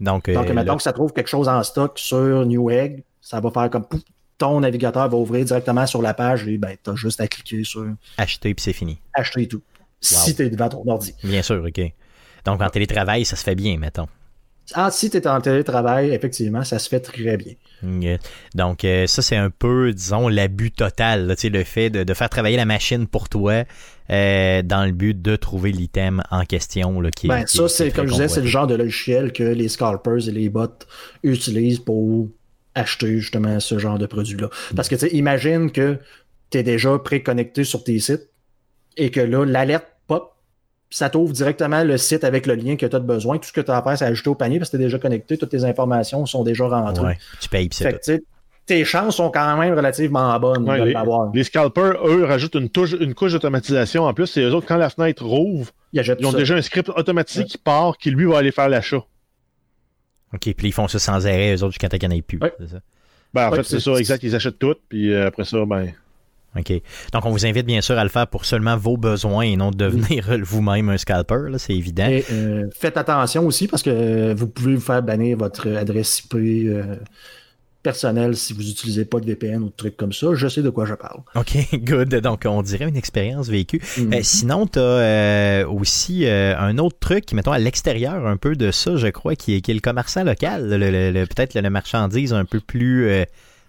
[0.00, 3.38] Donc, euh, Donc, là, mettons que ça trouve quelque chose en stock sur Newegg, ça
[3.40, 4.00] va faire comme pouf,
[4.38, 7.62] ton navigateur va ouvrir directement sur la page et ben, tu as juste à cliquer
[7.64, 7.86] sur
[8.18, 8.98] acheter puis c'est fini.
[9.14, 9.62] acheter et tout.
[10.00, 11.14] Si tu es devant ton ordi.
[11.22, 11.80] Bien sûr, OK.
[12.44, 14.08] Donc, en télétravail, ça se fait bien, mettons.
[14.74, 17.54] Ah, si tu es en télétravail, effectivement, ça se fait très bien.
[18.54, 21.26] Donc, euh, ça, c'est un peu, disons, l'abus total.
[21.26, 23.64] là, le fait de, de faire travailler la machine pour toi
[24.10, 27.00] euh, dans le but de trouver l'item en question.
[27.00, 29.42] Là, qui, Ben, qui- ça, c'est comme je disais, c'est le genre de logiciel que
[29.44, 30.66] les scalpers et les bots
[31.22, 32.28] utilisent pour
[32.74, 34.48] acheter justement ce genre de produit-là.
[34.76, 35.98] Parce que tu sais, imagine que
[36.50, 38.28] tu es déjà préconnecté sur tes sites
[38.96, 40.34] et que là, l'alerte pop,
[40.90, 43.38] ça t'ouvre directement le site avec le lien que tu as besoin.
[43.38, 44.86] Tout ce que tu as à faire, c'est ajouter au panier parce que tu es
[44.86, 47.06] déjà connecté, toutes tes informations sont déjà rentrées.
[47.06, 48.22] Ouais, tu payes, puis c'est
[48.64, 51.32] tes chances sont quand même relativement bonnes Ouais, de les, l'avoir.
[51.34, 54.04] les scalpers, eux, rajoutent une, touche- une couche d'automatisation.
[54.04, 56.38] En plus, c'est eux autres, quand la fenêtre rouvre, Ils ont ça.
[56.38, 59.02] déjà un script automatique qui part, qui lui va aller faire l'achat.
[60.34, 62.22] OK, puis ils font ça sans arrêt, eux autres, jusqu'à temps qu'il n'y en ait
[62.22, 62.38] plus.
[62.38, 62.52] Ouais.
[62.58, 62.80] c'est ça?
[63.34, 64.22] Ben, en Ouais, fait, c'est c'est- ça, exact.
[64.22, 65.92] Ils achètent tout, puis euh, après ça, ben.
[66.58, 66.70] OK.
[67.14, 69.70] Donc, on vous invite bien sûr à le faire pour seulement vos besoins et non
[69.70, 72.06] de devenir vous-même un scalper, là, c'est évident.
[72.08, 76.18] Et euh, faites attention aussi parce que euh, vous pouvez vous faire bannir votre adresse
[76.20, 76.96] IP euh,
[77.82, 80.28] personnelle si vous n'utilisez pas de VPN ou de trucs comme ça.
[80.34, 81.20] Je sais de quoi je parle.
[81.34, 82.14] OK, good.
[82.16, 83.80] Donc, on dirait une expérience vécue.
[83.98, 84.14] Mhm.
[84.14, 88.54] Euh, sinon, tu as aussi euh, un autre truc, qui, mettons, à l'extérieur un peu
[88.56, 90.68] de ça, je crois, qui est, qui est le commerçant local.
[90.68, 93.24] le- le- le- Peut-être le, marchandise un peu plus euh,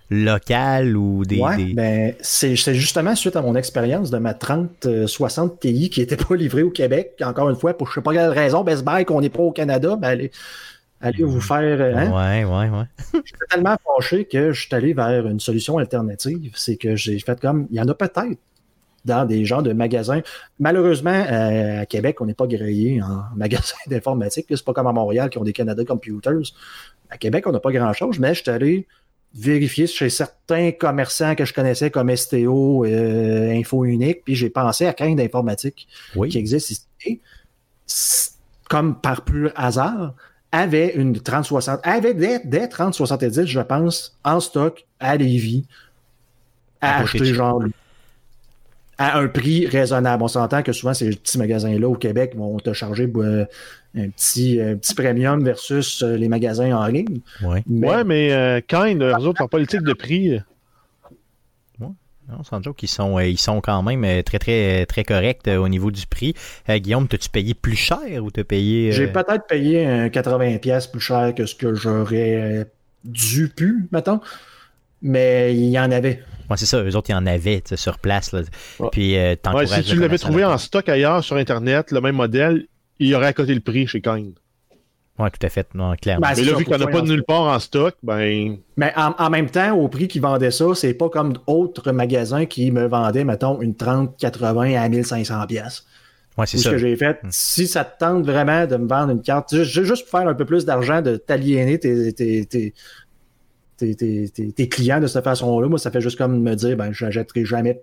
[0.10, 1.40] local ou des...
[1.40, 6.02] ouais, des- ben, c'est c'est justement suite à mon expérience de ma 3060 Ti qui
[6.02, 7.14] n'était pas livrée au Québec.
[7.24, 9.52] Encore une fois, pour je sais pas quelle raison, Best Buy, qu'on n'est pas au
[9.52, 10.32] Canada, ben allez,
[11.04, 11.80] allez vous faire.
[11.82, 12.12] euh, hein?
[12.12, 12.86] Ouais, ouais, ouais.
[13.26, 16.52] J'étais tellement fâché que je suis allé vers une solution alternative.
[16.56, 18.40] C'est que j'ai fait comme, il y en a peut-être
[19.06, 20.22] dans des genres de magasins.
[20.60, 24.46] Malheureusement, euh, à Québec, on n'est pas grillé en magasin d'informatique.
[24.50, 26.54] C'est pas comme à Montréal qui ont des Canada Computers.
[27.10, 28.88] À Québec, on n'a pas grand-chose, mais je suis allé
[29.36, 34.86] vérifier chez certains commerçants que je connaissais comme STO, euh, Info Unique, puis j'ai pensé
[34.86, 36.38] à Crainte d'informatique qui Oui.
[36.38, 37.20] existe ici.
[38.70, 40.14] Comme par pur hasard,
[40.54, 45.66] avait une 3060, avait des, des 3070, je pense, en stock à Lévis,
[46.80, 47.64] à, acheter genre
[49.00, 50.22] à un prix raisonnable.
[50.22, 53.46] On s'entend que souvent ces petits magasins-là au Québec vont te charger euh,
[53.98, 57.20] un petit, un petit premium versus euh, les magasins en ligne.
[57.42, 57.64] Ouais.
[57.68, 60.40] Mais, Ouais, mais euh, Kind, eux autres, leur politique de prix.
[62.30, 65.48] Non, sans joke, ils sont, euh, ils sont quand même euh, très, très, très corrects
[65.48, 66.34] euh, au niveau du prix.
[66.70, 68.90] Euh, Guillaume, t'as-tu payé plus cher ou t'as payé...
[68.90, 72.66] euh, J'ai peut-être payé un 80$ pièces plus cher que ce que j'aurais
[73.04, 74.22] dû pu, mettons.
[75.02, 76.24] Mais il y en avait.
[76.50, 78.32] Ouais, c'est ça, eux autres, ils en avaient sur place.
[78.32, 78.42] Là.
[78.80, 78.88] Ouais.
[78.92, 82.68] Puis, euh, Ouais, si tu l'avais trouvé en stock ailleurs sur Internet, le même modèle,
[83.00, 84.34] il y aurait à côté le prix chez Kind.
[85.20, 86.28] Ouais, tout à fait, non, clairement.
[86.28, 87.96] Ben, Mais là, ça, vu qu'il n'y en a pas sois nulle part en stock,
[88.02, 88.58] ben.
[88.78, 92.46] Mais en, en même temps, au prix qu'ils vendaient ça, c'est pas comme d'autres magasins
[92.48, 95.46] qui me vendaient, mettons, une 30-80 à 1500$.
[95.48, 95.86] pièces.
[96.38, 96.72] ouais, c'est Ou ce ça.
[96.72, 99.86] que j'ai fait, si ça te tente vraiment de me vendre une carte, ju- ju-
[99.86, 102.74] juste pour faire un peu plus d'argent, de t'aliéner tes, tes, tes,
[103.78, 106.76] tes, tes- tes- tes clients de cette façon-là, moi, ça fait juste comme me dire,
[106.76, 107.82] ben, je n'achèterai jamais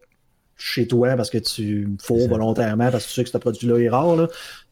[0.56, 2.26] chez toi parce que tu me fous ça.
[2.28, 4.14] volontairement parce que tu sais que ce produit-là est rare.
[4.16, 4.28] Là.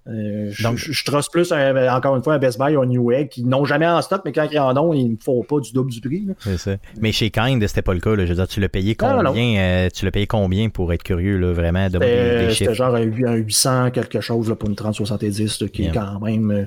[0.09, 2.87] Euh, je, je, je trosse plus, un- encore une fois, un Best Buy ou un
[2.87, 5.61] Newegg qui n'ont jamais en stock, mais quand ils en ont, ils ne font pas
[5.61, 6.27] du double du prix.
[6.57, 6.77] ça.
[7.01, 8.15] Mais chez Kind, c'était pas le cas.
[8.17, 8.25] Là.
[8.25, 9.31] Je veux dire, tu l'as payé Non, non, non.
[9.31, 12.95] combien euh, Tu l'as payé combien pour être curieux, là, vraiment, de des, C'était genre
[12.95, 15.91] un, un 800 quelque chose là, pour une 3070, là, qui Yeah.
[15.91, 16.65] est quand même euh,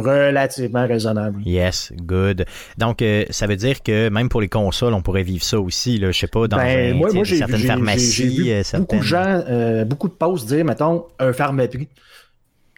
[0.00, 1.42] relativement raisonnable.
[1.44, 2.44] Yes, good.
[2.76, 5.98] Donc, euh, ça veut dire que même pour les consoles, on pourrait vivre ça aussi,
[5.98, 8.12] là, je sais pas, dans Ben, un- moi, tu sais, moi j'ai vu, certaines pharmacies,
[8.12, 11.88] j'ai- j'ai vu beaucoup de gens, euh, beaucoup de posts dire, mettons, un pharmaprix.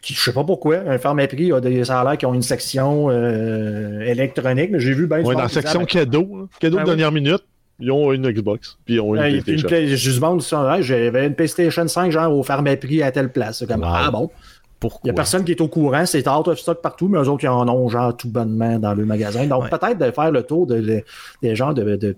[0.02, 4.00] Qui, je sais pas pourquoi, un pharmaprix a des salaires qui ont une section euh,
[4.00, 6.44] électronique, mais j'ai vu bien Ouais, dans la section ben, cadeau, là.
[6.58, 6.96] cadeau Ah de oui.
[6.96, 7.44] dernière minute,
[7.78, 10.40] ils ont une Xbox, puis ils ont une il une PlayStation.
[10.40, 13.64] sont là, j'avais une PlayStation 5 genre au pharmaprix à telle place.
[13.68, 13.88] Comme Wow.
[13.92, 14.30] ah bon?
[14.32, 15.08] Il Pourquoi?
[15.08, 17.44] y a personne qui est au courant, c'est out of stock partout, mais eux autres,
[17.44, 19.46] ils en ont genre tout bonnement dans le magasin.
[19.46, 19.68] Donc Ouais.
[19.68, 21.02] peut-être de faire le tour de, de-
[21.42, 22.16] des genres de, de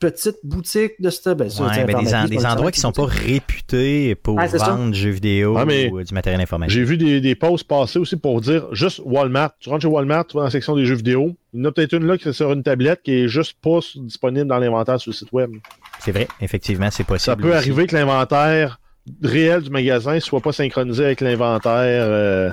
[0.00, 3.04] petites boutiques de ce ben, ça, Ouais, ben, des, en- des endroits qui sont pas
[3.04, 6.74] réputés pour Ah, vendre jeux vidéo Ah, mais ou du matériel informatique.
[6.74, 9.52] J'ai vu des, des posts passer aussi pour dire juste Walmart.
[9.60, 11.36] Tu rentres chez Walmart, tu vas dans la section des jeux vidéo.
[11.52, 13.56] Il y en a peut-être une là qui est sur une tablette qui est juste
[13.62, 15.50] pas disponible dans l'inventaire sur le site web.
[16.00, 17.36] C'est vrai, effectivement, c'est possible.
[17.36, 17.56] Ça peut aussi.
[17.56, 18.80] arriver que l'inventaire
[19.22, 22.50] réel du magasin soit pas synchronisé avec l'inventaire euh,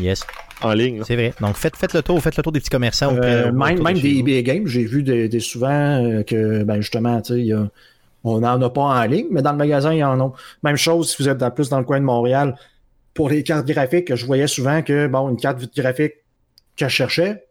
[0.00, 0.24] Yes,
[0.62, 1.02] en ligne.
[1.04, 1.32] c'est vrai.
[1.40, 3.14] Donc, faites, faites le tour, faites le tour des petits commerçants.
[3.16, 5.68] Euh, même même des eBay Games, j'ai vu des, des souvent
[6.04, 7.68] euh, que, ben justement, tu sais, il y a-
[8.24, 10.32] on n'en a pas en ligne, mais dans le magasin, il y en a.
[10.64, 12.56] Même chose si vous êtes dans, plus dans le coin de Montréal.
[13.14, 16.14] Pour les cartes graphiques, je voyais souvent que, bon, une carte graphique
[16.76, 17.44] que je cherchais,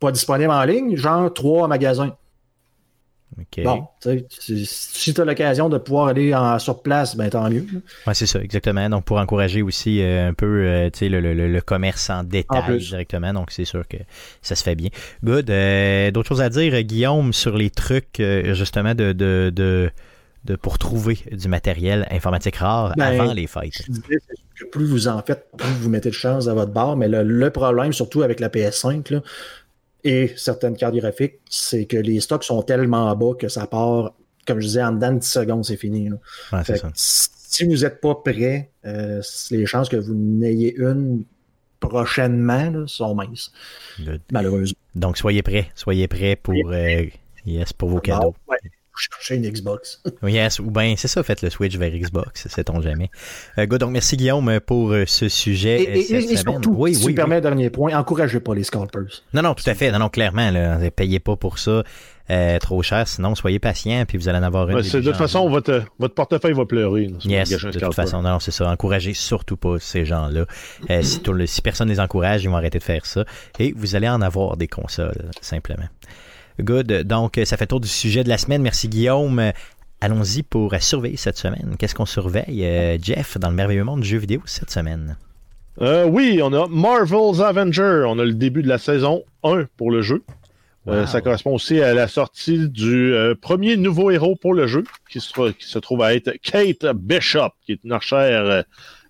[0.00, 2.16] pas disponible en ligne, genre trois magasins.
[3.64, 3.88] Bon,
[4.30, 7.66] si- tu as l'occasion de pouvoir aller en, sur place, ben tant mieux.
[8.06, 8.88] Ouais, c'est ça, exactement.
[8.88, 13.32] Donc, pour encourager aussi euh, un peu euh, le, le, le- commerce en détail directement.
[13.32, 13.96] Donc, c'est sûr que
[14.42, 14.90] ça se fait bien.
[15.24, 15.50] Good.
[15.50, 18.22] Euh, D'autres choses à dire, Guillaume, sur les trucs,
[18.52, 19.90] justement, de, de, de,
[20.44, 23.82] de- pour trouver du matériel informatique rare Ben, avant les fêtes?
[23.86, 26.72] Je disais, c'est que plus vous en faites, plus vous mettez de chance à votre
[26.72, 26.96] barre.
[26.96, 29.22] Mais le, le problème, surtout avec la PS5 là,
[30.04, 34.12] et certaines cartes graphiques, c'est que les stocks sont tellement bas que ça part,
[34.46, 36.10] comme je disais, en dedans de 10 secondes, c'est fini.
[36.52, 41.24] Ouais, Fait que si vous n'êtes pas prêt, euh, les chances que vous n'ayez une
[41.80, 43.52] prochainement là, sont minces,
[44.00, 44.20] Good.
[44.32, 44.78] malheureusement.
[44.94, 45.70] Donc, soyez prêts.
[45.74, 47.04] Soyez prêts pour, euh,
[47.46, 48.34] yes, pour vos cadeaux.
[48.48, 48.56] Ouais,
[48.94, 50.00] vous cherchez une Xbox.
[50.22, 53.10] Yes, ou bien c'est ça, faites le switch vers Xbox, sait-on jamais.
[53.58, 55.82] Euh, good, donc merci Guillaume pour euh, ce sujet.
[55.82, 56.54] Et, euh, et- cette et semaine.
[56.54, 59.22] surtout, oui, si tu oui, permets un dernier point, encouragez pas les scalpers.
[59.32, 59.90] Non, non, tout à fait.
[59.90, 61.82] Non, non, clairement, là, payez pas pour ça
[62.30, 64.76] euh, trop cher, sinon soyez patient, puis vous allez en avoir une.
[64.76, 67.08] Ouais, c'est- de toute façon, votre, votre portefeuille va pleurer.
[67.08, 68.70] là, si Yes, de toute façon, non, c'est ça.
[68.70, 70.46] Encouragez surtout pas ces gens-là.
[70.90, 73.24] Euh, si, si personne les encourage, ils vont arrêter de faire ça.
[73.58, 75.84] Et vous allez en avoir des consoles, simplement.
[76.60, 77.02] Good.
[77.04, 78.62] Donc, ça fait tour du sujet de la semaine.
[78.62, 79.38] Merci, Guillaume.
[79.38, 79.50] Euh,
[80.00, 81.76] Allons-y pour euh, surveiller cette semaine.
[81.78, 85.16] Qu'est-ce qu'on surveille, euh, Jeff, dans le merveilleux monde du jeu vidéo cette semaine?
[85.80, 88.04] Euh, oui, on a Marvel's Avenger.
[88.06, 90.22] On a le début de la saison 1 pour le jeu.
[90.86, 94.84] Euh, ça correspond aussi à la sortie du euh, premier nouveau héros pour le jeu,
[95.10, 98.62] qui se, qui se trouve à être Kate Bishop, qui est une archère euh,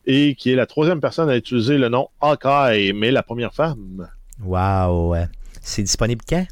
[0.06, 4.08] et qui est la troisième personne à utiliser le nom Hawkeye, mais la première femme.
[4.40, 5.16] Wow.
[5.60, 6.46] C'est disponible quand?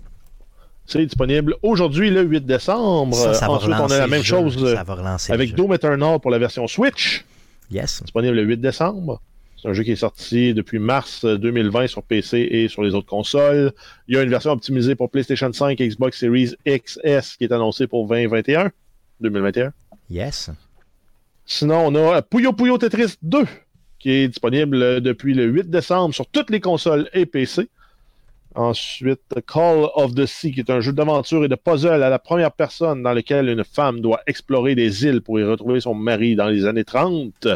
[0.86, 3.14] C'est disponible aujourd'hui, le 8 décembre.
[3.16, 5.54] Ça, Ensuite, on a la même chose euh, Ça va relancer avec.
[5.54, 7.24] Doom Eternal pour la version Switch,
[7.70, 8.02] Yes.
[8.02, 9.20] disponible le 8 décembre.
[9.60, 13.06] C'est un jeu qui est sorti depuis mars 2020 sur PC et sur les autres
[13.06, 13.72] consoles.
[14.08, 17.52] Il y a une version optimisée pour PlayStation 5 et Xbox Series XS qui est
[17.52, 18.72] annoncée pour 2021.
[19.20, 19.72] 2021.
[20.10, 20.50] Yes.
[21.46, 23.44] Sinon, on a Puyo Puyo Tetris 2
[24.00, 27.68] qui est disponible depuis le 8 décembre sur toutes les consoles et PC.
[28.54, 32.18] Ensuite, Call of the Sea, qui est un jeu d'aventure et de puzzle à la
[32.18, 36.36] première personne dans lequel une femme doit explorer des îles pour y retrouver son mari
[36.36, 37.48] dans les années 30.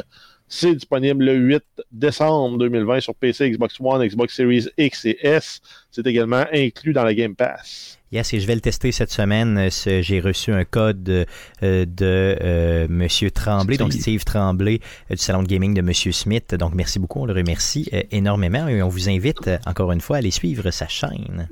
[0.49, 1.63] C'est disponible le 8
[1.93, 5.61] décembre 2020 sur PC, Xbox One, Xbox Series X et S.
[5.91, 7.96] C'est également inclus dans la Game Pass.
[8.13, 9.59] Yes, et je vais le tester cette semaine.
[9.59, 11.25] Euh, J'ai reçu un code euh,
[11.63, 14.25] de euh, Monsieur Tremblay, donc Steve.
[14.25, 14.81] Tremblay
[15.11, 16.55] euh, du salon de gaming de Monsieur Smith.
[16.55, 20.19] Donc merci beaucoup, on le remercie énormément et on vous invite encore une fois à
[20.21, 21.49] aller suivre sa chaîne.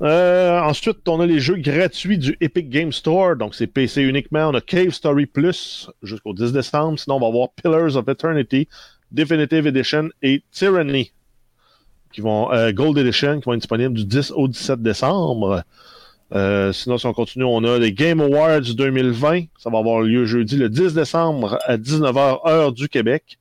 [0.00, 3.36] Ensuite, on a les jeux gratuits du Epic Game Store.
[3.36, 4.48] Donc, c'est PC uniquement.
[4.48, 6.98] On a Cave Story Plus jusqu'au 10 décembre.
[6.98, 8.66] Sinon, on va avoir Pillars of Eternity,
[9.12, 11.12] Definitive Edition et Tyranny,
[12.12, 15.62] qui vont, euh, Gold Edition, qui vont être disponibles du 10 au 17 décembre.
[16.34, 19.44] Euh, sinon, si on continue, on a les Game Awards 2020.
[19.58, 23.38] Ça va avoir lieu jeudi le 10 décembre à 19h, heure du Québec.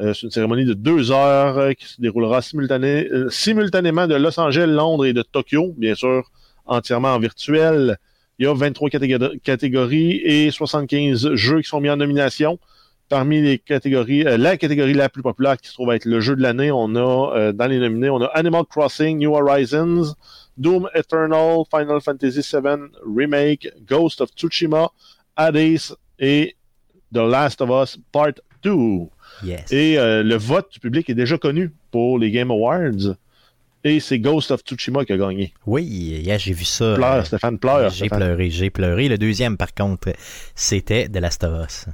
[0.00, 4.66] Euh, c'est une cérémonie de deux heures qui se déroulera simultané- simultanément de Los Angeles,
[4.66, 6.30] Londres et de Tokyo, bien sûr,
[6.66, 7.98] entièrement en virtuel.
[8.38, 12.58] Il y a 23 catégor- catégories et 75 jeux qui sont mis en nomination.
[13.12, 16.34] Parmi les catégories, euh, la catégorie la plus populaire qui se trouve être le jeu
[16.34, 20.14] de l'année, on a euh, dans les nominés, on a Animal Crossing, New Horizons,
[20.56, 24.88] Doom Eternal, Final Fantasy VII Remake, Ghost of Tsushima,
[25.36, 26.56] Hades et
[27.12, 28.70] The Last of Us Part 2.
[29.44, 29.70] Yes.
[29.70, 33.16] Et euh, le vote du public est déjà connu pour les Game Awards.
[33.84, 35.52] Et c'est Ghost of Tsushima qui a gagné.
[35.66, 36.94] Oui, yeah, j'ai vu ça.
[36.94, 37.90] Pleure, Stéphane, pleure.
[37.90, 39.08] J'ai pleuré, j'ai pleuré.
[39.10, 40.14] Le deuxième, par contre,
[40.54, 41.86] c'était de Last of Us.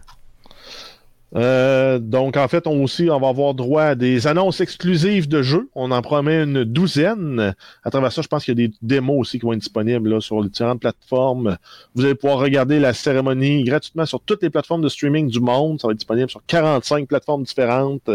[1.36, 5.42] Euh, donc, en fait, on aussi, on va avoir droit à des annonces exclusives de
[5.42, 5.68] jeux.
[5.74, 7.54] On en promet une douzaine.
[7.84, 10.08] À travers ça, je pense qu'il y a des démos aussi qui vont être disponibles
[10.08, 11.58] là, sur les différentes plateformes.
[11.94, 15.80] Vous allez pouvoir regarder la cérémonie gratuitement sur toutes les plateformes de streaming du monde.
[15.80, 18.10] Ça va être disponible sur 45 plateformes différentes.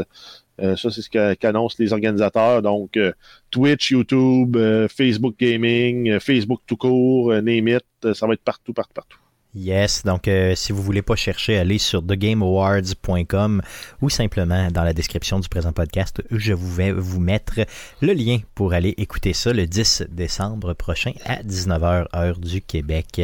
[0.62, 2.62] Euh, ça, c'est ce qu'annoncent les organisateurs.
[2.62, 3.12] Donc, euh,
[3.50, 8.74] Twitch, YouTube, euh, Facebook Gaming, euh, Facebook tout court, name it, ça va être partout,
[8.74, 9.23] partout, partout.
[9.56, 13.62] Yes, donc euh, si vous voulez pas chercher, allez sur thegameawards.com
[14.02, 17.60] ou simplement dans la description du présent podcast, je vous vais vous mettre
[18.02, 23.22] le lien pour aller écouter ça le 10 décembre prochain à 19h heure du Québec.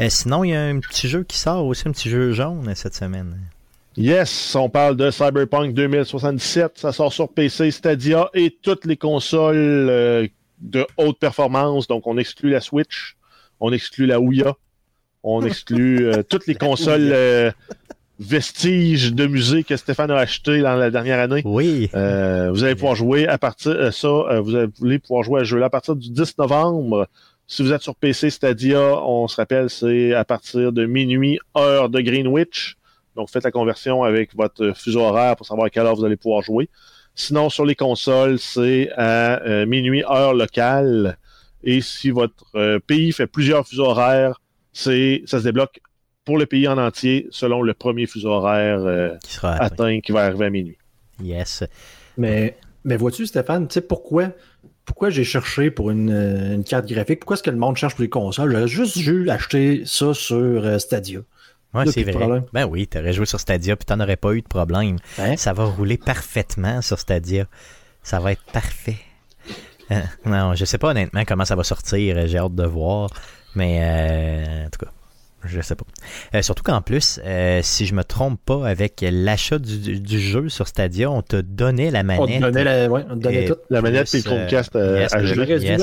[0.00, 2.74] Euh, sinon, il y a un petit jeu qui sort aussi, un petit jeu jaune
[2.74, 3.38] cette semaine.
[3.96, 6.72] Yes, on parle de Cyberpunk 2077.
[6.76, 10.28] Ça sort sur PC, Stadia et toutes les consoles euh,
[10.60, 11.88] de haute performance.
[11.88, 13.16] Donc, on exclut la Switch,
[13.60, 14.56] on exclut la Ouya,
[15.22, 17.50] on exclut euh, toutes les consoles euh,
[18.18, 21.42] vestiges de musée que Stéphane a acheté dans la dernière année.
[21.44, 25.40] Oui, Euh, vous allez pouvoir jouer à partir de ça, euh, vous allez pouvoir jouer
[25.40, 27.08] à ce jeu-là à partir du 10 novembre.
[27.46, 31.88] Si vous êtes sur PC Stadia, on se rappelle, c'est à partir de minuit, heure
[31.88, 32.76] de Greenwich.
[33.16, 36.16] Donc, faites la conversion avec votre fuseau horaire pour savoir à quelle heure vous allez
[36.16, 36.68] pouvoir jouer.
[37.16, 41.18] Sinon, sur les consoles, c'est à euh, minuit, heure locale.
[41.64, 44.40] Et si votre euh, pays fait plusieurs fuseaux horaires,
[44.72, 45.80] c'est ça se débloque
[46.24, 49.64] pour le pays en entier selon le premier fuseau horaire euh, qui sera atteint.
[49.64, 50.78] atteint qui va arriver à minuit.
[51.22, 51.64] Yes.
[52.16, 54.28] Mais, mais vois-tu, Stéphane, tu sais pourquoi,
[54.84, 57.20] pourquoi j'ai cherché pour une, euh, une carte graphique?
[57.20, 58.52] Pourquoi est-ce que le monde cherche pour les consoles?
[58.52, 61.20] J'aurais juste dû acheter ça sur euh, Stadia.
[61.72, 62.12] Là, c'est vrai.
[62.12, 62.44] problème.
[62.52, 64.96] Ben oui, t'aurais joué sur Stadia puis t'en aurais pas eu de problème.
[65.18, 65.36] Hein?
[65.36, 67.46] Ça va rouler parfaitement sur Stadia.
[68.02, 68.96] Ça va être parfait.
[69.92, 72.26] Euh, non, je sais pas honnêtement comment ça va sortir.
[72.26, 73.10] J'ai hâte de voir.
[73.54, 74.92] Mais euh, en tout cas,
[75.44, 75.84] je sais pas.
[76.34, 80.48] Euh, surtout qu'en plus, euh, si je me trompe pas, avec l'achat du, du- jeu
[80.48, 82.40] sur Stadia, on te donnait la On manette.
[82.40, 83.48] te donnait, la, ouais, on te donnait.
[83.70, 85.14] La manette et le Chromecast euh, yes,
[85.60, 85.80] dû, Yes.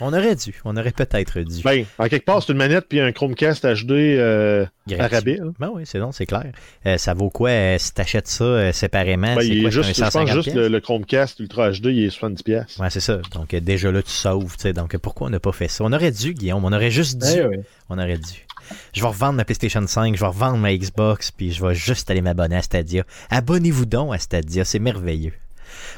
[0.00, 0.60] On aurait dû.
[0.64, 1.62] On aurait peut-être dû.
[1.62, 5.14] Ben, en quelque part, c'est une manette puis un Chromecast HD euh, à Gratuit.
[5.16, 5.36] rabais.
[5.36, 5.44] là.
[5.60, 6.46] Ben oui, c'est bon, c'est clair.
[6.86, 9.36] Euh, ça vaut quoi euh, si t'achètes ça euh, séparément?
[9.36, 11.86] Ben, c'est il quoi, juste, un je pense 150 juste le, le Chromecast Ultra HD,
[11.86, 12.42] il est 70$.
[12.42, 12.76] pièces.
[12.78, 13.18] Ouais, c'est ça.
[13.32, 14.72] Donc, euh, déjà là, tu sauves, tu sais.
[14.72, 15.84] Donc, euh, pourquoi on n'a pas fait ça?
[15.84, 16.64] On aurait dû, Guillaume.
[16.64, 17.42] On aurait juste dû.
[17.42, 17.56] Oui.
[17.88, 18.46] On aurait dû.
[18.94, 22.10] Je vais revendre ma PlayStation 5, je vais revendre ma Xbox, puis je vais juste
[22.10, 23.04] aller m'abonner à Stadia.
[23.30, 25.34] Abonnez-vous donc à Stadia, c'est merveilleux.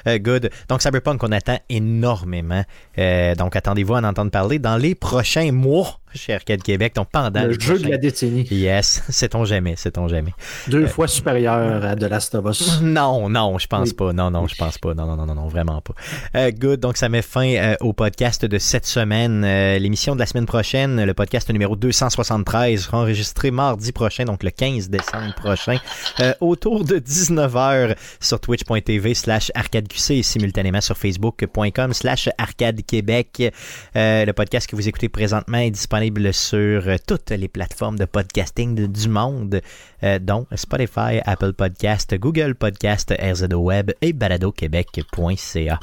[0.06, 0.50] Euh, good.
[0.68, 2.64] Donc, Cyberpunk, on attend énormément.
[2.98, 6.94] Euh, donc, attendez-vous à en entendre parler dans les prochains mois chez Arcade Québec.
[6.96, 8.46] Donc, pendant Le jeu de la décennie.
[8.50, 10.32] Yes, sait-on jamais, sait-on jamais.
[10.68, 12.80] Deux fois supérieur à The Last of Us.
[12.82, 13.94] Non, non, je pense Oui.
[13.94, 14.12] pas.
[14.12, 14.94] Non, non, je pense pas.
[14.94, 15.94] Non, non, non, non, vraiment pas.
[16.36, 16.80] Euh, good.
[16.80, 19.44] Donc, ça met fin euh, au podcast de cette semaine.
[19.44, 24.42] Euh, L'émission de la semaine prochaine, le podcast numéro 273, sera enregistré mardi prochain, donc
[24.42, 25.76] le 15 décembre prochain,
[26.20, 33.52] euh, autour de 19h sur twitch.tv slash arcadeqc et simultanément sur facebook.com slash arcadequebec.
[33.96, 38.86] Euh, le podcast que vous écoutez présentement est disponible sur toutes les plateformes de podcasting
[38.86, 39.60] du monde,
[40.06, 45.80] euh, dont Spotify, Apple Podcast, Google Podcast, RZO Web et baladoquebec.ca.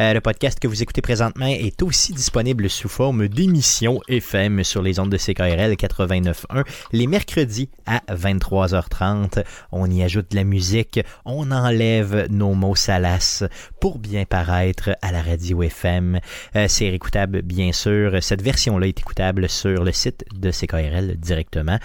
[0.00, 4.82] Euh, le podcast que vous écoutez présentement est aussi disponible sous forme d'émission FM sur
[4.82, 9.44] les ondes de CKRL 89.1 les mercredis à 23h30.
[9.70, 13.44] On y ajoute de la musique, on enlève nos mots salaces
[13.80, 16.18] pour bien paraître à la radio FM.
[16.56, 18.22] Euh, c'est écoutable bien sûr.
[18.22, 21.78] Cette version-là est écoutable sur le site de CKRL directement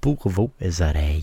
[0.00, 0.50] pour vos
[0.80, 1.21] oreilles.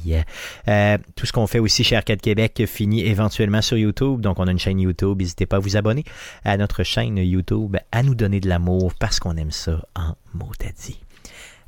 [0.68, 4.22] Euh, tout ce qu'on fait aussi chez Arcade Québec finit éventuellement sur YouTube.
[4.22, 5.20] Donc on a une chaîne YouTube.
[5.20, 6.04] N'hésitez pas à vous abonner
[6.44, 10.52] à notre chaîne YouTube, à nous donner de l'amour parce qu'on aime ça en mot
[10.62, 11.00] à dit.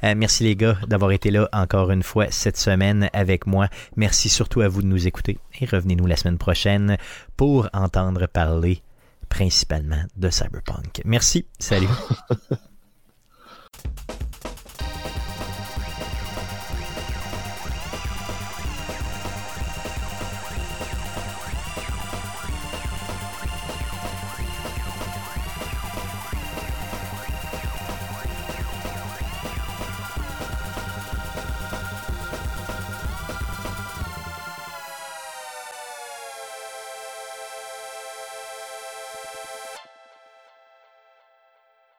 [0.03, 3.67] Euh, merci les gars d'avoir été là encore une fois cette semaine avec moi.
[3.95, 6.97] Merci surtout à vous de nous écouter et revenez-nous la semaine prochaine
[7.37, 8.81] pour entendre parler
[9.29, 11.01] principalement de Cyberpunk.
[11.05, 11.87] Merci, salut.